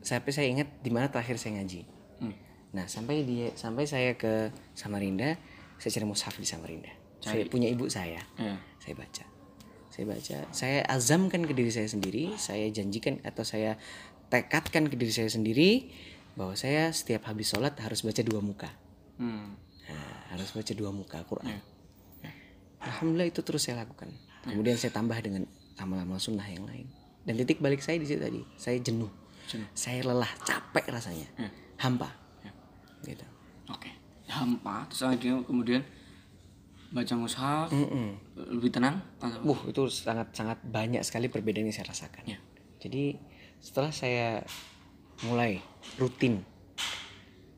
sampai 0.00 0.28
saya 0.28 0.48
ingat 0.48 0.68
di 0.78 0.90
mana 0.90 1.08
terakhir 1.08 1.36
saya 1.36 1.56
ngaji 1.56 1.84
Hmm. 2.18 2.36
Nah 2.70 2.84
sampai 2.84 3.24
dia 3.24 3.48
sampai 3.54 3.82
saya 3.82 4.12
ke 4.12 4.52
Samarinda, 4.74 5.40
saya 5.76 5.90
cari 5.90 6.04
mushaf 6.04 6.36
di 6.36 6.44
Samarinda. 6.44 6.92
Saya 7.18 7.44
punya 7.46 7.64
ibu 7.66 7.88
saya, 7.88 8.20
Iya. 8.36 8.60
saya 8.76 8.94
baca, 8.94 9.24
saya 9.88 10.04
baca, 10.04 10.38
saya 10.50 10.78
azamkan 10.84 11.40
ke 11.42 11.52
diri 11.52 11.68
saya 11.68 11.84
sendiri, 11.84 12.36
saya 12.36 12.68
janjikan 12.68 13.20
atau 13.22 13.40
saya 13.40 13.80
tekadkan 14.28 14.84
ke 14.86 14.94
diri 14.94 15.08
saya 15.10 15.28
sendiri 15.28 15.88
bahwa 16.32 16.52
saya 16.54 16.88
setiap 16.90 17.24
habis 17.24 17.48
sholat 17.48 17.72
harus 17.76 18.00
baca 18.00 18.20
dua 18.20 18.38
muka. 18.38 18.68
Hmm. 19.16 19.56
Harus 20.30 20.50
baca 20.50 20.72
dua 20.72 20.90
muka 20.90 21.18
Quran 21.24 21.50
Ya. 21.50 21.58
Ya. 22.22 22.32
alhamdulillah 22.80 23.28
itu 23.28 23.42
terus 23.42 23.60
saya 23.60 23.82
lakukan 23.82 24.08
kemudian 24.42 24.74
saya 24.74 24.88
tambah 24.90 25.18
dengan 25.18 25.44
amal-amal 25.76 26.16
sunnah 26.16 26.46
yang 26.46 26.64
lain 26.64 26.86
dan 27.22 27.34
titik 27.34 27.58
balik 27.58 27.80
saya 27.80 27.98
di 27.98 28.06
situ 28.06 28.16
tadi 28.18 28.40
saya 28.54 28.78
jenuh, 28.78 29.10
Jenuh. 29.44 29.68
saya 29.74 30.00
lelah 30.00 30.30
capek 30.40 30.86
rasanya 30.88 31.28
Ya. 31.36 31.48
hampa 31.78 32.08
Ya. 32.40 32.52
gitu 33.04 33.26
Oke. 33.68 33.90
Hampa 34.26 34.86
terus 34.86 35.02
akhirnya 35.04 35.42
kemudian 35.42 35.82
baca 36.90 37.14
mushaf 37.14 37.70
Mm-mm. 37.70 38.18
lebih 38.50 38.70
tenang 38.70 38.98
atau 39.18 39.42
Wuh, 39.44 39.60
itu 39.66 39.86
sangat 39.86 40.30
sangat 40.32 40.58
banyak 40.64 41.02
sekali 41.02 41.26
perbedaan 41.26 41.70
yang 41.70 41.74
saya 41.74 41.90
rasakan. 41.90 42.26
Ya. 42.26 42.38
Jadi 42.78 43.14
setelah 43.58 43.90
saya 43.90 44.42
mulai 45.22 45.62
rutin 45.98 46.42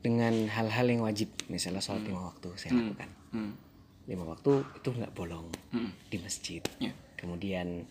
dengan 0.03 0.51
hal-hal 0.51 0.85
yang 0.91 1.01
wajib, 1.07 1.31
misalnya 1.47 1.79
sholat 1.79 2.03
lima 2.03 2.27
waktu 2.27 2.51
saya 2.59 2.75
lakukan. 2.75 3.09
Hmm. 3.31 3.55
Lima 4.03 4.27
waktu 4.27 4.51
itu 4.75 4.89
nggak 4.91 5.15
bolong 5.15 5.47
Hmm. 5.71 5.95
di 6.11 6.17
masjid. 6.19 6.59
Ya. 6.77 6.91
Kemudian 7.15 7.87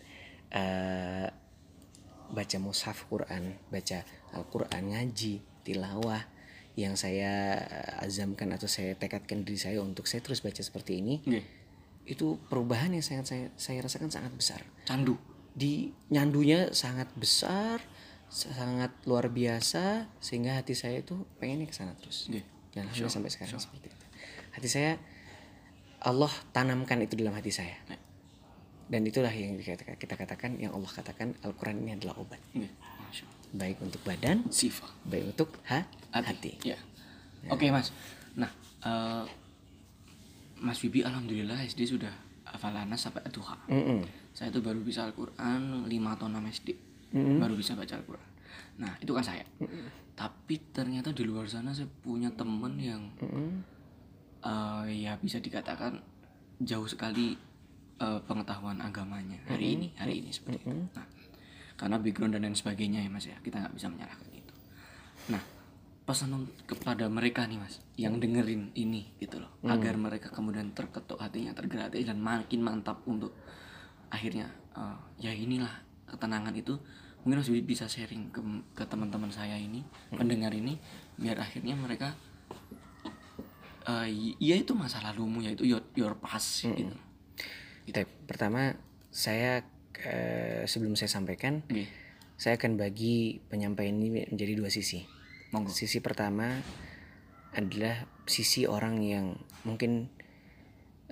eh, 0.53 1.27
baca 2.29 2.57
mushaf 2.61 3.09
Quran, 3.09 3.57
baca 3.73 4.05
Al-Quran, 4.37 4.93
ngaji, 4.93 5.41
tilawah 5.65 6.21
yang 6.77 6.93
saya 6.93 7.57
eh, 7.61 8.05
azamkan 8.05 8.53
atau 8.53 8.69
saya 8.69 8.93
tekadkan 8.93 9.41
diri 9.41 9.57
saya 9.57 9.81
untuk 9.81 10.05
saya 10.05 10.21
terus 10.21 10.41
baca 10.41 10.57
seperti 10.61 11.01
ini 11.01 11.21
Oke. 11.25 11.41
itu 12.09 12.37
perubahan 12.49 12.89
yang 12.93 13.05
sangat 13.05 13.25
saya 13.29 13.45
saya 13.57 13.79
rasakan 13.85 14.09
sangat 14.09 14.33
besar 14.33 14.61
Candu. 14.89 15.13
di 15.53 15.93
nyandunya 16.09 16.73
sangat 16.73 17.13
besar 17.13 17.77
sangat 18.33 18.89
luar 19.05 19.29
biasa 19.29 20.09
sehingga 20.17 20.57
hati 20.57 20.73
saya 20.73 20.97
itu 20.97 21.13
pengennya 21.37 21.63
ke 21.63 21.75
sana 21.75 21.93
terus 21.93 22.25
Oke. 22.27 22.41
dan 22.71 22.89
alhamdulillah 22.89 23.13
sampai 23.13 23.29
sekarang 23.29 23.61
seperti 23.61 23.87
itu 23.87 24.05
hati 24.51 24.67
saya 24.67 24.91
Allah 26.01 26.33
tanamkan 26.49 26.97
itu 26.99 27.13
dalam 27.13 27.31
hati 27.31 27.49
saya 27.49 27.77
Ya. 27.85 27.97
dan 28.89 29.01
itulah 29.03 29.29
yang 29.29 29.53
dikatakan- 29.53 29.95
kita 29.95 30.15
katakan 30.15 30.57
yang 30.57 30.73
Allah 30.73 30.89
katakan 30.89 31.37
Al-Quran 31.39 31.79
ini 31.79 31.93
adalah 31.93 32.17
obat. 32.17 32.41
Masya 32.51 33.23
Allah. 33.23 33.39
baik 33.53 33.77
untuk 33.79 34.01
badan 34.01 34.37
Sifat. 34.49 34.89
baik 35.03 35.23
untuk 35.29 35.53
ha- 35.63 35.85
hati. 36.11 36.51
hati, 36.51 36.51
Ya. 36.65 36.77
Oke 37.47 37.69
mas. 37.69 37.93
Nah, 38.33 38.49
eh, 38.81 39.23
Mas 40.57 40.79
Bibi 40.79 41.01
alhamdulillah 41.01 41.59
SD 41.61 41.85
sudah 41.87 42.11
hafal 42.45 42.71
Anas 42.73 43.03
sampai 43.03 43.19
Duha. 43.27 43.59
Mm-mm. 43.67 43.99
Saya 44.31 44.47
tuh 44.47 44.59
baru 44.59 44.79
bisa 44.79 45.03
Al-Quran 45.03 45.85
5 45.85 46.09
atau 46.09 46.25
6 46.25 46.39
SD. 46.45 46.71
Baru 47.37 47.53
bisa 47.53 47.77
baca 47.77 47.93
Al-Quran. 47.93 48.29
Nah, 48.81 48.93
itu 48.97 49.13
kan 49.13 49.21
saya. 49.21 49.45
Tapi 50.13 50.55
ternyata 50.73 51.13
di 51.13 51.25
luar 51.25 51.45
sana 51.45 51.73
saya 51.73 51.89
punya 52.01 52.29
temen 52.33 52.73
yang 52.77 53.01
Mm-mm. 53.21 53.61
eh, 54.41 54.85
ya 55.05 55.17
bisa 55.21 55.37
dikatakan 55.37 56.01
jauh 56.61 56.85
sekali 56.89 57.37
eh, 58.01 58.19
pengetahuan 58.25 58.81
agamanya 58.81 59.37
hari 59.45 59.77
ini, 59.77 59.87
hari 59.97 60.25
ini 60.25 60.29
seperti 60.33 60.65
itu. 60.65 60.73
Nah, 60.93 61.05
karena 61.77 61.97
background 61.97 62.33
dan 62.37 62.45
lain 62.45 62.57
sebagainya 62.57 63.01
ya 63.05 63.09
mas 63.09 63.25
ya, 63.25 63.37
kita 63.41 63.61
nggak 63.61 63.73
bisa 63.73 63.89
menyalahkan 63.89 64.29
itu. 64.33 64.53
Nah, 65.33 65.41
pesan 66.05 66.33
kepada 66.69 67.09
mereka 67.09 67.45
nih 67.49 67.57
mas, 67.57 67.81
yang 67.97 68.21
dengerin 68.21 68.69
ini 68.77 69.17
gitu 69.17 69.41
loh, 69.41 69.49
agar 69.65 69.97
mereka 69.97 70.29
kemudian 70.29 70.73
terketuk 70.77 71.17
hatinya, 71.17 71.53
tergerak 71.57 71.89
hati 71.89 72.05
dan 72.05 72.21
makin 72.21 72.61
mantap 72.61 73.01
untuk 73.09 73.33
akhirnya 74.13 74.49
eh, 74.77 74.97
ya 75.25 75.33
inilah 75.33 75.73
ketenangan 76.05 76.53
itu 76.53 76.77
mungkin 77.23 77.39
harus 77.39 77.51
bisa 77.63 77.87
sharing 77.87 78.29
ke, 78.35 78.39
ke 78.75 78.83
teman-teman 78.83 79.31
saya 79.31 79.55
ini 79.55 79.79
pendengar 80.11 80.51
ini 80.51 80.75
biar 81.15 81.39
akhirnya 81.39 81.75
mereka 81.75 82.11
eh 83.83 84.07
iya 84.39 84.55
itu 84.55 84.71
masa 84.75 85.03
lalumu 85.03 85.43
ya 85.43 85.51
itu 85.51 85.67
your, 85.67 85.83
your 85.95 86.15
past 86.19 86.63
gitu. 86.63 86.95
Baik, 87.91 88.07
pertama 88.27 88.79
saya 89.11 89.63
eh, 90.07 90.63
sebelum 90.63 90.95
saya 90.95 91.11
sampaikan 91.11 91.63
Oke. 91.67 91.83
saya 92.39 92.55
akan 92.55 92.79
bagi 92.79 93.43
penyampaian 93.51 93.91
ini 93.99 94.31
menjadi 94.31 94.55
dua 94.55 94.71
sisi. 94.71 95.03
Monggo. 95.51 95.69
Sisi 95.69 95.99
pertama 95.99 96.63
adalah 97.53 98.07
sisi 98.25 98.63
orang 98.65 99.03
yang 99.03 99.35
mungkin 99.67 100.07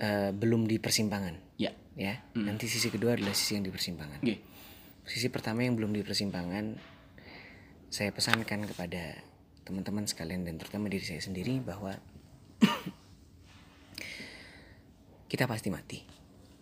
eh, 0.00 0.32
belum 0.32 0.64
di 0.64 0.80
persimpangan, 0.80 1.60
Ya. 1.60 1.76
ya. 1.94 2.24
Nanti 2.34 2.66
sisi 2.66 2.88
kedua 2.88 3.14
adalah 3.20 3.36
sisi 3.36 3.54
yang 3.60 3.68
di 3.68 3.70
persimpangan. 3.70 4.24
Oke. 4.24 4.51
Sisi 5.12 5.28
pertama 5.28 5.60
yang 5.60 5.76
belum 5.76 5.92
di 5.92 6.00
persimpangan, 6.00 6.72
saya 7.92 8.08
pesankan 8.16 8.64
kepada 8.64 9.20
teman-teman 9.62 10.08
sekalian 10.08 10.48
dan 10.48 10.56
terutama 10.56 10.88
diri 10.88 11.04
saya 11.04 11.20
sendiri 11.20 11.60
bahwa 11.60 11.92
kita 15.30 15.44
pasti 15.44 15.68
mati. 15.68 16.00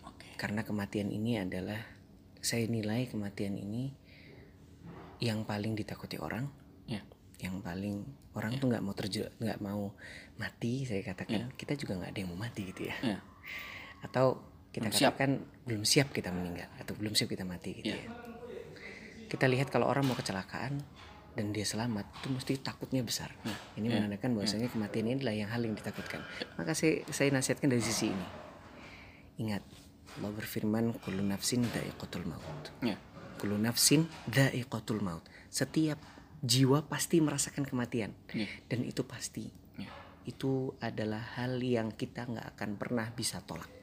Oke. 0.03 0.35
Karena 0.35 0.67
kematian 0.67 1.15
ini 1.15 1.39
adalah 1.39 1.79
saya 2.43 2.67
nilai 2.67 3.07
kematian 3.07 3.55
ini 3.55 3.95
yang 5.23 5.47
paling 5.47 5.79
ditakuti 5.79 6.19
orang, 6.19 6.51
Ya. 6.91 7.07
yang 7.39 7.63
paling 7.63 8.03
orang 8.35 8.59
tuh 8.59 8.67
nggak 8.67 8.83
mau 8.83 8.99
terjun, 8.99 9.31
nggak 9.39 9.63
mau 9.63 9.95
mati. 10.37 10.83
Saya 10.83 11.07
katakan 11.07 11.55
kita 11.55 11.79
juga 11.79 12.03
nggak 12.03 12.11
ada 12.11 12.19
yang 12.19 12.31
mau 12.35 12.41
mati 12.43 12.67
gitu 12.67 12.91
ya. 12.91 12.97
Ya. 12.99 13.19
Atau 14.03 14.43
kita 14.75 14.91
Belum 14.91 14.99
siap. 14.99 15.13
katakan 15.15 15.33
belum 15.67 15.83
siap 15.83 16.09
kita 16.11 16.31
meninggal 16.31 16.67
atau 16.79 16.95
belum 16.95 17.15
siap 17.15 17.31
kita 17.31 17.47
mati 17.47 17.79
gitu 17.79 17.95
Ya. 17.95 18.03
ya. 18.07 18.11
Kita 19.31 19.47
lihat 19.47 19.71
kalau 19.71 19.87
orang 19.87 20.11
mau 20.11 20.19
kecelakaan 20.19 20.83
dan 21.39 21.55
dia 21.55 21.63
selamat 21.63 22.11
itu 22.19 22.29
mesti 22.35 22.53
takutnya 22.59 23.07
besar. 23.07 23.31
Ini 23.79 23.87
menandakan 23.87 24.35
bahwasanya 24.35 24.67
kematian 24.67 25.07
ini 25.07 25.23
adalah 25.23 25.35
yang 25.39 25.49
hal 25.55 25.63
yang 25.63 25.79
ditakutkan. 25.79 26.19
Maka 26.59 26.75
saya 26.75 27.07
saya 27.15 27.31
nasihatkan 27.31 27.71
dari 27.71 27.79
sisi 27.79 28.11
ini. 28.11 28.27
Ingat, 29.41 29.63
Allah 30.19 30.33
berfirman 30.35 30.99
kullu 31.01 31.23
nafsin 31.23 31.63
dha'iqatul 31.63 32.27
maut. 32.27 32.75
Ya. 32.83 32.99
Kullu 33.39 33.57
nafsin 33.57 34.11
dha'iqatul 34.27 35.01
maut. 35.01 35.23
Setiap 35.49 36.03
jiwa 36.43 36.85
pasti 36.91 37.23
merasakan 37.23 37.65
kematian. 37.65 38.13
Ya. 38.35 38.51
Dan 38.67 38.83
itu 38.83 39.07
pasti. 39.07 39.47
Ya. 39.79 39.89
Itu 40.27 40.75
adalah 40.83 41.39
hal 41.39 41.63
yang 41.63 41.95
kita 41.95 42.27
nggak 42.27 42.59
akan 42.59 42.71
pernah 42.77 43.07
bisa 43.15 43.41
tolak. 43.47 43.80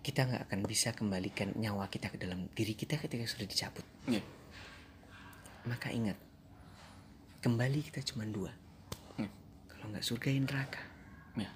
Kita 0.00 0.24
nggak 0.24 0.48
akan 0.48 0.60
bisa 0.64 0.96
kembalikan 0.96 1.52
nyawa 1.54 1.86
kita 1.86 2.08
ke 2.08 2.16
dalam 2.16 2.48
diri 2.50 2.72
kita 2.72 2.96
ketika 2.96 3.28
sudah 3.28 3.44
dicabut. 3.44 3.84
Ya. 4.08 4.24
Maka 5.68 5.92
ingat, 5.92 6.16
kembali 7.40 7.84
kita 7.84 8.00
cuma 8.02 8.24
dua. 8.24 8.48
Ya. 9.20 9.28
Kalau 9.68 9.92
nggak 9.92 10.00
surga 10.02 10.28
ya 10.32 10.40
neraka. 10.40 10.82
Ya. 11.36 11.50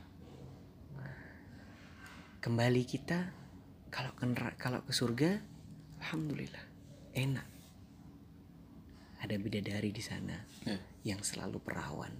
Kembali 2.40 2.82
kita 2.84 3.32
kalau 3.88 4.12
ke 4.12 4.24
nera- 4.28 4.59
kalau 4.61 4.84
ke 4.84 4.92
surga, 4.92 5.40
alhamdulillah 6.05 6.64
enak. 7.16 7.47
Ada 9.24 9.40
bidadari 9.40 9.88
di 9.88 10.05
sana 10.05 10.36
Ya. 10.68 10.76
yang 11.01 11.24
selalu 11.24 11.57
perawan, 11.64 12.12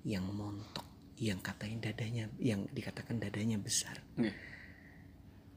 yang 0.00 0.24
montok, 0.32 0.88
yang 1.20 1.44
katanya 1.44 1.92
dadanya, 1.92 2.32
yang 2.40 2.64
dikatakan 2.72 3.20
dadanya 3.20 3.60
besar 3.60 4.00
Ya. 4.16 4.32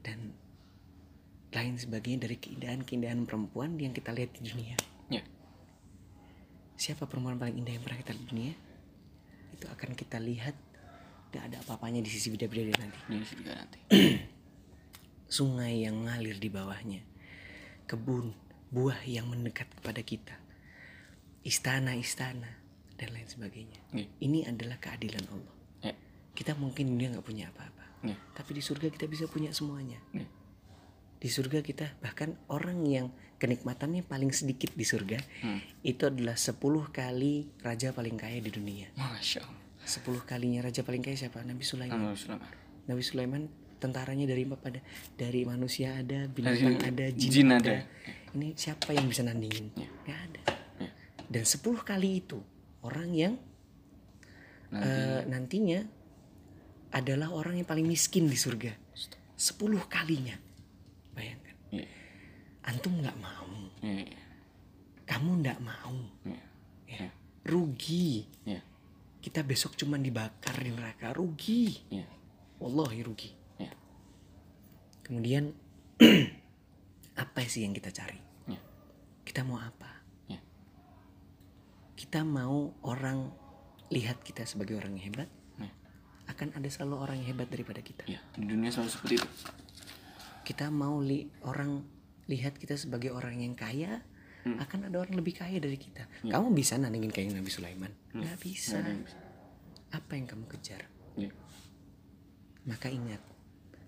Dan 0.02 0.34
lain 1.52 1.74
sebagainya 1.78 2.26
dari 2.26 2.36
keindahan-keindahan 2.36 3.24
perempuan 3.24 3.78
yang 3.78 3.94
kita 3.94 4.10
lihat 4.10 4.34
di 4.36 4.50
dunia. 4.50 4.76
Ya. 5.08 5.22
Siapa 6.76 7.06
perempuan 7.06 7.38
paling 7.38 7.62
indah 7.62 7.76
yang 7.76 7.84
pernah 7.84 8.00
kita 8.02 8.12
lihat 8.14 8.24
di 8.26 8.30
dunia? 8.30 8.54
Itu 9.54 9.66
akan 9.70 9.90
kita 9.94 10.18
lihat 10.18 10.56
Gak 11.32 11.48
ada 11.48 11.64
apa-apanya 11.64 12.04
di 12.04 12.12
sisi 12.12 12.28
bidadari 12.28 12.76
nanti. 12.76 13.00
Surga 13.24 13.52
nanti. 13.56 13.80
sungai 15.32 15.88
yang 15.88 15.96
mengalir 15.96 16.36
di 16.36 16.52
bawahnya, 16.52 17.00
kebun, 17.88 18.36
buah 18.68 19.00
yang 19.08 19.32
mendekat 19.32 19.64
kepada 19.80 20.04
kita, 20.04 20.36
istana-istana, 21.40 22.60
dan 23.00 23.08
lain 23.16 23.24
sebagainya. 23.24 23.80
Ya. 23.96 24.04
Ini 24.20 24.52
adalah 24.52 24.76
keadilan 24.76 25.24
Allah. 25.32 25.56
Ya. 25.88 25.96
Kita 26.36 26.52
mungkin 26.60 27.00
dia 27.00 27.08
nggak 27.08 27.24
punya 27.24 27.48
apa-apa, 27.48 27.81
Ya. 28.02 28.18
tapi 28.34 28.50
di 28.52 28.60
surga 28.60 28.90
kita 28.90 29.06
bisa 29.06 29.24
punya 29.26 29.50
semuanya. 29.50 29.98
Ya. 30.10 30.26
Di 31.18 31.26
surga 31.26 31.62
kita 31.62 31.86
bahkan 31.98 32.34
orang 32.48 32.82
yang 32.82 33.06
kenikmatannya 33.38 34.02
paling 34.02 34.30
sedikit 34.30 34.70
di 34.70 34.82
surga 34.82 35.22
itu 35.80 36.02
adalah 36.02 36.34
10 36.34 36.58
kali 36.88 37.46
raja 37.58 37.90
paling 37.90 38.14
kaya 38.14 38.38
di 38.38 38.50
dunia. 38.50 38.90
Masya 38.94 39.42
Allah. 39.42 39.62
10 39.82 40.02
kalinya 40.22 40.62
raja 40.62 40.82
paling 40.82 40.98
kaya 40.98 41.14
siapa? 41.16 41.42
Nabi 41.42 41.62
Sulaiman. 41.62 42.10
Nabi 42.10 42.18
Sulaiman. 42.18 42.50
Nabi 42.82 43.02
Sulaiman 43.02 43.42
tentaranya 43.78 44.26
dari 44.26 44.42
apa 44.42 44.54
pada 44.56 44.78
dari 45.14 45.42
manusia 45.42 45.94
ada 45.94 46.26
binatang 46.26 46.78
Dari 46.78 46.86
ada 46.86 47.06
jin, 47.10 47.30
jin 47.30 47.50
ada. 47.50 47.82
ada. 47.82 47.86
ini 48.32 48.54
siapa 48.54 48.90
yang 48.90 49.10
bisa 49.10 49.22
nandingin 49.22 49.74
Ya. 49.74 49.90
nggak 50.06 50.18
ada 50.22 50.42
Ya. 50.78 50.90
dan 51.26 51.42
10 51.42 51.58
kali 51.82 52.18
itu 52.18 52.38
orang 52.80 53.10
yang 53.10 53.34
Nanti. 54.70 54.86
eh, 54.86 55.20
nantinya 55.26 55.80
adalah 56.92 57.32
orang 57.32 57.58
yang 57.58 57.68
paling 57.68 57.88
miskin 57.88 58.28
di 58.28 58.36
surga. 58.36 58.72
10 59.36 59.58
kalinya. 59.88 60.36
Bayangkan. 61.16 61.56
Ya. 61.72 61.88
antum 62.68 62.94
nggak 63.00 63.18
mau. 63.18 63.52
Ya. 63.82 64.06
kamu 65.08 65.30
nggak 65.42 65.60
mau. 65.64 65.96
Ya. 66.28 66.42
ya. 66.86 67.08
rugi. 67.48 68.28
Kita 69.22 69.46
besok 69.46 69.78
cuma 69.78 69.96
dibakar 69.96 70.60
di 70.60 70.70
neraka. 70.70 71.16
Rugi. 71.16 71.72
Ya. 71.90 72.06
wallahi 72.60 73.00
rugi. 73.02 73.30
Kemudian 75.02 75.50
apa 77.22 77.38
sih 77.50 77.66
yang 77.66 77.74
kita 77.74 77.90
cari? 77.90 78.20
Kita 79.22 79.42
mau 79.46 79.58
apa? 79.58 80.02
Kita 82.02 82.26
mau 82.26 82.74
orang 82.82 83.30
lihat 83.94 84.26
kita 84.26 84.42
sebagai 84.42 84.74
orang 84.76 84.98
yang 84.98 85.12
hebat. 85.12 85.30
Akan 86.32 86.48
ada 86.52 86.66
selalu 86.66 86.96
orang 86.98 87.16
yang 87.18 87.28
hebat 87.30 87.48
daripada 87.48 87.78
kita 87.78 88.02
Ya. 88.06 88.18
Di 88.32 88.42
dunia 88.42 88.68
selalu 88.68 88.90
seperti 88.90 89.14
itu. 89.16 89.28
kita 90.42 90.68
mau 90.68 90.98
li 90.98 91.22
orang 91.42 91.84
lihat 92.24 92.56
kita 92.56 92.74
sebagai 92.74 93.10
orang 93.10 93.38
yang 93.38 93.54
kaya 93.54 94.02
akan 94.42 94.90
ada 94.90 94.98
orang 94.98 95.14
lebih 95.14 95.36
kaya 95.36 95.56
dari 95.56 95.76
kita 95.76 96.02
kamu 96.24 96.50
bisa 96.50 96.74
nandingin 96.74 97.08
kayak 97.08 97.30
Nabi 97.32 97.46
Sulaiman 97.46 97.94
bisa 98.36 98.74
ada 98.76 98.90
yang 98.90 99.02
bisa. 99.02 99.18
apa 99.92 100.12
yang 100.12 100.26
kamu 100.26 100.44
kejar 100.48 100.82
Ya. 101.14 101.30
maka 102.64 102.88
ingat 102.88 103.22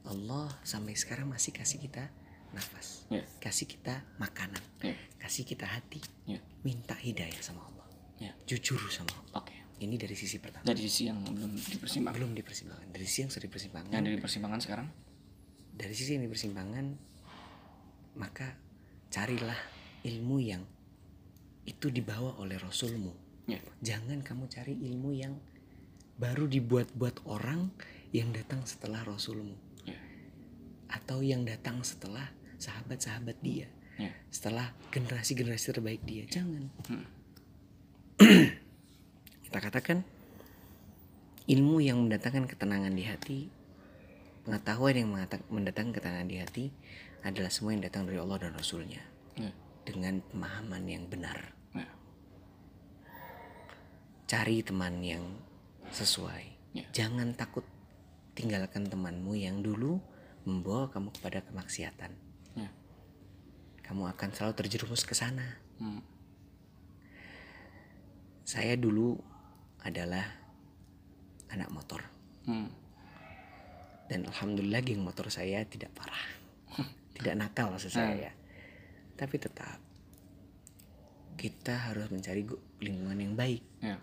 Allah 0.04 0.52
sampai 0.62 0.92
sekarang 0.92 1.26
masih 1.26 1.50
kasih 1.50 1.80
kita 1.80 2.06
nafas 2.52 3.02
Ya. 3.08 3.26
kasih 3.40 3.66
kita 3.66 4.06
makanan 4.16 4.62
Ya. 4.78 4.94
kasih 5.18 5.42
kita 5.42 5.66
hati 5.66 5.98
Ya. 6.24 6.38
minta 6.62 6.94
hidayah 6.94 7.40
sama 7.40 7.64
Allah 7.64 7.86
Ya. 8.20 8.30
jujur 8.46 8.78
sama 8.88 9.10
Allah 9.10 9.42
Oke. 9.42 9.56
Ini 9.84 9.94
dari 9.94 10.12
sisi 10.12 10.36
pertama 10.38 10.64
Dari 10.64 10.80
sisi 10.80 11.06
yang 11.06 11.20
belum 11.20 11.52
dipersimbangkan. 11.54 12.14
belum 12.16 12.30
dipersimpangkan 12.34 12.88
dari 12.90 13.04
sisi 13.04 13.20
yang 13.20 13.30
sudah 13.30 13.44
dipersimpangkan 13.44 13.92
Yang 13.92 14.04
dari 14.04 14.18
persimpangan 14.18 14.60
sekarang? 14.60 14.88
dari 15.70 15.92
sisi 15.92 16.10
yang 16.12 16.24
dipersimpangan 16.24 16.86
maka 18.14 18.54
carilah 19.08 19.58
ilmu 20.02 20.38
yang 20.38 20.62
itu 21.64 21.88
dibawa 21.88 22.38
oleh 22.38 22.56
rasulmu 22.56 23.12
Ya. 23.44 23.60
jangan 23.78 24.20
kamu 24.20 24.48
cari 24.48 24.72
ilmu 24.72 25.12
yang 25.12 25.36
baru 26.14 26.46
dibuat-buat 26.46 27.28
orang 27.28 27.68
yang 28.08 28.30
datang 28.30 28.64
setelah 28.64 29.02
rasulmu 29.02 29.52
Ya. 29.82 30.00
atau 30.88 31.20
yang 31.20 31.44
datang 31.44 31.82
setelah 31.82 32.32
sahabat-sahabat 32.56 33.36
dia 33.42 33.68
Ya. 33.94 34.14
setelah 34.30 34.72
generasi-generasi 34.90 35.66
terbaik 35.70 36.00
dia 36.02 36.24
jangan 36.24 36.70
Hmm. 36.88 37.04
kita 39.54 39.70
katakan 39.70 40.02
ilmu 41.46 41.78
yang 41.78 42.02
mendatangkan 42.02 42.50
ketenangan 42.50 42.90
di 42.90 43.06
hati 43.06 43.46
pengetahuan 44.42 44.98
yang 44.98 45.14
mendatangkan 45.46 45.94
ketenangan 45.94 46.26
di 46.26 46.42
hati 46.42 46.64
adalah 47.22 47.54
semua 47.54 47.70
yang 47.70 47.86
datang 47.86 48.02
dari 48.02 48.18
Allah 48.18 48.42
dan 48.42 48.58
Rasulnya 48.58 48.98
Ya. 49.38 49.54
dengan 49.86 50.26
pemahaman 50.26 50.82
yang 50.90 51.06
benar 51.06 51.54
Ya. 51.70 51.86
cari 54.26 54.66
teman 54.66 54.98
yang 55.06 55.22
sesuai 55.94 56.74
Ya. 56.74 56.90
jangan 56.90 57.30
takut 57.38 57.62
tinggalkan 58.34 58.90
temanmu 58.90 59.38
yang 59.38 59.62
dulu 59.62 60.02
membawa 60.42 60.90
kamu 60.90 61.14
kepada 61.14 61.46
kemaksiatan 61.46 62.10
kamu 63.86 64.02
akan 64.18 64.28
selalu 64.34 64.54
terjerumus 64.66 65.06
ke 65.06 65.14
sana 65.14 65.62
Hmm. 65.78 66.02
saya 68.42 68.74
dulu 68.74 69.22
adalah 69.84 70.24
anak 71.48 71.70
motor 71.70 72.00
Hmm. 72.44 72.68
dan 74.06 74.26
alhamdulillah 74.26 74.80
geng 74.80 75.00
motor 75.00 75.28
saya 75.28 75.64
tidak 75.64 75.88
parah 75.92 76.24
tidak 77.16 77.34
nakal 77.34 77.70
maksud 77.70 77.88
saya 77.90 78.28
ya 78.28 78.32
tapi 79.14 79.38
tetap 79.38 79.80
kita 81.34 81.74
harus 81.90 82.08
mencari 82.08 82.44
lingkungan 82.78 83.18
yang 83.18 83.34
baik 83.34 83.62
Ya. 83.80 83.96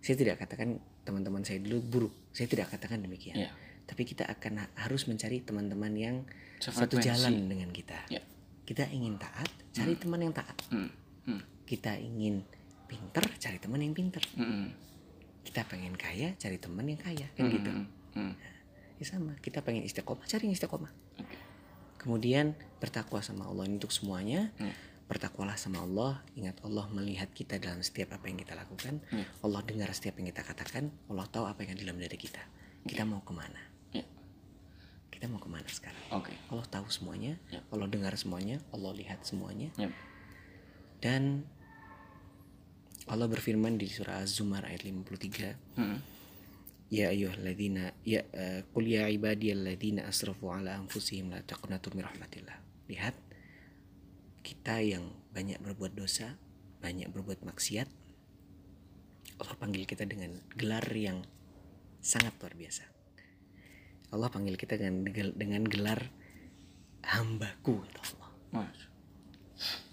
saya 0.00 0.16
tidak 0.16 0.36
katakan 0.38 0.76
teman-teman 1.04 1.40
saya 1.40 1.58
dulu 1.58 1.78
buruk 1.80 2.14
saya 2.30 2.46
tidak 2.46 2.68
katakan 2.70 3.00
demikian 3.00 3.36
Ya. 3.38 3.50
tapi 3.84 4.02
kita 4.02 4.24
akan 4.24 4.52
ha- 4.58 4.72
harus 4.78 5.04
mencari 5.04 5.40
teman-teman 5.40 5.92
yang 5.92 6.16
satu 6.58 6.96
jalan 6.98 7.46
dengan 7.46 7.68
kita 7.70 7.96
Ya. 8.08 8.20
kita 8.64 8.88
ingin 8.88 9.16
taat 9.16 9.48
cari 9.70 9.94
teman 9.94 10.20
yang 10.20 10.32
taat 10.32 10.56
Hmm. 10.68 10.88
Hmm. 11.24 11.40
kita 11.64 11.96
ingin 11.96 12.44
pinter 12.86 13.24
cari 13.34 13.56
teman 13.56 13.80
yang 13.80 13.92
pinter 13.92 14.20
Hmm. 14.34 14.68
Kita 15.44 15.62
pengen 15.64 15.94
kaya 15.94 16.32
cari 16.34 16.56
teman 16.56 16.88
yang 16.88 16.98
kaya 16.98 17.26
kan 17.32 17.46
gitu 17.48 17.70
Hmm. 17.70 17.86
Hmm. 18.14 18.34
ya 18.96 19.04
sama 19.04 19.36
kita 19.38 19.60
pengen 19.60 19.82
istiqomah 19.82 20.24
cari 20.24 20.48
yang 20.48 20.54
istiqomah 20.54 20.88
kemudian 21.98 22.52
bertakwa 22.78 23.20
sama 23.20 23.48
Allah 23.48 23.64
ini 23.64 23.76
untuk 23.76 23.90
semuanya 23.90 24.52
Ya. 24.56 24.72
bertakwalah 25.04 25.56
sama 25.56 25.80
Allah 25.80 26.24
ingat 26.32 26.56
Allah 26.60 26.88
melihat 26.88 27.28
kita 27.30 27.56
dalam 27.56 27.80
setiap 27.80 28.12
apa 28.12 28.24
yang 28.24 28.36
kita 28.36 28.54
lakukan 28.54 29.00
Ya. 29.10 29.24
Allah 29.40 29.60
dengar 29.62 29.88
setiap 29.92 30.16
yang 30.16 30.28
kita 30.28 30.42
katakan 30.42 30.88
Allah 31.08 31.26
tahu 31.28 31.44
apa 31.44 31.60
yang 31.60 31.76
ada 31.76 31.82
dalam 31.82 31.98
diri 31.98 32.16
kita 32.16 32.40
kita 32.84 33.04
mau 33.04 33.20
ke 33.20 33.32
mana 33.32 33.60
Ya. 33.90 34.04
kita 35.10 35.28
mau 35.28 35.38
ke 35.38 35.48
mana 35.48 35.66
sekarang 35.66 36.04
Oke. 36.10 36.32
Allah 36.48 36.66
tahu 36.66 36.88
semuanya 36.88 37.36
Ya. 37.48 37.60
Allah 37.68 37.88
dengar 37.88 38.12
semuanya 38.14 38.60
Allah 38.70 38.92
lihat 38.92 39.20
semuanya 39.24 39.68
Ya. 39.76 39.88
dan 41.00 41.44
Allah 43.04 43.28
berfirman 43.28 43.76
di 43.76 43.84
surah 43.88 44.24
Az-Zumar 44.24 44.64
ayat 44.64 44.88
53 44.88 45.76
Hmm. 45.76 45.98
Ya 46.92 47.10
ayyuhalladzina 47.10 47.90
ya 48.06 48.22
eh, 48.30 48.62
qul 48.70 48.86
ya 48.86 49.10
ibadiyalladzina 49.10 50.06
asrafu 50.06 50.52
ala 50.52 50.78
anfusihim 50.78 51.32
la 51.32 51.42
taqnatu 51.42 51.90
min 51.96 52.06
rahmatillah. 52.06 52.54
Lihat 52.86 53.16
kita 54.44 54.78
yang 54.84 55.10
banyak 55.34 55.58
berbuat 55.58 55.96
dosa, 55.96 56.38
banyak 56.84 57.10
berbuat 57.10 57.42
maksiat. 57.42 57.88
Allah 59.40 59.56
panggil 59.58 59.88
kita 59.88 60.06
dengan 60.06 60.38
gelar 60.54 60.86
yang 60.94 61.26
sangat 61.98 62.36
luar 62.38 62.54
biasa. 62.54 62.84
Allah 64.14 64.30
panggil 64.30 64.54
kita 64.54 64.78
dengan 64.78 65.34
dengan 65.34 65.66
gelar 65.66 65.98
hambaku 67.02 67.82
kata 67.82 68.00
Allah. 68.14 68.30
Mas. 68.54 68.78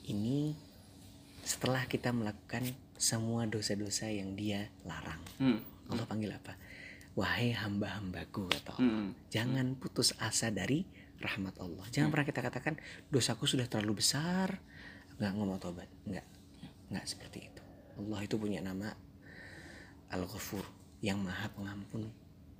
Ini 0.06 0.54
setelah 1.42 1.90
kita 1.90 2.14
melakukan 2.14 2.70
semua 3.02 3.50
dosa-dosa 3.50 4.06
yang 4.14 4.38
dia 4.38 4.70
larang. 4.86 5.18
Hmm. 5.42 5.60
Allah 5.90 6.06
panggil 6.06 6.30
apa? 6.30 6.54
Wahai 7.18 7.52
hamba-hambaku 7.58 8.46
kata 8.46 8.78
Allah. 8.78 9.10
Hmm. 9.10 9.12
Jangan 9.34 9.74
putus 9.76 10.14
asa 10.22 10.54
dari 10.54 10.86
rahmat 11.18 11.58
Allah. 11.58 11.86
Jangan 11.90 12.14
pernah 12.14 12.28
kita 12.30 12.42
katakan 12.46 12.78
dosaku 13.10 13.50
sudah 13.50 13.66
terlalu 13.66 14.06
besar, 14.06 14.62
nggak 15.18 15.34
mau 15.34 15.58
tobat. 15.58 15.90
Nggak, 16.06 16.28
nggak 16.94 17.06
seperti 17.10 17.50
itu. 17.50 17.64
Allah 17.98 18.22
itu 18.22 18.38
punya 18.38 18.62
nama 18.62 18.94
Al-Ghafur 20.14 20.64
yang 21.02 21.20
Maha 21.20 21.50
Pengampun. 21.50 22.06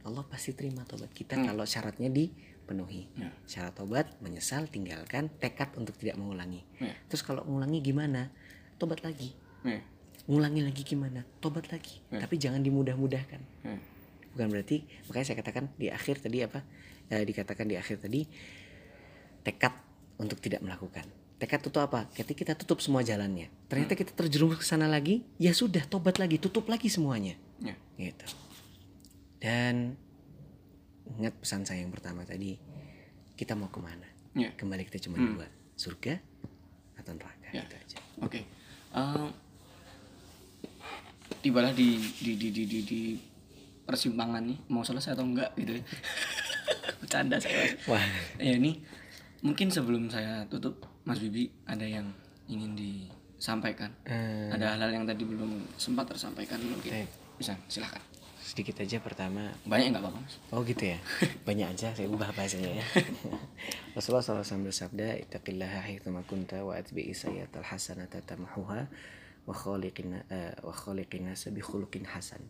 Allah 0.02 0.26
pasti 0.26 0.58
terima 0.58 0.82
tobat 0.90 1.14
kita 1.14 1.38
kalau 1.38 1.62
syaratnya 1.62 2.10
dipenuhi. 2.10 3.06
Ya. 3.14 3.30
Syarat 3.46 3.78
tobat 3.78 4.18
menyesal, 4.26 4.66
tinggalkan, 4.66 5.30
tekad 5.38 5.70
untuk 5.78 5.94
tidak 6.02 6.18
mengulangi. 6.18 6.66
Ya. 6.82 6.98
Terus 7.06 7.22
kalau 7.22 7.46
mengulangi 7.46 7.80
gimana? 7.86 8.34
Tobat 8.82 9.06
lagi. 9.06 9.38
Ya. 9.62 9.78
Ngulangi 10.26 10.62
lagi 10.62 10.82
gimana? 10.84 11.26
Tobat 11.40 11.70
lagi. 11.70 12.02
Tapi 12.08 12.36
jangan 12.38 12.62
dimudah-mudahkan 12.62 13.42
Ya. 13.64 13.78
bukan 14.32 14.48
berarti 14.48 14.88
makanya 15.06 15.26
saya 15.28 15.38
katakan 15.38 15.66
di 15.76 15.88
akhir 15.88 16.24
tadi 16.24 16.40
apa 16.40 16.64
Eh, 17.12 17.28
dikatakan 17.28 17.68
di 17.68 17.76
akhir 17.76 18.00
tadi 18.00 18.24
tekad 19.44 19.76
untuk 20.16 20.40
tidak 20.40 20.64
melakukan 20.64 21.04
tekad 21.36 21.60
itu 21.60 21.76
apa 21.76 22.08
ketika 22.10 22.38
kita 22.40 22.54
tutup 22.56 22.80
semua 22.80 23.02
jalannya 23.02 23.52
ternyata 23.68 23.92
kita 23.92 24.16
terjerumus 24.16 24.56
ke 24.56 24.64
sana 24.64 24.88
lagi 24.88 25.28
ya 25.36 25.52
sudah 25.52 25.84
tobat 25.84 26.16
lagi 26.16 26.40
tutup 26.40 26.72
lagi 26.72 26.88
semuanya 26.88 27.36
Ya. 27.60 27.76
gitu 28.00 28.24
dan 29.38 30.00
ingat 31.12 31.36
pesan 31.36 31.68
saya 31.68 31.84
yang 31.84 31.92
pertama 31.92 32.24
tadi 32.24 32.56
kita 33.36 33.52
mau 33.54 33.68
ke 33.68 33.84
mana 33.84 34.08
Ya. 34.32 34.56
kembali 34.56 34.88
kita 34.88 35.04
cuma 35.04 35.20
dua 35.20 35.52
surga 35.76 36.24
atau 36.96 37.12
neraka 37.12 37.52
Ya. 37.52 37.68
itu 37.68 37.76
aja 37.76 37.98
Oke. 38.24 38.48
Eh, 38.96 39.28
tibalah 41.42 41.74
di 41.74 41.98
di 42.22 42.38
di 42.38 42.48
di 42.54 42.64
di, 42.66 42.80
di 42.86 43.02
persimpangan 43.82 44.46
nih 44.46 44.58
mau 44.70 44.86
selesai 44.86 45.18
atau 45.18 45.26
enggak 45.26 45.52
gitu 45.58 45.78
ya. 45.78 45.84
Bercanda 47.02 47.38
saya. 47.42 47.76
Wah 47.90 48.02
Ya 48.38 48.56
ini 48.56 48.78
mungkin 49.42 49.74
sebelum 49.74 50.08
saya 50.08 50.46
tutup 50.48 50.86
Mas 51.04 51.18
Bibi 51.18 51.50
ada 51.66 51.84
yang 51.84 52.14
ingin 52.46 52.78
disampaikan. 52.78 53.90
Eh, 54.06 54.54
Ada 54.54 54.78
hal-hal 54.78 55.02
yang 55.02 55.06
tadi 55.10 55.26
belum 55.26 55.66
sempat 55.76 56.06
tersampaikan 56.08 56.62
mungkin. 56.62 56.94
Baik. 56.94 57.10
Bisa, 57.36 57.58
silahkan. 57.66 58.02
sedikit 58.42 58.84
aja 58.84 59.00
pertama 59.00 59.48
Banyak 59.64 59.96
nggak 59.96 60.04
apa-apa 60.04 60.20
Mas? 60.20 60.36
Oh 60.52 60.60
gitu 60.62 60.84
ya 60.84 61.00
Banyak 61.48 61.72
aja 61.72 61.96
saya 61.96 62.06
ubah 62.12 62.36
bahasanya 62.36 62.84
ya 62.84 62.86
Rasulullah 63.96 64.22
SAW 64.22 64.68
bersabda 64.68 65.16
Ittaqillaha 65.24 65.88
haithuma 65.88 66.20
kunta 66.28 66.60
wa 66.60 66.76
atbi'i 66.76 67.16
sayyatal 67.16 67.64
hasanata 67.64 68.20
tamhuha 68.22 68.92
wa 69.48 69.56
khaliqina 69.56 70.26
eh, 70.30 70.54
wa 70.62 70.74
khaliqina 70.74 71.34
sabi 71.34 71.62
khuluqin 71.64 72.06
hasan 72.06 72.42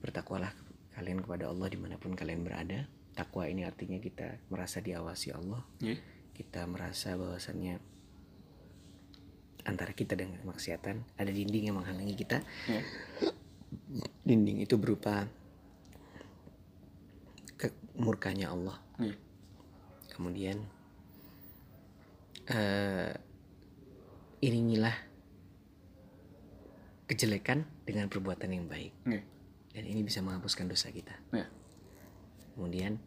Bertakwalah 0.00 0.52
kalian 0.96 1.20
kepada 1.24 1.48
Allah 1.52 1.68
di 1.68 1.78
mana 1.80 1.96
pun 2.00 2.16
kalian 2.16 2.44
berada 2.44 2.88
Takwa 3.16 3.48
ini 3.48 3.64
artinya 3.64 3.96
kita 4.00 4.40
merasa 4.52 4.80
diawasi 4.84 5.32
Allah 5.36 5.60
Ya. 5.80 5.96
Kita 6.36 6.64
merasa 6.68 7.16
bahwasannya 7.16 7.80
Antara 9.66 9.92
kita 9.92 10.16
dengan 10.16 10.40
kemaksiatan 10.44 11.16
Ada 11.20 11.30
dinding 11.32 11.68
yang 11.72 11.76
menghalangi 11.80 12.16
kita 12.16 12.40
Ya. 12.68 12.80
dinding 14.26 14.62
itu 14.62 14.78
berupa 14.78 15.26
kemurkanya 17.56 18.52
Allah. 18.52 18.76
Iya. 19.00 19.16
Kemudian 20.12 20.56
eh 22.46 23.12
iringilah 24.44 24.94
kejelekan 27.06 27.66
dengan 27.86 28.10
perbuatan 28.10 28.50
yang 28.50 28.66
baik. 28.66 28.92
Iya. 29.06 29.22
Dan 29.76 29.84
ini 29.86 30.02
bisa 30.02 30.22
menghapuskan 30.22 30.66
dosa 30.66 30.90
kita. 30.90 31.14
Iya. 31.30 31.46
Kemudian 32.58 32.98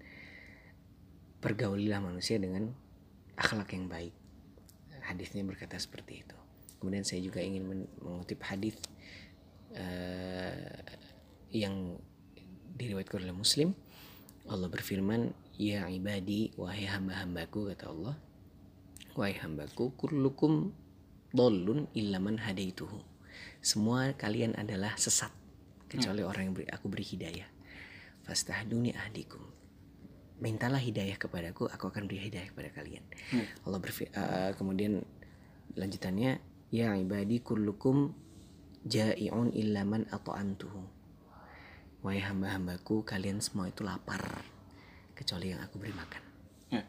pergaulilah 1.44 2.00
manusia 2.04 2.40
dengan 2.40 2.72
akhlak 3.36 3.76
yang 3.76 3.88
baik. 3.92 4.16
Hadisnya 5.04 5.44
berkata 5.44 5.80
seperti 5.80 6.24
itu. 6.28 6.38
Kemudian 6.80 7.04
saya 7.04 7.20
juga 7.20 7.44
ingin 7.44 7.64
men- 7.66 7.92
mengutip 8.00 8.40
hadis 8.46 8.78
eh, 9.76 10.80
yang 11.52 12.00
diriwayatkan 12.78 13.26
oleh 13.26 13.36
Muslim. 13.36 13.76
Allah 14.48 14.70
berfirman, 14.70 15.34
"Ya 15.60 15.86
ibadi, 15.92 16.56
wahai 16.56 16.88
hamba-hambaku," 16.88 17.74
kata 17.74 17.92
Allah, 17.92 18.16
"Wahai 19.18 19.36
hambaku, 19.42 19.92
kullukum 19.98 20.72
dolun 21.34 21.90
ilaman 21.98 22.40
hadaituhu." 22.40 23.09
Semua 23.60 24.16
kalian 24.16 24.56
adalah 24.56 24.96
sesat 24.96 25.32
kecuali 25.90 26.22
orang 26.24 26.52
yang 26.52 26.56
beri, 26.56 26.68
aku 26.70 26.86
beri 26.88 27.06
hidayah. 27.06 27.50
Fastahduni 28.24 28.94
ahdikum. 28.94 29.42
Mintalah 30.40 30.80
hidayah 30.80 31.20
kepadaku, 31.20 31.68
aku 31.68 31.92
akan 31.92 32.08
beri 32.08 32.32
hidayah 32.32 32.48
kepada 32.54 32.72
kalian. 32.72 33.04
Allah 33.68 33.80
berfi- 33.84 34.12
uh, 34.16 34.56
kemudian 34.56 35.04
lanjutannya, 35.76 36.40
ya 36.72 36.96
ibadi 36.96 37.44
kullukum 37.44 38.16
ja'iun 38.88 39.52
ilaman 39.52 40.08
ata'amtuhu. 40.08 40.82
Wahai 42.00 42.24
hamba-hambaku, 42.24 43.04
kalian 43.04 43.44
semua 43.44 43.68
itu 43.68 43.84
lapar 43.84 44.24
kecuali 45.12 45.52
yang 45.52 45.60
aku 45.60 45.76
beri 45.76 45.92
makan. 45.92 46.24
Iya. 46.72 46.84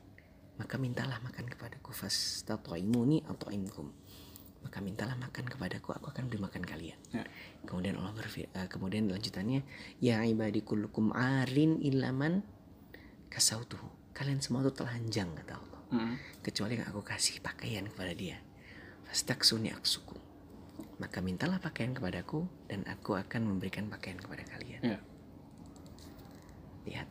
Maka 0.62 0.78
mintalah 0.78 1.18
makan 1.18 1.50
kepadaku 1.50 1.90
fastata'imuni 1.90 3.26
ata'imkum. 3.26 3.90
Maka 4.60 4.78
mintalah 4.84 5.16
makan 5.16 5.48
kepadaku, 5.48 5.96
aku 5.96 6.12
akan 6.12 6.28
beri 6.28 6.40
makan 6.40 6.62
kalian. 6.62 6.98
Iya. 7.16 7.24
Kemudian 7.64 7.96
Allah 7.96 8.12
berfir- 8.12 8.52
eh, 8.52 8.68
kemudian 8.68 9.08
lanjutannya 9.08 9.64
ya 10.04 10.20
ibadi 10.22 10.60
kullukum 10.60 11.16
arin 11.16 11.80
ilaman 11.80 12.44
kasautuhu. 13.32 13.88
Kalian 14.12 14.44
semua 14.44 14.60
itu 14.60 14.74
telanjang 14.76 15.32
kata 15.32 15.54
Allah. 15.56 15.80
Mm. 15.90 16.14
Kecuali 16.44 16.72
yang 16.76 16.86
aku 16.92 17.00
kasih 17.00 17.40
pakaian 17.40 17.88
kepada 17.88 18.12
dia. 18.12 18.38
Fastaksuni 19.08 19.72
aksukum. 19.72 20.20
Maka 21.00 21.24
mintalah 21.24 21.56
pakaian 21.56 21.96
kepadaku 21.96 22.44
dan 22.68 22.84
aku 22.84 23.16
akan 23.16 23.48
memberikan 23.48 23.88
pakaian 23.88 24.20
kepada 24.20 24.44
kalian. 24.44 24.80
Iya. 24.84 25.00
Lihat. 26.84 27.08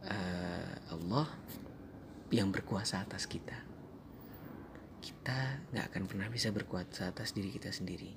Eh, 0.00 0.74
Allah 0.96 1.28
yang 2.32 2.48
berkuasa 2.48 3.04
atas 3.04 3.28
kita. 3.28 3.69
Kita 5.00 5.64
nggak 5.72 5.86
akan 5.92 6.02
pernah 6.06 6.28
bisa 6.28 6.52
berkuasa 6.52 7.08
atas 7.08 7.32
diri 7.32 7.48
kita 7.48 7.72
sendiri. 7.72 8.12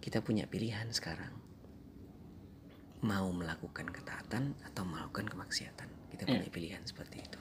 Kita 0.00 0.22
punya 0.22 0.46
pilihan 0.46 0.88
sekarang. 0.94 1.34
Mau 3.04 3.28
melakukan 3.34 3.90
ketaatan 3.90 4.54
atau 4.64 4.82
melakukan 4.86 5.26
kemaksiatan. 5.28 5.88
Kita 6.14 6.24
Iya. 6.24 6.30
punya 6.40 6.48
pilihan 6.52 6.82
seperti 6.86 7.16
itu. 7.24 7.38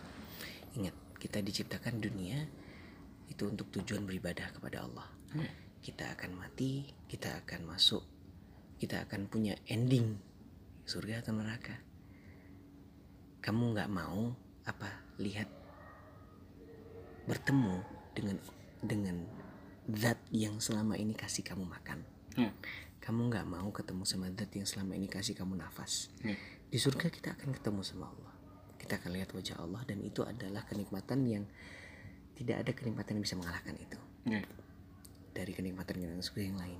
Ingat, 0.79 0.95
kita 1.19 1.39
diciptakan 1.43 1.99
dunia 1.99 2.47
itu 3.29 3.43
untuk 3.45 3.69
tujuan 3.71 4.03
beribadah 4.07 4.49
kepada 4.55 4.83
Allah. 4.87 5.07
Iya. 5.35 5.51
Kita 5.79 6.05
akan 6.17 6.31
mati, 6.35 6.89
kita 7.07 7.45
akan 7.45 7.63
masuk, 7.69 8.03
kita 8.79 9.03
akan 9.07 9.27
punya 9.31 9.55
ending 9.67 10.19
surga 10.83 11.23
atau 11.23 11.37
neraka. 11.37 11.75
Kamu 13.39 13.77
nggak 13.77 13.91
mau 13.91 14.35
apa 14.67 14.89
lihat 15.21 15.47
bertemu 17.29 17.98
dengan 18.19 18.37
dengan 18.79 19.17
zat 19.89 20.19
yang 20.29 20.61
selama 20.61 20.95
ini 20.95 21.17
kasih 21.17 21.41
kamu 21.41 21.65
makan. 21.65 22.05
Iya. 22.37 22.51
Kamu 22.99 23.31
nggak 23.31 23.45
mau 23.49 23.67
ketemu 23.73 24.03
sama 24.05 24.29
zat 24.35 24.51
yang 24.53 24.67
selama 24.67 24.93
ini 24.93 25.09
kasih 25.09 25.33
kamu 25.33 25.57
nafas. 25.57 26.13
Iya. 26.21 26.37
Di 26.69 26.77
surga 26.77 27.09
kita 27.09 27.33
akan 27.33 27.49
ketemu 27.57 27.81
sama 27.81 28.11
Allah. 28.13 28.33
Kita 28.77 29.01
akan 29.01 29.11
lihat 29.17 29.29
wajah 29.33 29.57
Allah 29.59 29.81
dan 29.89 29.99
itu 30.05 30.21
adalah 30.23 30.63
kenikmatan 30.63 31.25
yang 31.25 31.43
tidak 32.39 32.63
ada 32.63 32.71
kenikmatan 32.71 33.19
yang 33.19 33.23
bisa 33.27 33.35
mengalahkan 33.35 33.75
itu 33.75 33.99
Iya. 34.23 34.47
dari 35.35 35.51
kenikmatan 35.51 35.99
kenikmatan 35.99 36.23
surga 36.23 36.43
yang 36.47 36.57
lain. 36.57 36.79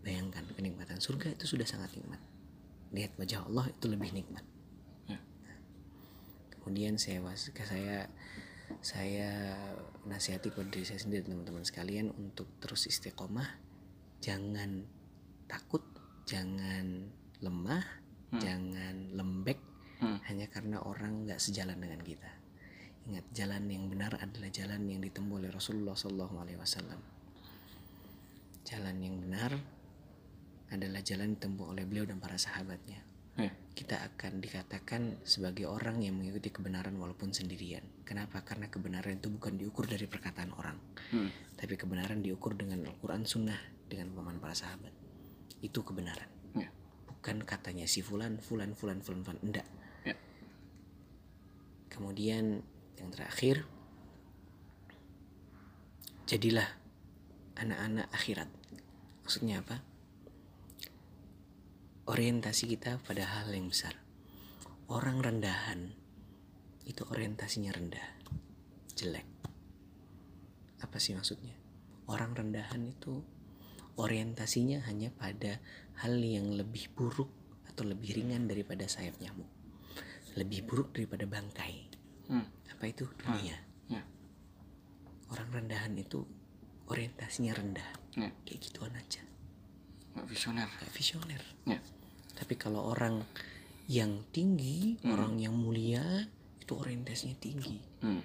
Bayangkan 0.00 0.44
kenikmatan 0.56 0.98
surga 1.04 1.36
itu 1.36 1.44
sudah 1.44 1.68
sangat 1.68 1.92
nikmat. 1.92 2.16
Lihat 2.96 3.20
wajah 3.20 3.44
Allah 3.44 3.68
itu 3.68 3.86
lebih 3.92 4.08
nikmat. 4.16 4.40
Ya. 5.04 5.20
Kemudian 6.56 6.96
saya 6.96 7.20
was 7.20 7.52
saya 7.52 8.08
saya 8.80 9.56
nasihati 10.06 10.54
kepada 10.54 10.70
diri 10.70 10.86
saya 10.86 11.00
sendiri 11.02 11.26
teman-teman 11.26 11.66
sekalian 11.66 12.14
untuk 12.14 12.46
terus 12.62 12.86
istiqomah, 12.86 13.48
jangan 14.22 14.86
takut, 15.50 15.82
jangan 16.24 17.10
lemah, 17.42 17.84
jangan 18.38 19.14
lembek 19.14 19.68
Hmm. 19.98 20.22
hanya 20.30 20.46
karena 20.46 20.78
orang 20.78 21.26
nggak 21.26 21.42
sejalan 21.42 21.74
dengan 21.82 21.98
kita. 22.06 22.30
Ingat 23.10 23.26
jalan 23.34 23.66
yang 23.66 23.90
benar 23.90 24.14
adalah 24.14 24.46
jalan 24.46 24.86
yang 24.86 25.02
ditempuh 25.02 25.42
oleh 25.42 25.50
Rasulullah 25.50 25.98
SAW. 25.98 27.02
Jalan 28.62 28.96
yang 29.02 29.16
benar 29.18 29.58
adalah 30.70 31.00
jalan 31.02 31.34
ditempuh 31.34 31.66
oleh 31.72 31.82
beliau 31.88 32.06
dan 32.06 32.22
para 32.22 32.38
sahabatnya. 32.38 33.00
Kita 33.78 33.94
akan 33.94 34.42
dikatakan 34.42 35.22
sebagai 35.22 35.70
orang 35.70 36.02
yang 36.02 36.18
mengikuti 36.18 36.50
kebenaran 36.50 36.98
walaupun 36.98 37.30
sendirian. 37.30 37.86
Kenapa? 38.02 38.42
Karena 38.42 38.66
kebenaran 38.66 39.22
itu 39.22 39.30
bukan 39.30 39.54
diukur 39.54 39.86
dari 39.86 40.10
perkataan 40.10 40.50
orang, 40.58 40.74
Hmm. 41.14 41.30
tapi 41.54 41.78
kebenaran 41.78 42.18
diukur 42.18 42.58
dengan 42.58 42.82
Al-Quran 42.90 43.22
Sunnah 43.22 43.54
dengan 43.86 44.10
pemahaman 44.10 44.42
para 44.42 44.58
sahabat. 44.58 44.90
Itu 45.62 45.86
kebenaran. 45.86 46.26
Iya. 46.58 46.74
Bukan 47.06 47.46
katanya 47.46 47.86
si 47.86 48.02
fulan, 48.02 48.42
fulan, 48.42 48.74
fulan, 48.74 48.98
fulan, 48.98 49.22
fulan. 49.22 49.38
Enggak. 49.46 49.66
Iya. 50.02 50.18
Kemudian 51.86 52.66
yang 52.98 53.10
terakhir, 53.14 53.62
jadilah 56.26 56.66
anak-anak 57.54 58.10
akhirat. 58.10 58.50
Maksudnya 59.22 59.62
apa? 59.62 59.86
Orientasi 62.08 62.72
kita 62.72 63.04
pada 63.04 63.20
hal 63.20 63.52
yang 63.52 63.68
besar. 63.68 63.92
Orang 64.88 65.20
rendahan 65.20 65.92
itu 66.88 67.04
orientasinya 67.04 67.68
rendah, 67.68 68.08
jelek. 68.96 69.28
Apa 70.80 70.96
sih 70.96 71.12
maksudnya? 71.12 71.52
Orang 72.08 72.32
rendahan 72.32 72.80
itu 72.88 73.20
orientasinya 74.00 74.88
hanya 74.88 75.12
pada 75.12 75.60
hal 76.00 76.16
yang 76.16 76.48
lebih 76.56 76.88
buruk 76.96 77.28
atau 77.68 77.84
lebih 77.84 78.16
ringan 78.16 78.48
daripada 78.48 78.88
sayap 78.88 79.20
nyamuk. 79.20 79.52
Lebih 80.32 80.64
buruk 80.64 80.96
daripada 80.96 81.28
bangkai. 81.28 81.92
Hmm. 82.32 82.48
Apa 82.72 82.88
itu? 82.88 83.04
Dunia. 83.20 83.60
Iya. 83.92 84.02
Orang 85.28 85.52
rendahan 85.52 85.92
itu 85.92 86.24
orientasinya 86.88 87.52
rendah. 87.52 87.90
Iya. 88.16 88.32
Kayak 88.48 88.60
gituan 88.64 88.96
aja. 88.96 89.20
Visioner. 90.24 90.72
Gak 90.72 90.92
visioner. 90.96 91.44
Iya. 91.68 91.97
Tapi 92.38 92.54
kalau 92.54 92.86
orang 92.86 93.26
yang 93.90 94.22
tinggi, 94.30 94.94
orang 95.10 95.42
yang 95.42 95.58
mulia, 95.58 96.04
itu 96.62 96.72
orientasinya 96.78 97.34
tinggi. 97.36 97.82
Hmm. 98.04 98.22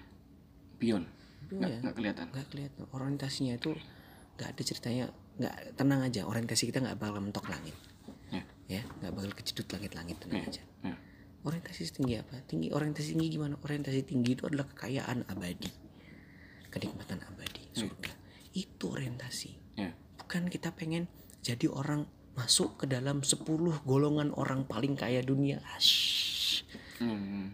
Pion. 0.77 1.01
Nggak, 1.49 1.69
Iya. 1.69 1.77
nggak 1.81 1.95
kelihatan. 1.97 2.25
Nggak 2.29 2.47
kelihatan. 2.51 2.83
Orientasinya 2.93 3.53
itu 3.57 3.71
nggak 4.37 4.49
ada 4.53 4.61
ceritanya. 4.61 5.05
Nggak 5.33 5.55
tenang 5.73 6.01
aja. 6.05 6.21
Orientasi 6.29 6.63
kita 6.69 6.77
nggak 6.83 6.97
bakal 7.01 7.17
mentok 7.19 7.49
langit. 7.49 7.73
Iya. 8.29 8.43
Ya, 8.69 8.81
nggak 9.01 9.11
bakal 9.17 9.31
kejedut 9.33 9.67
langit-langit 9.71 10.17
tenang 10.21 10.43
Iya. 10.45 10.49
aja. 10.51 10.63
Iya. 10.83 10.95
Orientasi 11.43 11.81
tinggi 11.91 12.15
apa? 12.15 12.35
Tinggi 12.45 12.67
orientasi 12.71 13.07
tinggi 13.17 13.27
gimana? 13.31 13.55
Orientasi 13.59 13.99
tinggi 14.05 14.31
itu 14.35 14.43
adalah 14.47 14.63
kekayaan 14.69 15.27
abadi. 15.27 15.67
Kenikmatan 16.69 17.19
abadi, 17.23 17.61
surga. 17.71 18.11
Itu 18.53 18.93
orientasi. 18.93 19.51
Iya. 19.77 19.91
Bukan 20.19 20.49
kita 20.49 20.73
pengen 20.73 21.05
jadi 21.43 21.67
orang 21.69 22.07
masuk 22.33 22.81
ke 22.81 22.85
dalam 22.89 23.21
10 23.21 23.45
golongan 23.85 24.33
orang 24.33 24.65
paling 24.65 24.97
kaya 24.97 25.21
dunia. 25.21 25.61
Ash, 25.73 26.65
Hmm. 26.97 27.53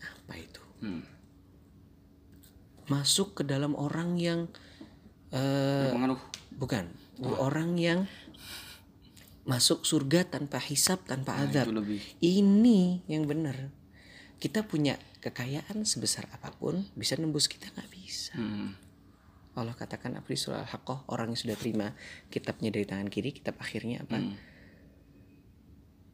apa 0.00 0.34
itu? 0.36 0.62
Hmm. 0.80 1.04
Masuk 2.88 3.40
ke 3.40 3.42
dalam 3.46 3.72
orang 3.72 4.18
yang 4.18 4.40
eh 5.32 5.88
Berpengaruh. 5.88 6.20
bukan, 6.52 6.84
orang 7.40 7.78
yang 7.78 8.04
masuk 9.42 9.82
surga 9.82 10.28
tanpa 10.28 10.60
hisap, 10.60 11.02
tanpa 11.08 11.34
Nah, 11.34 11.48
azab. 11.48 11.66
Ini 12.20 13.02
yang 13.08 13.24
benar. 13.24 13.72
Kita 14.38 14.66
punya 14.66 14.98
kekayaan 15.22 15.86
sebesar 15.86 16.26
apa 16.34 16.50
pun 16.52 16.84
bisa 16.94 17.14
nembus 17.14 17.46
kita 17.46 17.70
nggak 17.70 17.90
bisa. 17.90 18.34
Hmm. 18.34 18.74
Allah 19.52 19.72
katakan 19.72 20.16
apa 20.16 20.24
di 20.24 20.38
surah 20.38 20.64
Al-Haqqah 20.64 21.08
orang 21.08 21.32
yang 21.32 21.40
sudah 21.40 21.56
terima 21.56 21.92
kitabnya 22.28 22.72
dari 22.72 22.84
tangan 22.84 23.06
kiri 23.06 23.30
kitab 23.30 23.56
akhirnya 23.58 24.00
apa 24.00 24.16
Hmm. 24.16 24.36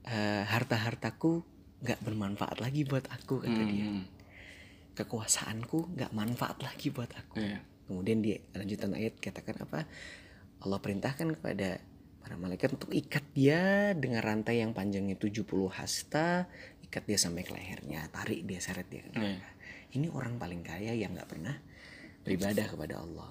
Eh, 0.09 0.43
harta-hartaku 0.43 1.45
nggak 1.79 2.01
bermanfaat 2.01 2.59
lagi 2.59 2.83
buat 2.83 3.05
aku 3.07 3.45
kata 3.45 3.63
dia 3.63 3.87
Hmm. 3.87 4.09
kekuasaanku 4.97 5.95
nggak 5.95 6.11
manfaat 6.11 6.59
lagi 6.59 6.89
buat 6.89 7.13
aku 7.13 7.39
Iya. 7.39 7.61
kemudian 7.87 8.19
di 8.19 8.35
lanjutan 8.51 8.97
ayat 8.97 9.21
katakan 9.21 9.63
apa 9.63 9.85
Allah 10.59 10.81
perintahkan 10.81 11.39
kepada 11.39 11.79
para 12.19 12.35
malaikat 12.35 12.75
untuk 12.75 12.91
ikat 12.91 13.23
dia 13.31 13.93
dengan 13.95 14.25
rantai 14.25 14.59
yang 14.59 14.75
panjangnya 14.75 15.15
70 15.15 15.45
hasta 15.71 16.49
ikat 16.83 17.05
dia 17.05 17.15
sampai 17.15 17.45
ke 17.45 17.53
lehernya 17.53 18.09
tarik 18.11 18.43
dia 18.43 18.59
seret 18.59 18.89
dia 18.89 19.05
ke 19.05 19.13
neraka. 19.13 19.49
ini 19.93 20.09
orang 20.09 20.35
paling 20.35 20.65
kaya 20.65 20.97
yang 20.97 21.15
nggak 21.15 21.31
pernah 21.31 21.55
beribadah 22.29 22.67
kepada 22.69 22.95
Allah 23.01 23.31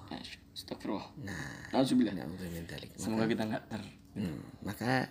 Astagfirullah. 0.50 1.08
nah 1.22 1.70
Alhamdulillah. 1.70 2.26
dzalik. 2.66 2.90
Semoga 2.98 3.24
kita 3.24 3.46
nggak 3.46 3.64
ter. 3.70 3.82
Hmm, 4.18 4.42
maka 4.66 5.06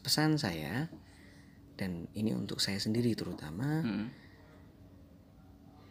pesan 0.00 0.40
saya 0.40 0.88
dan 1.76 2.08
ini 2.16 2.32
untuk 2.32 2.56
saya 2.58 2.80
sendiri 2.80 3.12
terutama 3.12 3.84
Hmm. 3.84 4.08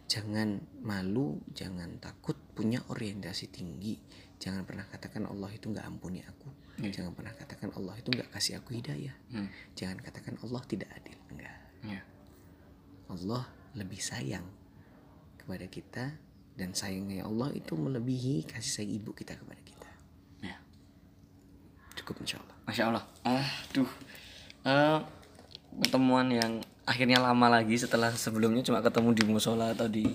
jangan 0.05 0.61
malu, 0.81 1.41
jangan 1.53 1.97
takut 1.97 2.37
punya 2.53 2.81
orientasi 2.89 3.49
tinggi. 3.49 3.97
Jangan 4.35 4.65
pernah 4.65 4.85
katakan 4.85 5.25
Allah 5.25 5.49
itu 5.49 5.69
nggak 5.69 5.85
ampuni 5.85 6.21
aku. 6.21 6.49
Iya. 6.77 6.91
Jangan 7.01 7.11
pernah 7.15 7.33
katakan 7.33 7.69
Allah 7.73 7.95
itu 7.95 8.09
nggak 8.11 8.29
kasih 8.31 8.59
aku 8.59 8.75
hidayah. 8.75 9.15
Hmm. 9.31 9.47
Jangan 9.73 9.97
katakan 10.03 10.35
Allah 10.43 10.61
tidak 10.65 10.89
adil. 10.93 11.17
Enggak. 11.31 11.55
Iya. 11.83 12.01
Allah 13.05 13.43
lebih 13.73 14.01
sayang 14.01 14.45
kepada 15.37 15.65
kita 15.69 16.05
dan 16.55 16.71
sayangnya 16.71 17.27
Allah 17.27 17.51
itu 17.51 17.75
melebihi 17.75 18.47
kasih 18.47 18.81
sayang 18.81 18.93
ibu 18.95 19.11
kita 19.11 19.35
kepada 19.35 19.61
kita. 19.63 19.89
Iya. 20.41 20.57
Cukup 21.99 22.23
insya 22.23 22.39
Allah. 22.39 22.55
Masya 22.65 22.83
Allah. 22.87 23.03
Aduh. 23.23 23.89
Eh, 24.65 24.99
pertemuan 25.83 26.31
yang 26.31 26.63
akhirnya 26.85 27.17
lama 27.19 27.49
lagi 27.49 27.75
setelah 27.75 28.13
sebelumnya 28.13 28.61
cuma 28.63 28.79
ketemu 28.79 29.09
di 29.11 29.23
musola 29.27 29.73
atau 29.73 29.89
di 29.89 30.05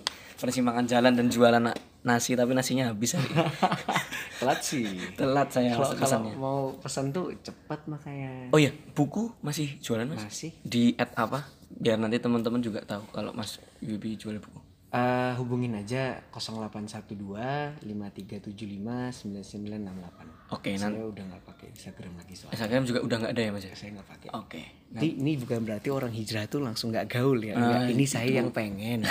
persimpangan 0.40 0.86
jalan 0.88 1.12
dan 1.12 1.26
jualan 1.28 1.60
na- 1.60 1.76
nasi 2.00 2.32
tapi 2.32 2.56
nasinya 2.56 2.88
habis 2.88 3.12
hari. 3.14 3.28
Telat 4.40 4.60
sih. 4.64 4.88
Telat 5.12 5.52
saya 5.52 5.76
Kalau 5.76 5.92
kalau 6.00 6.20
mau 6.40 6.60
pesan 6.80 7.12
tuh 7.12 7.36
cepat 7.44 7.84
makanya. 7.84 8.48
Oh 8.48 8.56
iya, 8.56 8.72
buku 8.96 9.36
masih 9.44 9.76
jualan 9.84 10.08
Mas? 10.08 10.24
Masih. 10.24 10.56
Di 10.64 10.96
at 10.96 11.12
apa? 11.12 11.44
Biar 11.68 12.00
nanti 12.00 12.16
teman-teman 12.16 12.64
juga 12.64 12.80
tahu 12.80 13.04
kalau 13.12 13.36
Mas 13.36 13.60
Wibi 13.84 14.16
jual 14.16 14.40
buku. 14.40 14.69
Eh, 14.90 15.32
hubungin 15.38 15.70
aja 15.74 16.18
0812 16.34 17.78
5375 17.78 19.14
9968. 19.14 20.50
Oke, 20.50 20.74
Saya 20.74 20.90
nanti 20.90 21.06
udah 21.06 21.24
nggak 21.30 21.42
pakai 21.46 21.66
Instagram 21.70 22.12
lagi 22.18 22.34
soalnya. 22.34 22.54
Instagram 22.58 22.82
juga 22.82 22.98
udah 23.06 23.16
nggak 23.22 23.32
ada 23.32 23.42
ya 23.46 23.50
Mas 23.54 23.62
ya? 23.62 23.74
Saya 23.78 23.90
nggak 23.94 24.08
pakai. 24.10 24.28
Oke. 24.34 24.62
Jadi 24.90 25.08
ini 25.14 25.38
bukan 25.38 25.62
berarti 25.62 25.88
orang 25.88 26.10
hijrah 26.10 26.50
tuh 26.50 26.58
langsung 26.58 26.90
nggak 26.90 27.06
gaul 27.06 27.38
ya. 27.38 27.54
Enggak, 27.54 27.86
ini 27.88 28.02
saya 28.04 28.30
yang 28.34 28.50
pengen. 28.50 29.06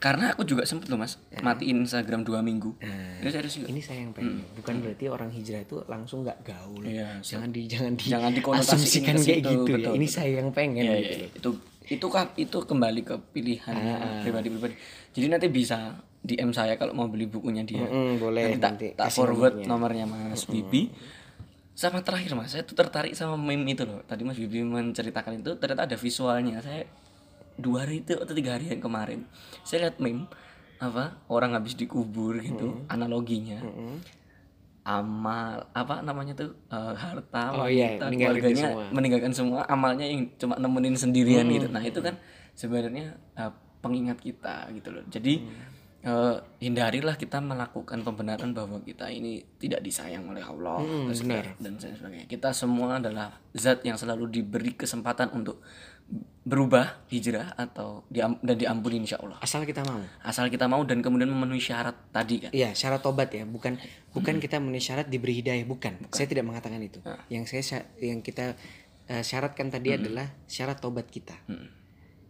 Karena 0.00 0.32
aku 0.32 0.48
juga 0.48 0.64
sempet 0.64 0.88
loh 0.88 0.96
Mas 0.96 1.20
matiin 1.36 1.84
Instagram 1.84 2.24
dua 2.24 2.40
minggu. 2.40 2.72
Nah, 2.80 3.20
Ini 3.20 3.28
serius 3.28 3.60
juga. 3.60 3.68
ini 3.68 3.80
saya 3.84 4.00
yang 4.00 4.16
pengen. 4.16 4.40
Bukan 4.56 4.74
berarti 4.80 5.04
orang 5.06 5.28
hijrah 5.28 5.60
itu 5.60 5.76
langsung 5.84 6.24
nggak 6.24 6.38
gaul. 6.40 6.80
Iya, 6.80 7.20
jangan 7.20 7.52
di 7.52 7.68
jangan 7.68 7.92
di 7.92 8.04
Jangan 8.08 8.32
dikonotasikan 8.32 9.14
kayak 9.20 9.40
gitu 9.44 9.68
ya. 9.68 9.76
betul, 9.84 9.92
Ini 9.92 10.00
betul. 10.00 10.16
saya 10.16 10.32
yang 10.40 10.48
pengen 10.48 10.80
Iya, 10.82 10.96
gitu. 10.96 11.12
iya, 11.12 11.20
iya. 11.20 11.36
itu 11.36 11.50
itu 11.90 12.06
kan 12.06 12.30
itu 12.38 12.62
kembali 12.62 13.02
ke 13.02 13.18
pilihan 13.34 13.74
pribadi-pribadi. 14.22 14.74
Jadi 15.10 15.26
nanti 15.26 15.46
bisa 15.50 15.98
DM 16.22 16.54
saya 16.54 16.78
kalau 16.78 16.94
mau 16.94 17.10
beli 17.10 17.26
bukunya 17.26 17.66
dia. 17.66 17.82
Mm, 17.82 18.22
boleh 18.22 18.42
nanti 18.46 18.58
tak, 18.62 18.70
nanti 18.78 18.88
tak 18.94 19.08
forward 19.10 19.66
nomornya 19.66 20.06
Mas 20.06 20.46
Bibi. 20.46 20.94
Sama 21.74 22.04
terakhir 22.04 22.36
Mas, 22.38 22.52
saya 22.52 22.62
tuh 22.62 22.76
tertarik 22.78 23.16
sama 23.18 23.34
meme 23.34 23.74
itu 23.74 23.82
loh. 23.82 24.06
Tadi 24.06 24.22
Mas 24.22 24.38
Bibi 24.38 24.62
menceritakan 24.62 25.42
itu 25.42 25.58
ternyata 25.58 25.90
ada 25.90 25.96
visualnya. 25.98 26.62
Saya 26.62 26.86
dua 27.58 27.82
hari 27.82 28.06
itu 28.06 28.14
atau 28.14 28.32
tiga 28.32 28.54
hari 28.54 28.70
yang 28.70 28.80
kemarin, 28.80 29.26
saya 29.66 29.90
lihat 29.90 29.98
meme 29.98 30.30
apa 30.80 31.20
orang 31.28 31.52
habis 31.52 31.76
dikubur 31.76 32.40
gitu 32.40 32.88
analoginya 32.88 33.60
amal 34.98 35.70
apa 35.70 36.02
namanya 36.02 36.34
tuh 36.34 36.50
eh, 36.66 36.94
harta 36.98 37.44
Oh 37.54 37.68
iya, 37.70 37.94
keluarganya 38.00 38.66
semua. 38.74 38.84
meninggalkan 38.90 39.32
semua 39.32 39.60
amalnya 39.70 40.06
yang 40.10 40.26
cuma 40.34 40.58
nemenin 40.58 40.98
sendirian 40.98 41.46
gitu. 41.46 41.68
Nah 41.70 41.82
itu 41.84 42.00
kan 42.02 42.18
sebenarnya 42.58 43.14
eh, 43.38 43.52
pengingat 43.78 44.18
kita 44.18 44.66
gitu 44.74 44.90
loh. 44.90 45.04
Jadi 45.06 45.34
eh, 46.02 46.36
hindarilah 46.58 47.14
kita 47.14 47.38
melakukan 47.38 48.00
pembenaran 48.02 48.50
bahwa 48.56 48.80
kita 48.82 49.06
ini 49.12 49.44
tidak 49.60 49.80
disayang 49.84 50.26
oleh 50.26 50.42
Allah 50.42 50.80
terus 51.06 51.22
dan 51.60 51.74
sebagainya. 51.78 52.26
Kita 52.26 52.50
semua 52.50 52.98
adalah 52.98 53.36
zat 53.52 53.84
yang 53.86 54.00
selalu 54.00 54.26
diberi 54.32 54.74
kesempatan 54.74 55.30
untuk 55.36 55.62
berubah 56.40 57.06
hijrah 57.12 57.52
atau 57.54 58.02
diam 58.10 58.34
dan 58.40 58.56
diampuni 58.56 59.04
insya 59.04 59.20
Allah 59.20 59.38
Asal 59.38 59.62
kita 59.68 59.84
mau. 59.86 60.00
asal 60.24 60.48
kita 60.50 60.66
mau 60.66 60.82
dan 60.82 61.04
kemudian 61.04 61.28
memenuhi 61.30 61.62
syarat 61.62 61.94
tadi 62.10 62.42
kan 62.42 62.50
Iya, 62.50 62.72
syarat 62.74 63.04
tobat 63.04 63.30
ya, 63.30 63.44
bukan 63.46 63.76
bukan 64.10 64.40
kita 64.42 64.58
memenuhi 64.58 64.82
syarat 64.82 65.06
diberi 65.06 65.38
hidayah, 65.38 65.62
bukan. 65.68 66.00
Saya 66.10 66.26
tidak 66.26 66.48
mengatakan 66.48 66.80
itu. 66.82 66.98
Ah. 67.06 67.20
Yang 67.30 67.62
saya 67.62 67.86
yang 68.02 68.24
kita 68.24 68.56
eh, 69.06 69.22
syaratkan 69.22 69.70
tadi 69.70 69.94
adalah 69.94 70.26
syarat 70.50 70.80
tobat 70.82 71.06
kita. 71.06 71.36
Hmm. 71.46 71.70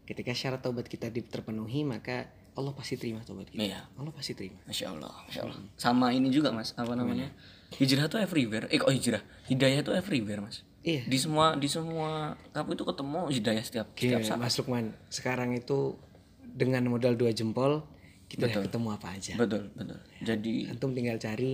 Ketika 0.04 0.34
syarat 0.34 0.60
tobat 0.60 0.90
kita 0.90 1.08
terpenuhi, 1.08 1.86
maka 1.86 2.28
Allah 2.58 2.74
pasti 2.74 2.98
terima 2.98 3.22
tobat 3.22 3.46
kita. 3.48 3.62
Iya. 3.62 3.80
Allah 3.94 4.12
pasti 4.12 4.34
terima. 4.34 4.58
Masya 4.66 4.86
Allah, 4.90 5.14
Masya 5.30 5.40
Allah. 5.46 5.56
Sama 5.78 6.10
ini 6.10 6.28
juga 6.34 6.50
mas, 6.50 6.74
apa 6.74 6.92
namanya? 6.98 7.30
Hijrah 7.78 8.10
tuh 8.10 8.18
everywhere. 8.18 8.66
Eh 8.74 8.76
kok 8.82 8.90
hijrah? 8.90 9.22
Hidayah 9.46 9.80
tuh 9.86 9.94
everywhere 9.94 10.42
mas. 10.42 10.66
Iya. 10.80 11.02
Di 11.04 11.16
semua 11.16 11.52
di 11.54 11.68
semua 11.68 12.10
kamu 12.50 12.72
itu 12.72 12.84
ketemu 12.84 13.20
hidayah 13.28 13.60
setiap 13.60 13.86
setiap 13.92 14.20
Iya, 14.20 14.26
saat. 14.26 14.40
Mas 14.40 14.56
Lukman, 14.56 14.96
sekarang 15.08 15.52
itu 15.52 16.00
dengan 16.40 16.80
modal 16.86 17.14
dua 17.14 17.30
jempol 17.30 17.84
kita 18.26 18.46
udah 18.46 18.62
ketemu 18.64 18.88
apa 18.90 19.08
aja. 19.10 19.34
Betul 19.36 19.68
betul. 19.72 19.98
Jadi 20.20 20.66
Antum 20.66 20.90
tinggal 20.90 21.16
cari 21.16 21.52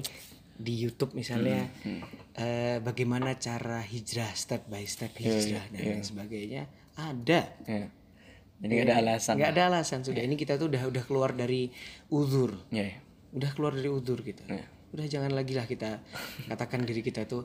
di 0.57 0.73
YouTube 0.75 1.13
misalnya 1.13 1.69
Hmm, 1.83 2.01
eh, 2.35 2.79
bagaimana 2.79 3.35
cara 3.35 3.83
hijrah 3.83 4.31
step 4.33 4.65
by 4.67 4.85
step 4.85 5.13
Iya, 5.17 5.27
hijrah 5.33 5.65
dan 5.69 5.81
lain 5.83 6.01
sebagainya 6.03 6.63
ada. 6.95 7.41
ya. 7.63 7.87
Jadi 8.57 8.73
nggak 8.73 8.89
ada 8.89 8.97
alasan. 9.03 9.35
nggak 9.37 9.51
ada 9.53 9.63
alasan 9.69 10.01
sudah 10.01 10.23
ini 10.23 10.33
kita 10.33 10.55
tuh 10.55 10.71
udah 10.71 10.87
udah 10.87 11.03
keluar 11.03 11.31
dari 11.31 11.69
uzur 12.09 12.57
Ya, 12.71 12.87
ya. 12.87 12.97
udah 13.33 13.51
keluar 13.53 13.75
dari 13.75 13.91
uzur 13.91 14.23
kita 14.23 14.49
Iya. 14.49 14.65
udah 14.95 15.07
jangan 15.07 15.33
lagi 15.33 15.53
lah 15.53 15.67
kita 15.67 16.01
katakan 16.47 16.81
diri 16.83 17.05
kita 17.05 17.27
tuh 17.27 17.45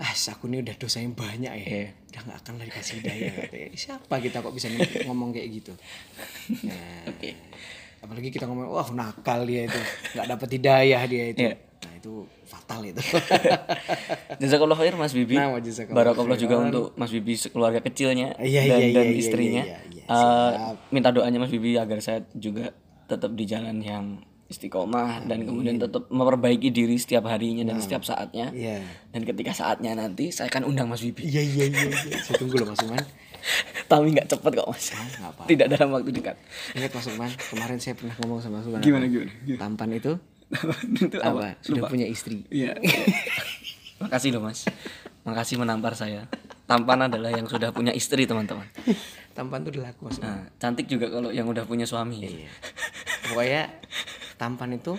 ah 0.00 0.12
aku 0.16 0.48
ini 0.48 0.64
udah 0.64 0.74
dosanya 0.74 1.12
banyak 1.12 1.52
ya 1.54 1.66
Iya. 1.66 1.88
udah 2.10 2.22
nggak 2.24 2.38
akan 2.40 2.52
lah 2.56 2.66
dikasih 2.66 2.94
hidayah 2.98 3.32
katanya. 3.36 3.68
siapa 3.76 4.14
kita 4.16 4.36
kok 4.40 4.52
bisa 4.52 4.66
ngomong 5.04 5.30
kayak 5.30 5.48
gitu 5.52 5.72
nah, 6.64 7.04
Oke. 7.06 7.30
apalagi 8.00 8.28
kita 8.28 8.48
ngomong 8.48 8.72
wah 8.72 8.88
nakal 8.90 9.44
dia 9.44 9.68
itu 9.68 9.80
nggak 10.16 10.26
dapat 10.26 10.48
hidayah 10.50 11.02
dia 11.04 11.24
itu 11.30 11.40
Iya. 11.44 11.54
nah 11.80 11.92
itu 11.94 12.12
fatal 12.44 12.80
itu 12.82 13.00
Jazakallah 14.40 14.76
khair 14.76 14.96
Mas 14.96 15.12
Bibi. 15.12 15.36
Nah, 15.36 15.52
Barakallah 15.92 16.36
juga 16.36 16.56
untuk 16.58 16.96
Mas 16.96 17.12
Bibi 17.12 17.36
keluarga 17.48 17.80
kecilnya 17.80 18.40
Iya, 18.40 18.60
dan, 18.66 18.80
iya, 18.80 18.88
dan 18.96 19.04
iya, 19.04 19.12
iya, 19.12 19.20
istrinya. 19.20 19.62
iya, 19.64 19.78
iya, 19.92 20.04
Eh, 20.10 20.52
minta 20.90 21.12
doanya 21.12 21.38
Mas 21.38 21.52
Bibi 21.52 21.76
agar 21.76 22.00
saya 22.00 22.24
juga 22.34 22.72
tetap 23.06 23.30
di 23.36 23.44
jalan 23.46 23.78
yang 23.78 24.18
istiqomah 24.50 25.24
dan 25.24 25.42
kemudian 25.42 25.78
tetap 25.78 26.04
memperbaiki 26.06 26.68
diri 26.68 26.94
setiap 26.94 27.24
harinya 27.24 27.62
dan 27.64 27.78
setiap 27.78 28.02
saatnya. 28.02 28.50
iya 28.50 28.82
Dan 29.08 29.22
ketika 29.22 29.50
saatnya 29.52 29.94
nanti 29.94 30.28
saya 30.28 30.50
akan 30.50 30.66
undang 30.66 30.86
Mas 30.86 31.00
Bibi. 31.00 31.22
iya 31.24 31.38
iya 31.40 31.64
iya 31.64 31.86
iya. 31.86 32.18
saya 32.18 32.34
tunggu 32.36 32.58
loh 32.58 32.68
Mas 32.68 32.82
Uman 32.82 32.98
Tapi 33.86 34.10
nggak 34.10 34.28
cepet 34.28 34.52
kok 34.52 34.66
Mas. 34.66 34.86
Ah, 34.90 35.00
nggak 35.00 35.30
apa 35.32 35.42
Tidak 35.46 35.66
dalam 35.68 35.88
waktu 35.90 36.10
dekat. 36.12 36.36
ingat 36.72 36.90
Mas 36.90 37.06
Uman 37.08 37.30
kemarin 37.30 37.78
saya 37.78 37.94
pernah 37.94 38.14
ngomong 38.18 38.38
sama 38.38 38.58
Mas 38.58 38.66
Uman 38.66 38.80
Gimana, 38.80 39.06
apa? 39.06 39.14
gimana, 39.14 39.32
gimana? 39.40 39.60
tampan 39.60 39.88
itu 39.92 40.12
Itu 41.00 41.16
apa 41.20 41.54
sudah 41.60 41.82
punya 41.86 42.04
istri 42.04 42.42
Iya. 42.50 42.74
Makasih 44.02 44.32
loh 44.32 44.42
Mas. 44.42 44.66
Makasih 45.22 45.56
menampar 45.56 45.94
saya. 45.94 46.26
Tampan 46.64 47.04
adalah 47.04 47.28
yang 47.28 47.44
sudah 47.44 47.70
punya 47.70 47.92
istri 47.92 48.24
teman-teman. 48.24 48.66
tampan 49.30 49.62
tuh 49.62 49.70
udah 49.72 49.88
laku 49.88 50.00
Mas 50.04 50.18
Uman 50.18 50.26
Nah, 50.26 50.42
cantik 50.56 50.84
juga 50.84 51.06
kalau 51.06 51.30
yang 51.30 51.46
udah 51.46 51.62
punya 51.62 51.84
suami. 51.84 52.18
Iya. 52.20 52.50
pokoknya 53.22 53.62
tampan 54.40 54.72
itu 54.72 54.96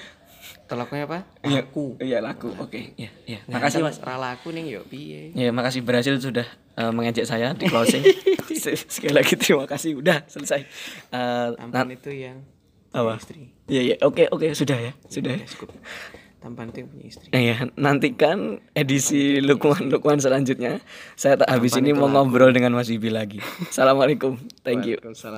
tolaknya 0.70 1.10
apa 1.10 1.20
Iya. 1.42 1.66
aku 1.66 1.98
Iya 1.98 2.18
laku. 2.22 2.54
Oke. 2.62 2.94
Iya, 2.94 3.10
iya. 3.26 3.40
Nah, 3.50 3.58
Makasih 3.58 3.82
kalau 3.82 4.22
Mas. 4.22 4.38
aku 4.38 4.48
nih 4.54 4.64
yuk 4.78 4.86
piye 4.86 5.34
Ya, 5.34 5.50
makasih 5.50 5.82
berhasil 5.82 6.14
sudah 6.22 6.46
eh, 6.78 6.92
mengejek 6.94 7.26
saya 7.26 7.58
di 7.58 7.66
closing. 7.66 8.06
Sekali 8.94 9.14
lagi 9.18 9.34
terima 9.34 9.66
kasih 9.66 9.98
udah 9.98 10.22
selesai. 10.30 10.62
Eh, 11.10 11.48
tampan 11.58 11.90
itu 11.90 12.14
yang 12.14 12.46
apa? 12.94 13.18
istri 13.18 13.50
Iya, 13.66 13.82
iya. 13.82 13.96
Oke, 14.06 14.30
oke, 14.30 14.54
sudah 14.54 14.78
ya. 14.78 14.92
Sudah 15.10 15.34
ya. 15.34 15.46
cukup 15.50 15.74
tampan 16.42 16.74
itu 16.74 16.82
yang 16.82 16.90
punya 16.90 17.06
istri 17.06 17.28
Nah, 17.30 17.42
ya, 17.42 17.58
nantikan 17.78 18.38
edisi 18.74 19.38
Lukman 19.46 20.18
selanjutnya. 20.18 20.82
Saya 21.14 21.38
tak 21.38 21.54
habis 21.54 21.78
ini 21.78 21.94
mau 21.94 22.10
ngobrol 22.10 22.50
dengan 22.50 22.74
Mas 22.74 22.90
Bibi 22.90 23.14
lagi. 23.14 23.40
Assalamualaikum. 23.72 24.42
Thank 24.66 24.90
you. 24.90 24.98
Waalaikumsalam. 24.98 25.30